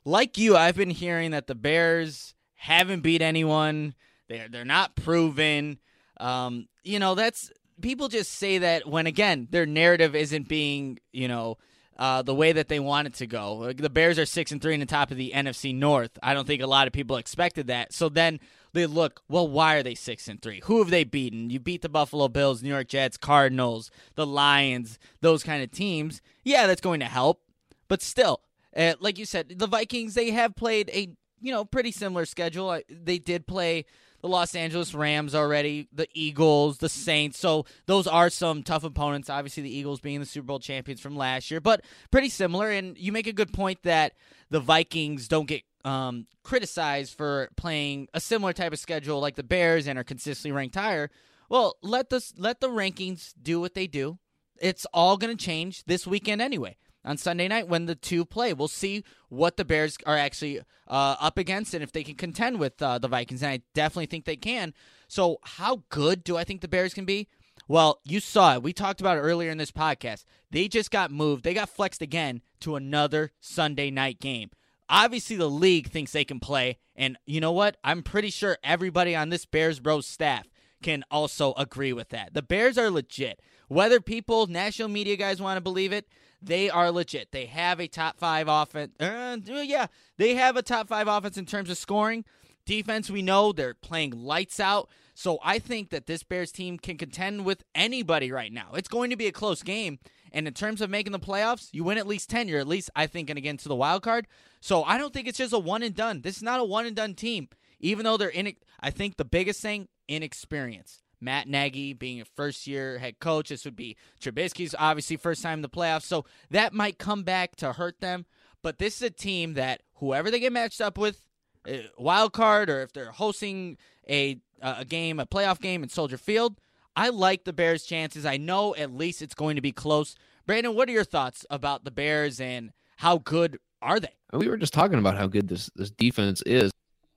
Like 0.05 0.37
you, 0.37 0.55
I've 0.55 0.77
been 0.77 0.91
hearing 0.91 1.31
that 1.31 1.47
the 1.47 1.55
Bears 1.55 2.33
haven't 2.55 3.01
beat 3.01 3.21
anyone. 3.21 3.95
They're 4.29 4.47
they're 4.47 4.63
not 4.63 4.95
proven. 4.95 5.79
Um, 6.17 6.69
you 6.83 6.99
know, 6.99 7.15
that's 7.15 7.51
people 7.81 8.07
just 8.07 8.31
say 8.33 8.59
that 8.59 8.87
when 8.87 9.07
again 9.07 9.47
their 9.51 9.65
narrative 9.65 10.15
isn't 10.15 10.47
being, 10.47 10.99
you 11.11 11.27
know, 11.27 11.57
uh, 11.97 12.21
the 12.21 12.35
way 12.35 12.51
that 12.51 12.67
they 12.67 12.79
want 12.79 13.07
it 13.07 13.13
to 13.15 13.27
go. 13.27 13.55
Like, 13.55 13.77
the 13.77 13.89
Bears 13.89 14.19
are 14.19 14.25
six 14.25 14.51
and 14.51 14.61
three 14.61 14.73
in 14.73 14.79
the 14.79 14.85
top 14.85 15.11
of 15.11 15.17
the 15.17 15.31
NFC 15.33 15.73
North. 15.73 16.17
I 16.21 16.33
don't 16.33 16.45
think 16.45 16.61
a 16.61 16.67
lot 16.67 16.87
of 16.87 16.93
people 16.93 17.15
expected 17.15 17.67
that. 17.67 17.93
So 17.93 18.09
then 18.09 18.39
they 18.73 18.85
look, 18.85 19.21
well, 19.29 19.47
why 19.47 19.75
are 19.75 19.83
they 19.83 19.95
six 19.95 20.27
and 20.27 20.41
three? 20.41 20.61
Who 20.65 20.79
have 20.79 20.89
they 20.89 21.05
beaten? 21.05 21.49
You 21.49 21.59
beat 21.59 21.81
the 21.81 21.89
Buffalo 21.89 22.27
Bills, 22.27 22.61
New 22.61 22.69
York 22.69 22.89
Jets, 22.89 23.15
Cardinals, 23.15 23.91
the 24.15 24.25
Lions, 24.25 24.99
those 25.21 25.43
kind 25.43 25.63
of 25.63 25.71
teams. 25.71 26.21
Yeah, 26.43 26.67
that's 26.67 26.81
going 26.81 26.99
to 26.99 27.05
help, 27.05 27.41
but 27.87 28.01
still, 28.01 28.41
uh, 28.75 28.95
like 28.99 29.17
you 29.17 29.25
said, 29.25 29.55
the 29.57 29.67
Vikings 29.67 30.15
they 30.15 30.31
have 30.31 30.55
played 30.55 30.89
a 30.89 31.15
you 31.39 31.51
know 31.51 31.63
pretty 31.63 31.91
similar 31.91 32.25
schedule. 32.25 32.81
They 32.89 33.19
did 33.19 33.47
play 33.47 33.85
the 34.25 34.31
Los 34.31 34.55
Angeles 34.55 34.95
Rams 34.95 35.35
already, 35.35 35.87
the 35.93 36.07
Eagles, 36.15 36.79
the 36.79 36.89
Saints. 36.89 37.37
So 37.37 37.67
those 37.85 38.07
are 38.07 38.31
some 38.31 38.63
tough 38.63 38.83
opponents. 38.83 39.29
Obviously, 39.29 39.61
the 39.61 39.77
Eagles 39.77 39.99
being 39.99 40.19
the 40.19 40.25
Super 40.25 40.47
Bowl 40.47 40.57
champions 40.57 40.99
from 40.99 41.15
last 41.15 41.51
year, 41.51 41.61
but 41.61 41.85
pretty 42.09 42.29
similar. 42.29 42.71
And 42.71 42.97
you 42.97 43.11
make 43.11 43.27
a 43.27 43.33
good 43.33 43.53
point 43.53 43.83
that 43.83 44.13
the 44.49 44.59
Vikings 44.59 45.27
don't 45.27 45.45
get 45.45 45.61
um, 45.83 46.25
criticized 46.41 47.15
for 47.15 47.49
playing 47.55 48.07
a 48.15 48.19
similar 48.19 48.51
type 48.51 48.73
of 48.73 48.79
schedule 48.79 49.19
like 49.19 49.35
the 49.35 49.43
Bears 49.43 49.85
and 49.85 49.99
are 49.99 50.03
consistently 50.03 50.51
ranked 50.51 50.73
higher. 50.73 51.11
Well, 51.47 51.75
let 51.83 52.09
the 52.09 52.27
let 52.35 52.61
the 52.61 52.69
rankings 52.69 53.35
do 53.39 53.61
what 53.61 53.75
they 53.75 53.85
do. 53.85 54.17
It's 54.59 54.87
all 54.91 55.17
going 55.17 55.37
to 55.37 55.45
change 55.45 55.83
this 55.83 56.07
weekend 56.07 56.41
anyway. 56.41 56.77
On 57.05 57.17
Sunday 57.17 57.47
night 57.47 57.67
when 57.67 57.85
the 57.85 57.95
two 57.95 58.25
play. 58.25 58.53
We'll 58.53 58.67
see 58.67 59.03
what 59.29 59.57
the 59.57 59.65
Bears 59.65 59.97
are 60.05 60.17
actually 60.17 60.59
uh, 60.87 61.15
up 61.19 61.37
against 61.37 61.73
and 61.73 61.83
if 61.83 61.91
they 61.91 62.03
can 62.03 62.15
contend 62.15 62.59
with 62.59 62.81
uh, 62.81 62.97
the 62.97 63.07
Vikings. 63.07 63.43
And 63.43 63.51
I 63.51 63.61
definitely 63.73 64.07
think 64.07 64.25
they 64.25 64.35
can. 64.35 64.73
So, 65.07 65.37
how 65.43 65.83
good 65.89 66.23
do 66.23 66.35
I 66.35 66.43
think 66.43 66.61
the 66.61 66.67
Bears 66.67 66.93
can 66.93 67.05
be? 67.05 67.27
Well, 67.67 67.99
you 68.03 68.19
saw 68.19 68.55
it. 68.55 68.63
We 68.63 68.73
talked 68.73 68.99
about 68.99 69.17
it 69.17 69.21
earlier 69.21 69.49
in 69.49 69.57
this 69.57 69.71
podcast. 69.71 70.25
They 70.51 70.67
just 70.67 70.91
got 70.91 71.11
moved. 71.11 71.43
They 71.43 71.53
got 71.53 71.69
flexed 71.69 72.01
again 72.01 72.41
to 72.61 72.75
another 72.75 73.31
Sunday 73.39 73.89
night 73.91 74.19
game. 74.19 74.49
Obviously, 74.89 75.35
the 75.35 75.49
league 75.49 75.89
thinks 75.89 76.11
they 76.11 76.25
can 76.25 76.39
play. 76.39 76.77
And 76.95 77.17
you 77.25 77.39
know 77.39 77.51
what? 77.51 77.77
I'm 77.83 78.03
pretty 78.03 78.29
sure 78.29 78.57
everybody 78.63 79.15
on 79.15 79.29
this 79.29 79.45
Bears 79.45 79.79
Bros 79.79 80.05
staff 80.05 80.47
can 80.83 81.03
also 81.09 81.53
agree 81.57 81.93
with 81.93 82.09
that. 82.09 82.33
The 82.33 82.43
Bears 82.43 82.77
are 82.77 82.91
legit. 82.91 83.41
Whether 83.67 83.99
people, 83.99 84.45
national 84.45 84.89
media 84.89 85.15
guys 85.15 85.41
want 85.41 85.57
to 85.57 85.61
believe 85.61 85.91
it, 85.91 86.07
they 86.45 86.69
are 86.69 86.91
legit. 86.91 87.31
They 87.31 87.45
have 87.45 87.79
a 87.79 87.87
top 87.87 88.17
five 88.17 88.47
offense. 88.47 88.93
Uh, 88.99 89.37
yeah, 89.47 89.87
they 90.17 90.35
have 90.35 90.55
a 90.55 90.61
top 90.61 90.87
five 90.87 91.07
offense 91.07 91.37
in 91.37 91.45
terms 91.45 91.69
of 91.69 91.77
scoring. 91.77 92.25
Defense, 92.65 93.09
we 93.09 93.21
know 93.21 93.51
they're 93.51 93.73
playing 93.73 94.11
lights 94.11 94.59
out. 94.59 94.89
So 95.13 95.39
I 95.43 95.59
think 95.59 95.89
that 95.91 96.07
this 96.07 96.23
Bears 96.23 96.51
team 96.51 96.77
can 96.77 96.97
contend 96.97 97.45
with 97.45 97.63
anybody 97.73 98.31
right 98.31 98.51
now. 98.51 98.71
It's 98.73 98.89
going 98.89 99.09
to 99.11 99.15
be 99.15 99.27
a 99.27 99.31
close 99.31 99.63
game. 99.63 99.99
And 100.31 100.47
in 100.47 100.53
terms 100.53 100.81
of 100.81 100.89
making 100.89 101.13
the 101.13 101.19
playoffs, 101.19 101.69
you 101.71 101.83
win 101.83 101.97
at 101.97 102.07
least 102.07 102.29
10. 102.29 102.49
You're 102.49 102.59
at 102.59 102.67
least, 102.67 102.89
I 102.95 103.07
think, 103.07 103.27
going 103.27 103.35
to 103.35 103.41
get 103.41 103.51
into 103.51 103.69
the 103.69 103.75
wild 103.75 104.03
card. 104.03 104.27
So 104.59 104.83
I 104.83 104.97
don't 104.97 105.13
think 105.13 105.27
it's 105.27 105.37
just 105.37 105.53
a 105.53 105.59
one 105.59 105.83
and 105.83 105.95
done. 105.95 106.21
This 106.21 106.37
is 106.37 106.43
not 106.43 106.59
a 106.59 106.65
one 106.65 106.85
and 106.85 106.95
done 106.95 107.13
team. 107.13 107.47
Even 107.79 108.03
though 108.03 108.17
they're 108.17 108.29
in, 108.29 108.53
I 108.81 108.89
think 108.89 109.15
the 109.15 109.25
biggest 109.25 109.61
thing, 109.61 109.87
inexperience. 110.07 111.01
Matt 111.19 111.47
Nagy 111.47 111.93
being 111.93 112.21
a 112.21 112.25
first 112.25 112.67
year 112.67 112.97
head 112.97 113.19
coach. 113.19 113.49
This 113.49 113.65
would 113.65 113.75
be 113.75 113.97
Trubisky's 114.21 114.75
obviously 114.77 115.17
first 115.17 115.41
time 115.43 115.59
in 115.59 115.61
the 115.61 115.69
playoffs. 115.69 116.03
So 116.03 116.25
that 116.51 116.73
might 116.73 116.97
come 116.97 117.23
back 117.23 117.55
to 117.57 117.73
hurt 117.73 117.99
them. 117.99 118.25
But 118.61 118.79
this 118.79 118.95
is 118.95 119.01
a 119.03 119.09
team 119.09 119.53
that 119.53 119.81
whoever 119.95 120.31
they 120.31 120.39
get 120.39 120.51
matched 120.51 120.81
up 120.81 120.97
with, 120.97 121.21
uh, 121.67 121.77
wild 121.97 122.33
card, 122.33 122.69
or 122.69 122.81
if 122.81 122.93
they're 122.93 123.11
hosting 123.11 123.77
a 124.09 124.39
uh, 124.61 124.75
a 124.79 124.85
game, 124.85 125.19
a 125.19 125.25
playoff 125.25 125.59
game 125.59 125.83
in 125.83 125.89
Soldier 125.89 126.17
Field, 126.17 126.59
I 126.95 127.09
like 127.09 127.43
the 127.43 127.53
Bears' 127.53 127.83
chances. 127.83 128.25
I 128.25 128.37
know 128.37 128.73
at 128.75 128.91
least 128.91 129.21
it's 129.21 129.35
going 129.35 129.55
to 129.57 129.61
be 129.61 129.71
close. 129.71 130.15
Brandon, 130.47 130.75
what 130.75 130.87
are 130.87 130.93
your 130.93 131.03
thoughts 131.03 131.45
about 131.49 131.83
the 131.83 131.91
Bears 131.91 132.39
and 132.39 132.71
how 132.97 133.17
good 133.17 133.59
are 133.81 133.99
they? 133.99 134.15
We 134.33 134.47
were 134.47 134.57
just 134.57 134.73
talking 134.73 134.99
about 134.99 135.17
how 135.17 135.27
good 135.27 135.47
this 135.47 135.69
this 135.75 135.91
defense 135.91 136.41
is 136.45 136.71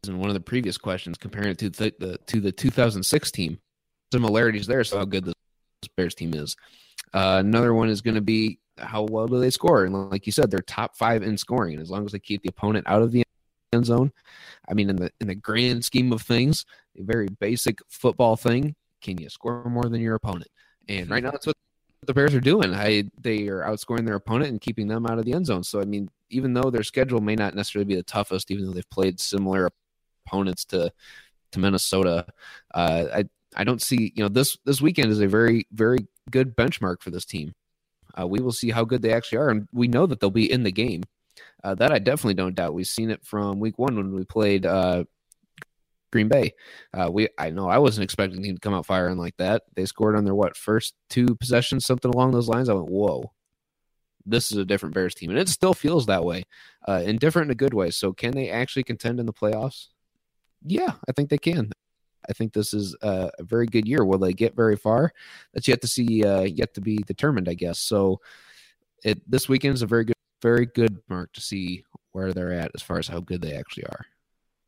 in 0.06 0.18
one 0.18 0.28
of 0.28 0.34
the 0.34 0.40
previous 0.40 0.78
questions, 0.78 1.18
comparing 1.18 1.50
it 1.50 1.58
to 1.58 1.70
the, 1.70 1.94
the 1.98 2.18
to 2.26 2.40
the 2.40 2.52
2006 2.52 3.30
team. 3.30 3.58
Similarities 4.12 4.66
there, 4.66 4.84
so 4.84 4.98
how 4.98 5.04
good 5.04 5.24
this 5.24 5.34
Bears 5.96 6.14
team 6.14 6.34
is. 6.34 6.56
Uh, 7.12 7.36
another 7.40 7.74
one 7.74 7.88
is 7.88 8.00
going 8.00 8.14
to 8.14 8.20
be 8.20 8.58
how 8.78 9.06
well 9.10 9.26
do 9.26 9.40
they 9.40 9.50
score? 9.50 9.84
And 9.84 10.10
like 10.10 10.26
you 10.26 10.32
said, 10.32 10.50
they're 10.50 10.60
top 10.60 10.96
five 10.96 11.22
in 11.22 11.36
scoring, 11.36 11.74
and 11.74 11.82
as 11.82 11.90
long 11.90 12.04
as 12.06 12.12
they 12.12 12.18
keep 12.18 12.42
the 12.42 12.48
opponent 12.48 12.86
out 12.88 13.02
of 13.02 13.12
the 13.12 13.24
end 13.72 13.86
zone, 13.86 14.12
I 14.68 14.74
mean, 14.74 14.90
in 14.90 14.96
the 14.96 15.10
in 15.20 15.28
the 15.28 15.34
grand 15.34 15.84
scheme 15.84 16.12
of 16.12 16.22
things, 16.22 16.64
a 16.98 17.02
very 17.02 17.28
basic 17.28 17.78
football 17.88 18.36
thing. 18.36 18.74
Can 19.00 19.18
you 19.18 19.28
score 19.28 19.64
more 19.68 19.84
than 19.84 20.00
your 20.00 20.16
opponent? 20.16 20.48
And 20.88 21.08
right 21.10 21.22
now, 21.22 21.30
that's 21.30 21.46
what 21.46 21.54
the 22.06 22.14
Bears 22.14 22.34
are 22.34 22.40
doing. 22.40 22.74
I 22.74 23.04
they 23.20 23.48
are 23.48 23.62
outscoring 23.62 24.06
their 24.06 24.16
opponent 24.16 24.50
and 24.50 24.60
keeping 24.60 24.88
them 24.88 25.06
out 25.06 25.18
of 25.18 25.24
the 25.24 25.34
end 25.34 25.46
zone. 25.46 25.62
So 25.62 25.80
I 25.80 25.84
mean, 25.84 26.08
even 26.30 26.54
though 26.54 26.70
their 26.70 26.82
schedule 26.82 27.20
may 27.20 27.34
not 27.34 27.54
necessarily 27.54 27.86
be 27.86 27.96
the 27.96 28.02
toughest, 28.02 28.50
even 28.50 28.66
though 28.66 28.72
they've 28.72 28.90
played 28.90 29.20
similar 29.20 29.70
opponents 30.26 30.64
to 30.66 30.92
to 31.52 31.58
Minnesota, 31.58 32.26
uh, 32.74 33.04
I 33.14 33.24
I 33.58 33.64
don't 33.64 33.82
see 33.82 34.12
you 34.14 34.22
know 34.22 34.28
this 34.28 34.56
this 34.64 34.80
weekend 34.80 35.10
is 35.10 35.20
a 35.20 35.26
very 35.26 35.66
very 35.72 36.06
good 36.30 36.56
benchmark 36.56 37.02
for 37.02 37.10
this 37.10 37.24
team. 37.24 37.54
Uh, 38.18 38.26
we 38.26 38.40
will 38.40 38.52
see 38.52 38.70
how 38.70 38.84
good 38.84 39.02
they 39.02 39.12
actually 39.12 39.38
are, 39.38 39.50
and 39.50 39.68
we 39.72 39.88
know 39.88 40.06
that 40.06 40.20
they'll 40.20 40.30
be 40.30 40.50
in 40.50 40.62
the 40.62 40.72
game. 40.72 41.02
Uh, 41.62 41.74
that 41.74 41.92
I 41.92 41.98
definitely 41.98 42.34
don't 42.34 42.54
doubt. 42.54 42.74
We've 42.74 42.86
seen 42.86 43.10
it 43.10 43.24
from 43.24 43.60
week 43.60 43.78
one 43.78 43.96
when 43.96 44.14
we 44.14 44.24
played 44.24 44.64
uh, 44.64 45.04
Green 46.12 46.28
Bay. 46.28 46.54
Uh, 46.94 47.10
we 47.12 47.28
I 47.36 47.50
know 47.50 47.68
I 47.68 47.78
wasn't 47.78 48.04
expecting 48.04 48.44
him 48.44 48.56
to 48.56 48.60
come 48.60 48.74
out 48.74 48.86
firing 48.86 49.18
like 49.18 49.36
that. 49.38 49.62
They 49.74 49.84
scored 49.84 50.16
on 50.16 50.24
their 50.24 50.34
what 50.34 50.56
first 50.56 50.94
two 51.10 51.34
possessions, 51.34 51.84
something 51.84 52.10
along 52.12 52.30
those 52.30 52.48
lines. 52.48 52.68
I 52.68 52.74
went, 52.74 52.88
whoa, 52.88 53.32
this 54.24 54.52
is 54.52 54.58
a 54.58 54.64
different 54.64 54.94
Bears 54.94 55.14
team, 55.14 55.30
and 55.30 55.38
it 55.38 55.48
still 55.48 55.74
feels 55.74 56.06
that 56.06 56.24
way, 56.24 56.44
uh, 56.86 57.02
and 57.04 57.18
different 57.18 57.46
in 57.46 57.52
a 57.52 57.56
good 57.56 57.74
way. 57.74 57.90
So 57.90 58.12
can 58.12 58.32
they 58.32 58.50
actually 58.50 58.84
contend 58.84 59.20
in 59.20 59.26
the 59.26 59.32
playoffs? 59.32 59.88
Yeah, 60.64 60.94
I 61.08 61.12
think 61.12 61.30
they 61.30 61.38
can. 61.38 61.72
I 62.28 62.32
think 62.32 62.52
this 62.52 62.72
is 62.72 62.96
a, 63.02 63.30
a 63.38 63.42
very 63.42 63.66
good 63.66 63.86
year. 63.86 64.04
Will 64.04 64.18
they 64.18 64.32
get 64.32 64.56
very 64.56 64.76
far? 64.76 65.12
That's 65.52 65.68
yet 65.68 65.80
to 65.82 65.86
see, 65.86 66.24
uh, 66.24 66.42
yet 66.42 66.74
to 66.74 66.80
be 66.80 66.98
determined, 66.98 67.48
I 67.48 67.54
guess. 67.54 67.78
So 67.78 68.20
it 69.04 69.20
this 69.30 69.48
weekend 69.48 69.74
is 69.74 69.82
a 69.82 69.86
very 69.86 70.04
good, 70.04 70.16
very 70.42 70.66
good 70.66 70.98
mark 71.08 71.32
to 71.34 71.40
see 71.40 71.84
where 72.12 72.32
they're 72.32 72.52
at 72.52 72.70
as 72.74 72.82
far 72.82 72.98
as 72.98 73.08
how 73.08 73.20
good 73.20 73.42
they 73.42 73.54
actually 73.54 73.84
are. 73.84 74.06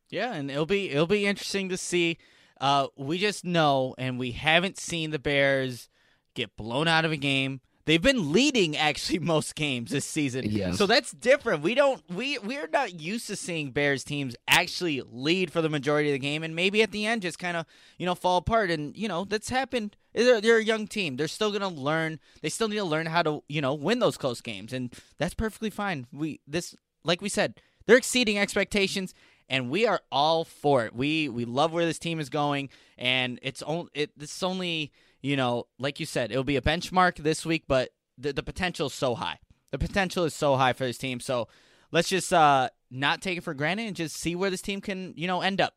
Yeah, 0.09 0.33
and 0.33 0.51
it'll 0.51 0.65
be 0.65 0.89
it'll 0.89 1.07
be 1.07 1.25
interesting 1.25 1.69
to 1.69 1.77
see. 1.77 2.17
Uh, 2.59 2.87
we 2.95 3.17
just 3.17 3.43
know, 3.43 3.95
and 3.97 4.19
we 4.19 4.31
haven't 4.31 4.77
seen 4.77 5.09
the 5.09 5.19
Bears 5.19 5.89
get 6.35 6.55
blown 6.55 6.87
out 6.87 7.05
of 7.05 7.11
a 7.11 7.17
game. 7.17 7.61
They've 7.85 8.01
been 8.01 8.31
leading 8.31 8.77
actually 8.77 9.19
most 9.33 9.55
games 9.55 9.91
this 9.91 10.05
season. 10.05 10.45
Yes. 10.47 10.77
So 10.77 10.85
that's 10.85 11.11
different. 11.11 11.63
We 11.63 11.75
don't 11.75 12.01
we 12.09 12.37
we're 12.39 12.67
not 12.67 12.99
used 12.99 13.27
to 13.27 13.35
seeing 13.35 13.71
Bears 13.71 14.03
teams 14.03 14.35
actually 14.47 15.01
lead 15.11 15.51
for 15.51 15.61
the 15.61 15.69
majority 15.69 16.09
of 16.09 16.13
the 16.13 16.19
game 16.19 16.43
and 16.43 16.55
maybe 16.55 16.81
at 16.81 16.91
the 16.91 17.05
end 17.05 17.21
just 17.21 17.39
kind 17.39 17.57
of, 17.57 17.65
you 17.97 18.05
know, 18.05 18.15
fall 18.15 18.37
apart 18.37 18.71
and 18.71 18.95
you 18.97 19.07
know, 19.07 19.25
that's 19.25 19.49
happened. 19.49 19.95
They're, 20.13 20.41
they're 20.41 20.57
a 20.57 20.63
young 20.63 20.87
team. 20.87 21.15
They're 21.15 21.27
still 21.27 21.51
going 21.51 21.61
to 21.61 21.67
learn. 21.67 22.19
They 22.41 22.49
still 22.49 22.67
need 22.67 22.75
to 22.75 22.83
learn 22.83 23.05
how 23.05 23.23
to, 23.23 23.43
you 23.47 23.61
know, 23.61 23.73
win 23.73 23.99
those 23.99 24.17
close 24.17 24.41
games 24.41 24.73
and 24.73 24.93
that's 25.17 25.33
perfectly 25.33 25.69
fine. 25.69 26.07
We 26.11 26.41
this 26.47 26.75
like 27.03 27.21
we 27.21 27.29
said, 27.29 27.59
they're 27.85 27.97
exceeding 27.97 28.37
expectations 28.37 29.13
and 29.51 29.69
we 29.69 29.85
are 29.85 29.99
all 30.11 30.45
for 30.45 30.85
it. 30.85 30.95
We 30.95 31.27
we 31.27 31.43
love 31.43 31.73
where 31.73 31.85
this 31.85 31.99
team 31.99 32.21
is 32.21 32.29
going, 32.29 32.69
and 32.97 33.37
it's 33.43 33.61
only 33.61 33.89
it. 33.93 34.17
This 34.17 34.41
only 34.41 34.93
you 35.21 35.35
know, 35.35 35.67
like 35.77 35.99
you 35.99 36.05
said, 36.05 36.31
it'll 36.31 36.43
be 36.43 36.57
a 36.57 36.61
benchmark 36.61 37.17
this 37.17 37.45
week, 37.45 37.63
but 37.67 37.89
the 38.17 38.33
the 38.33 38.43
potential 38.43 38.87
is 38.87 38.93
so 38.93 39.15
high. 39.15 39.39
The 39.71 39.77
potential 39.77 40.25
is 40.25 40.33
so 40.33 40.55
high 40.55 40.73
for 40.73 40.85
this 40.85 40.97
team. 40.97 41.19
So 41.19 41.47
let's 41.91 42.09
just 42.09 42.33
uh 42.33 42.69
not 42.89 43.21
take 43.21 43.37
it 43.37 43.43
for 43.43 43.53
granted 43.53 43.87
and 43.87 43.95
just 43.95 44.17
see 44.17 44.35
where 44.35 44.49
this 44.49 44.61
team 44.61 44.81
can 44.81 45.13
you 45.15 45.27
know 45.27 45.41
end 45.41 45.61
up. 45.61 45.73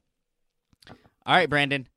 All 1.27 1.35
right, 1.35 1.49
Brandon, 1.49 1.89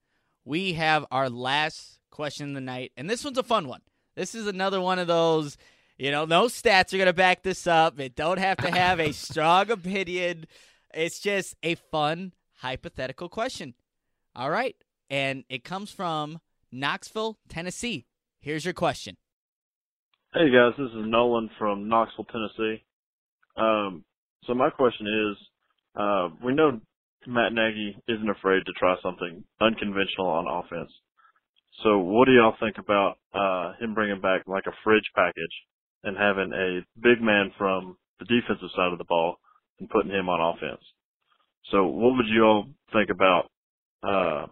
we 0.46 0.74
have 0.74 1.06
our 1.12 1.30
last 1.30 2.00
question 2.12 2.50
of 2.50 2.56
the 2.56 2.62
night, 2.62 2.92
and 2.96 3.10
this 3.10 3.24
one's 3.24 3.38
a 3.38 3.44
fun 3.44 3.68
one. 3.68 3.82
This 4.16 4.34
is 4.36 4.48
another 4.48 4.82
one 4.82 5.00
of 5.00 5.08
those. 5.08 5.58
You 5.98 6.12
know, 6.12 6.26
no 6.26 6.46
stats 6.46 6.94
are 6.94 6.98
going 6.98 7.08
to 7.08 7.14
back 7.14 7.42
this 7.42 7.66
up. 7.66 8.00
It 8.00 8.16
don't 8.16 8.38
have 8.38 8.58
to 8.58 8.70
have 8.70 9.00
a 9.00 9.12
strong 9.14 9.72
opinion. 9.72 10.46
It's 10.94 11.20
just 11.20 11.56
a 11.64 11.76
fun 11.76 12.34
hypothetical 12.58 13.30
question. 13.30 13.74
All 14.36 14.50
right. 14.50 14.76
And 15.10 15.44
it 15.50 15.64
comes 15.64 15.92
from 15.92 16.40
Knoxville, 16.72 17.38
Tennessee. 17.50 18.06
Here's 18.40 18.66
your 18.66 18.74
question. 18.74 19.18
Hey 20.34 20.52
guys, 20.52 20.74
this 20.78 20.92
is 20.92 21.06
Nolan 21.06 21.50
from 21.58 21.88
Knoxville, 21.88 22.26
Tennessee. 22.26 22.84
Um, 23.56 24.04
so 24.46 24.54
my 24.54 24.70
question 24.70 25.08
is, 25.08 25.38
uh, 25.96 26.30
we 26.44 26.54
know 26.54 26.80
Matt 27.26 27.54
Nagy 27.54 27.98
isn't 28.08 28.30
afraid 28.30 28.64
to 28.66 28.74
try 28.74 28.96
something 29.02 29.44
unconventional 29.60 30.28
on 30.28 30.48
offense. 30.48 30.92
So 31.84 32.00
what 32.00 32.26
do 32.26 32.34
y'all 32.34 32.56
think 32.60 32.78
about 32.78 33.18
uh, 33.34 33.74
him 33.80 33.94
bringing 33.94 34.22
back 34.22 34.44
like 34.48 34.66
a 34.68 34.76
fridge 34.84 35.10
package 35.16 35.56
and 36.04 36.18
having 36.18 36.54
a 36.54 36.82
big 37.02 37.22
man 37.22 37.52
from 37.58 37.98
the 38.20 38.26
defensive 38.26 38.70
side 38.76 38.92
of 38.92 38.98
the 38.98 39.04
ball 39.04 39.38
and 39.80 39.90
putting 39.90 40.12
him 40.12 40.30
on 40.30 40.56
offense. 40.56 40.84
So 41.72 41.86
what 41.86 42.16
would 42.16 42.28
you 42.28 42.44
all 42.44 42.66
think 42.94 43.10
about 43.10 43.50
uh 44.04 44.46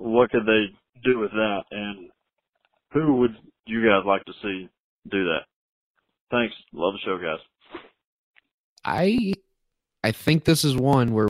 what 0.00 0.30
could 0.30 0.46
they 0.46 0.66
do 1.04 1.18
with 1.18 1.30
that 1.32 1.62
and 1.70 2.08
who 2.92 3.16
would 3.16 3.36
you 3.66 3.86
guys 3.86 4.02
like 4.06 4.24
to 4.24 4.32
see 4.42 4.68
do 5.10 5.24
that? 5.24 5.40
Thanks. 6.30 6.54
Love 6.72 6.94
the 6.94 6.98
show 7.04 7.18
guys. 7.18 7.38
I 8.84 9.34
I 10.02 10.12
think 10.12 10.44
this 10.44 10.64
is 10.64 10.74
one 10.76 11.12
where 11.12 11.28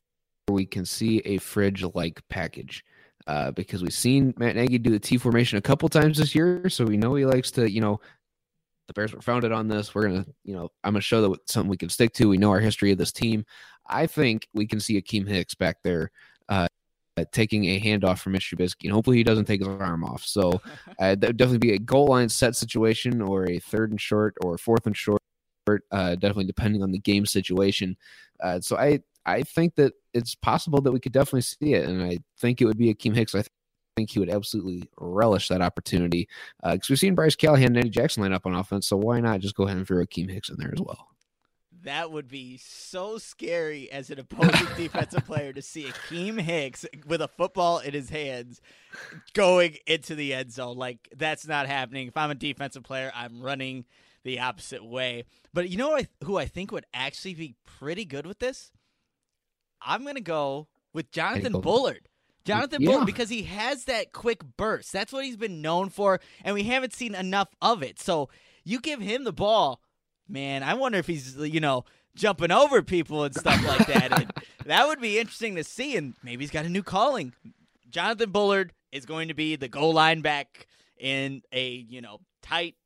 we 0.49 0.67
can 0.67 0.85
see 0.85 1.19
a 1.25 1.39
fridge 1.39 1.85
like 1.95 2.21
package. 2.29 2.85
Uh, 3.27 3.51
because 3.53 3.83
we've 3.83 3.93
seen 3.93 4.35
Matt 4.39 4.57
Nagy 4.57 4.79
do 4.79 4.91
the 4.91 4.99
T 4.99 5.19
formation 5.19 5.59
a 5.59 5.63
couple 5.63 5.89
times 5.89 6.19
this 6.19 6.35
year, 6.35 6.69
so 6.69 6.85
we 6.85 6.97
know 6.97 7.15
he 7.15 7.27
likes 7.27 7.51
to, 7.53 7.71
you 7.71 7.81
know, 7.81 8.01
the 8.89 8.95
Bears 8.95 9.13
were 9.13 9.21
founded 9.21 9.53
on 9.53 9.69
this. 9.69 9.95
We're 9.95 10.09
gonna, 10.09 10.27
you 10.43 10.55
know, 10.55 10.71
I'm 10.83 10.95
gonna 10.95 11.03
show 11.03 11.29
that 11.29 11.51
something 11.51 11.69
we 11.69 11.77
can 11.77 11.91
stick 11.91 12.13
to. 12.15 12.29
We 12.29 12.39
know 12.39 12.51
our 12.51 12.61
history 12.61 12.91
of 12.91 12.99
this 12.99 13.13
team. 13.13 13.45
I 13.87 14.07
think 14.07 14.49
we 14.55 14.67
can 14.67 14.81
see 14.81 15.01
Akiem 15.01 15.29
Hicks 15.29 15.55
back 15.55 15.77
there 15.85 16.11
uh, 16.49 16.67
taking 17.33 17.67
a 17.67 17.81
handoff 17.81 18.19
from 18.19 18.35
Mr. 18.35 18.57
Trubisky, 18.57 18.85
and 18.85 18.93
hopefully 18.93 19.17
he 19.17 19.25
doesn't 19.25 19.45
take 19.45 19.61
his 19.61 19.69
arm 19.69 20.05
off. 20.05 20.25
So 20.25 20.61
uh, 20.99 21.15
that 21.17 21.23
would 21.23 21.37
definitely 21.37 21.59
be 21.59 21.75
a 21.75 21.79
goal 21.79 22.09
line 22.09 22.29
set 22.29 22.57
situation, 22.57 23.21
or 23.21 23.49
a 23.49 23.59
third 23.59 23.91
and 23.91 24.01
short, 24.01 24.35
or 24.43 24.59
fourth 24.59 24.87
and 24.87 24.97
short. 24.97 25.21
Uh, 25.93 26.15
definitely 26.15 26.47
depending 26.47 26.83
on 26.83 26.91
the 26.91 26.99
game 26.99 27.27
situation. 27.27 27.97
Uh, 28.43 28.61
so 28.61 28.77
I 28.77 29.01
I 29.27 29.43
think 29.43 29.77
that 29.77 29.93
it's 30.15 30.35
possible 30.35 30.81
that 30.81 30.91
we 30.91 30.99
could 30.99 31.13
definitely 31.13 31.43
see 31.43 31.75
it, 31.75 31.89
and 31.89 32.03
I 32.03 32.19
think 32.39 32.61
it 32.61 32.65
would 32.65 32.79
be 32.79 32.93
Akiem 32.93 33.15
Hicks. 33.15 33.35
I 33.35 33.43
think 33.43 33.53
think 34.01 34.11
he 34.11 34.19
would 34.19 34.31
absolutely 34.31 34.89
relish 34.99 35.49
that 35.49 35.61
opportunity 35.61 36.29
because 36.63 36.79
uh, 36.79 36.89
we've 36.89 36.99
seen 36.99 37.15
Bryce 37.15 37.37
Callahan 37.37 37.69
and 37.69 37.79
Eddie 37.79 37.91
Jackson 37.91 38.23
line 38.23 38.33
up 38.33 38.47
on 38.47 38.55
offense. 38.55 38.87
So 38.87 38.97
why 38.97 39.21
not 39.21 39.41
just 39.41 39.55
go 39.55 39.65
ahead 39.65 39.77
and 39.77 39.87
throw 39.87 40.05
Akiem 40.05 40.31
Hicks 40.31 40.49
in 40.49 40.57
there 40.59 40.73
as 40.73 40.81
well? 40.81 41.10
That 41.85 42.11
would 42.11 42.29
be 42.29 42.59
so 42.59 43.19
scary 43.19 43.91
as 43.91 44.11
an 44.11 44.19
opposing 44.19 44.67
defensive 44.77 45.25
player 45.27 45.53
to 45.53 45.63
see 45.63 45.85
Akiem 45.85 46.41
Hicks 46.41 46.85
with 47.07 47.23
a 47.23 47.29
football 47.29 47.79
in 47.79 47.93
his 47.93 48.11
hands 48.11 48.61
going 49.33 49.77
into 49.87 50.15
the 50.15 50.35
end 50.35 50.53
zone. 50.53 50.77
Like 50.77 51.09
that's 51.17 51.47
not 51.47 51.67
happening. 51.67 52.09
If 52.09 52.17
I'm 52.17 52.31
a 52.31 52.35
defensive 52.35 52.83
player, 52.83 53.11
I'm 53.15 53.41
running 53.41 53.87
the 54.25 54.41
opposite 54.41 54.85
way. 54.85 55.25
But 55.55 55.71
you 55.71 55.77
know 55.77 55.99
who 56.25 56.37
I 56.37 56.47
think 56.47 56.73
would 56.73 56.87
actually 56.93 57.35
be 57.35 57.57
pretty 57.65 58.05
good 58.05 58.27
with 58.27 58.39
this? 58.39 58.71
I'm 59.81 60.05
gonna 60.05 60.21
go 60.21 60.69
with 60.93 61.11
Jonathan 61.11 61.61
Bullard. 61.61 62.09
Jonathan 62.45 62.83
yeah. 62.83 62.91
Bullard 62.91 63.07
because 63.07 63.29
he 63.29 63.43
has 63.45 63.85
that 63.85 64.13
quick 64.13 64.43
burst. 64.57 64.93
That's 64.93 65.13
what 65.13 65.25
he's 65.25 65.37
been 65.37 65.63
known 65.63 65.89
for, 65.89 66.21
and 66.45 66.55
we 66.55 66.65
haven't 66.65 66.93
seen 66.93 67.15
enough 67.15 67.49
of 67.63 67.83
it. 67.83 68.01
So 68.01 68.29
you 68.65 68.81
give 68.81 69.01
him 69.01 69.25
the 69.25 69.33
ball, 69.33 69.81
man. 70.31 70.63
I 70.63 70.75
wonder 70.75 70.99
if 70.99 71.07
he's 71.07 71.37
you 71.37 71.61
know 71.61 71.85
jumping 72.15 72.51
over 72.51 72.83
people 72.83 73.25
and 73.25 73.35
stuff 73.35 73.65
like 73.67 73.87
that. 73.87 74.21
and 74.21 74.33
that 74.67 74.87
would 74.87 75.01
be 75.01 75.19
interesting 75.19 75.57
to 75.57 75.65
see. 75.65 75.97
And 75.97 76.15
maybe 76.23 76.45
he's 76.45 76.51
got 76.51 76.65
a 76.65 76.69
new 76.69 76.83
calling. 76.83 77.35
Jonathan 77.91 78.31
Bullard 78.31 78.73
is 78.93 79.07
going 79.07 79.29
to 79.29 79.35
be 79.35 79.57
the 79.57 79.69
goal 79.69 79.93
line 79.93 80.21
back 80.21 80.67
in 80.99 81.43
a 81.53 81.69
you 81.69 82.01
know 82.01 82.19
tight 82.43 82.77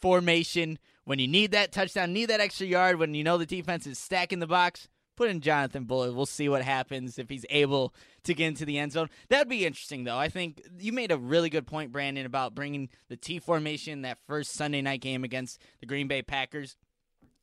formation 0.00 0.78
when 1.04 1.18
you 1.18 1.26
need 1.26 1.50
that 1.52 1.72
touchdown, 1.72 2.12
need 2.12 2.26
that 2.26 2.40
extra 2.40 2.66
yard, 2.66 2.98
when 2.98 3.14
you 3.14 3.24
know 3.24 3.36
the 3.38 3.46
defense 3.46 3.86
is 3.86 3.98
stacking 3.98 4.38
the 4.38 4.46
box 4.46 4.88
put 5.16 5.28
in 5.28 5.40
Jonathan 5.40 5.84
Bullard. 5.84 6.14
We'll 6.14 6.26
see 6.26 6.48
what 6.48 6.62
happens 6.62 7.18
if 7.18 7.28
he's 7.28 7.46
able 7.50 7.94
to 8.24 8.34
get 8.34 8.48
into 8.48 8.64
the 8.64 8.78
end 8.78 8.92
zone. 8.92 9.10
That'd 9.28 9.48
be 9.48 9.66
interesting, 9.66 10.04
though. 10.04 10.18
I 10.18 10.28
think 10.28 10.62
you 10.78 10.92
made 10.92 11.10
a 11.10 11.18
really 11.18 11.50
good 11.50 11.66
point, 11.66 11.92
Brandon, 11.92 12.26
about 12.26 12.54
bringing 12.54 12.88
the 13.08 13.16
T 13.16 13.38
formation 13.38 14.02
that 14.02 14.18
first 14.26 14.52
Sunday 14.52 14.82
night 14.82 15.00
game 15.00 15.24
against 15.24 15.60
the 15.80 15.86
Green 15.86 16.08
Bay 16.08 16.22
Packers. 16.22 16.76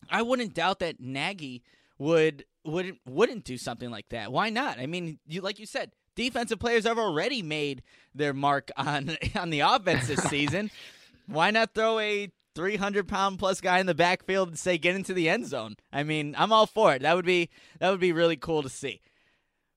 I 0.10 0.22
wouldn't 0.22 0.54
doubt 0.54 0.80
that 0.80 1.00
Nagy 1.00 1.64
would 1.98 2.46
wouldn't 2.64 3.00
wouldn't 3.08 3.44
do 3.44 3.58
something 3.58 3.90
like 3.90 4.10
that. 4.10 4.32
Why 4.32 4.50
not? 4.50 4.80
I 4.80 4.86
mean, 4.86 5.20
you 5.28 5.42
like 5.42 5.60
you 5.60 5.66
said, 5.66 5.92
defensive 6.16 6.60
players 6.60 6.86
have 6.86 6.98
already 6.98 7.42
made 7.42 7.84
their 8.16 8.34
mark 8.34 8.72
on 8.78 9.18
on 9.36 9.50
the 9.50 9.62
offense 9.62 10.08
this 10.08 10.24
season. 10.24 10.72
Why 11.28 11.52
not 11.52 11.76
throw 11.76 12.00
a 12.00 12.32
300 12.60 13.08
pound 13.08 13.40
plus 13.40 13.62
guy 13.62 13.80
in 13.80 13.86
the 13.86 13.96
backfield 13.96 14.50
and 14.50 14.60
say 14.60 14.78
get 14.78 14.94
into 14.94 15.14
the 15.14 15.30
end 15.30 15.48
zone. 15.48 15.78
I 15.94 16.04
mean, 16.04 16.36
I'm 16.38 16.52
all 16.52 16.66
for 16.66 16.94
it. 16.94 17.04
That 17.04 17.16
would 17.16 17.26
be 17.26 17.50
that 17.80 17.90
would 17.90 18.02
be 18.02 18.12
really 18.12 18.36
cool 18.36 18.64
to 18.64 18.70
see. 18.70 19.00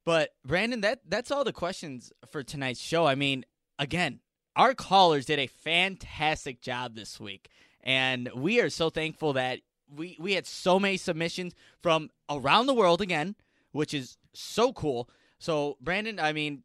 But 0.05 0.31
Brandon, 0.45 0.81
that 0.81 0.99
that's 1.09 1.31
all 1.31 1.45
the 1.45 1.53
questions 1.53 2.13
for 2.29 2.43
tonight's 2.43 2.81
show. 2.81 3.07
I 3.07 3.15
mean, 3.15 3.45
again, 3.79 4.19
our 4.57 4.75
callers 4.75 5.27
did 5.27 5.39
a 5.39 5.47
fantastic 5.47 6.61
job 6.61 6.97
this 6.97 7.21
week, 7.21 7.51
and 7.85 8.29
we 8.35 8.61
are 8.61 8.69
so 8.69 8.91
thankful 8.91 9.33
that 9.35 9.61
we 9.89 10.17
we 10.19 10.33
had 10.33 10.49
so 10.49 10.81
many 10.81 10.97
submissions 10.97 11.55
from 11.81 12.11
around 12.29 12.67
the 12.67 12.75
world 12.75 13.01
again, 13.01 13.37
which 13.71 13.95
is 13.95 14.19
so 14.33 14.73
cool. 14.73 15.09
So, 15.39 15.77
Brandon, 15.81 16.19
I 16.19 16.33
mean, 16.33 16.65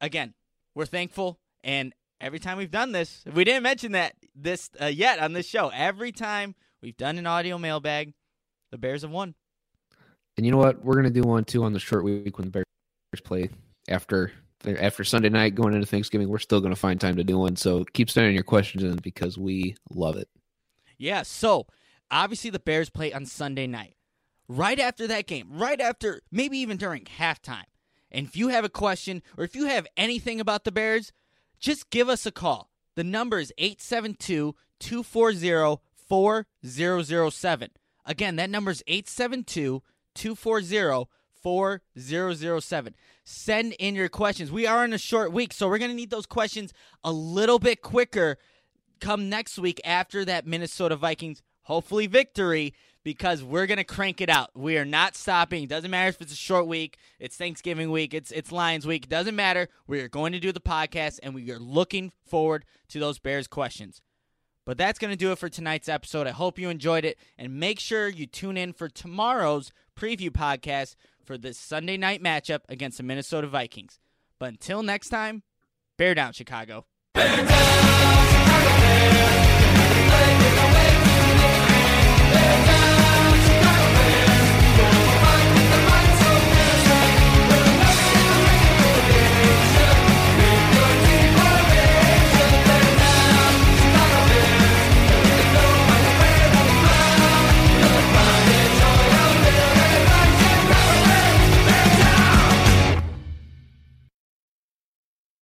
again, 0.00 0.34
we're 0.76 0.86
thankful 0.86 1.40
and 1.64 1.92
every 2.20 2.38
time 2.38 2.58
we've 2.58 2.70
done 2.70 2.92
this, 2.92 3.24
we 3.34 3.42
didn't 3.42 3.64
mention 3.64 3.92
that 3.92 4.14
this 4.36 4.70
uh, 4.80 4.86
yet 4.86 5.18
on 5.18 5.32
this 5.32 5.46
show. 5.46 5.70
Every 5.74 6.12
time 6.12 6.54
we've 6.82 6.96
done 6.96 7.18
an 7.18 7.26
audio 7.26 7.58
mailbag, 7.58 8.12
the 8.70 8.78
Bears 8.78 9.02
have 9.02 9.10
won. 9.10 9.34
And 10.36 10.44
you 10.44 10.52
know 10.52 10.58
what? 10.58 10.84
We're 10.84 10.96
gonna 10.96 11.10
do 11.10 11.22
one 11.22 11.44
too 11.44 11.64
on 11.64 11.72
the 11.72 11.78
short 11.78 12.04
week 12.04 12.38
when 12.38 12.46
the 12.46 12.50
Bears 12.50 13.20
play 13.24 13.50
after 13.88 14.32
after 14.64 15.04
Sunday 15.04 15.28
night 15.28 15.54
going 15.54 15.74
into 15.74 15.86
Thanksgiving. 15.86 16.28
We're 16.28 16.38
still 16.38 16.60
gonna 16.60 16.76
find 16.76 17.00
time 17.00 17.16
to 17.16 17.24
do 17.24 17.38
one. 17.38 17.56
So 17.56 17.84
keep 17.92 18.10
sending 18.10 18.34
your 18.34 18.44
questions 18.44 18.82
in 18.82 18.96
because 18.96 19.38
we 19.38 19.76
love 19.90 20.16
it. 20.16 20.28
Yeah. 20.98 21.22
So 21.22 21.66
obviously 22.10 22.50
the 22.50 22.58
Bears 22.58 22.90
play 22.90 23.12
on 23.12 23.26
Sunday 23.26 23.66
night. 23.66 23.94
Right 24.48 24.78
after 24.78 25.08
that 25.08 25.26
game, 25.26 25.48
right 25.50 25.80
after 25.80 26.20
maybe 26.30 26.58
even 26.58 26.76
during 26.76 27.04
halftime. 27.04 27.64
And 28.12 28.26
if 28.26 28.36
you 28.36 28.48
have 28.48 28.64
a 28.64 28.68
question 28.68 29.22
or 29.36 29.42
if 29.42 29.56
you 29.56 29.66
have 29.66 29.88
anything 29.96 30.40
about 30.40 30.62
the 30.62 30.70
Bears, 30.70 31.12
just 31.58 31.90
give 31.90 32.08
us 32.08 32.26
a 32.26 32.30
call. 32.30 32.70
The 32.96 33.04
number 33.04 33.38
is 33.38 33.52
872 33.58 34.56
240 34.80 35.82
4007. 35.94 37.70
Again, 38.04 38.36
that 38.36 38.50
number 38.50 38.70
is 38.70 38.82
872 38.86 39.82
240 40.14 41.10
4007. 41.42 42.94
Send 43.24 43.72
in 43.74 43.94
your 43.94 44.08
questions. 44.08 44.50
We 44.50 44.66
are 44.66 44.84
in 44.84 44.92
a 44.92 44.98
short 44.98 45.32
week, 45.32 45.52
so 45.52 45.68
we're 45.68 45.78
going 45.78 45.90
to 45.90 45.96
need 45.96 46.10
those 46.10 46.26
questions 46.26 46.72
a 47.04 47.12
little 47.12 47.58
bit 47.58 47.82
quicker 47.82 48.38
come 49.00 49.28
next 49.28 49.58
week 49.58 49.80
after 49.84 50.24
that 50.24 50.46
Minnesota 50.46 50.96
Vikings, 50.96 51.42
hopefully, 51.62 52.06
victory 52.06 52.72
because 53.06 53.40
we're 53.40 53.66
gonna 53.66 53.84
crank 53.84 54.20
it 54.20 54.28
out. 54.28 54.50
We 54.56 54.78
are 54.78 54.84
not 54.84 55.14
stopping. 55.14 55.62
It 55.62 55.68
doesn't 55.68 55.92
matter 55.92 56.08
if 56.08 56.20
it's 56.20 56.32
a 56.32 56.34
short 56.34 56.66
week, 56.66 56.98
it's 57.20 57.36
Thanksgiving 57.36 57.92
week, 57.92 58.12
it's 58.12 58.32
it's 58.32 58.50
Lions 58.50 58.84
week. 58.84 59.04
It 59.04 59.08
doesn't 59.08 59.36
matter. 59.36 59.68
We 59.86 60.00
are 60.00 60.08
going 60.08 60.32
to 60.32 60.40
do 60.40 60.50
the 60.50 60.58
podcast, 60.58 61.20
and 61.22 61.32
we 61.32 61.48
are 61.52 61.60
looking 61.60 62.10
forward 62.24 62.64
to 62.88 62.98
those 62.98 63.20
Bears 63.20 63.46
questions. 63.46 64.02
But 64.64 64.76
that's 64.76 64.98
to 64.98 65.14
do 65.14 65.30
it 65.30 65.38
for 65.38 65.48
tonight's 65.48 65.88
episode. 65.88 66.26
I 66.26 66.32
hope 66.32 66.58
you 66.58 66.68
enjoyed 66.68 67.04
it, 67.04 67.16
and 67.38 67.60
make 67.60 67.78
sure 67.78 68.08
you 68.08 68.26
tune 68.26 68.56
in 68.56 68.72
for 68.72 68.88
tomorrow's 68.88 69.70
preview 69.96 70.30
podcast 70.30 70.96
for 71.22 71.38
this 71.38 71.58
Sunday 71.58 71.96
night 71.96 72.20
matchup 72.20 72.62
against 72.68 72.96
the 72.96 73.04
Minnesota 73.04 73.46
Vikings. 73.46 74.00
But 74.40 74.48
until 74.48 74.82
next 74.82 75.10
time, 75.10 75.44
bear 75.96 76.16
down, 76.16 76.32
Chicago. 76.32 76.86
Bear 77.14 77.46
down! 77.46 78.25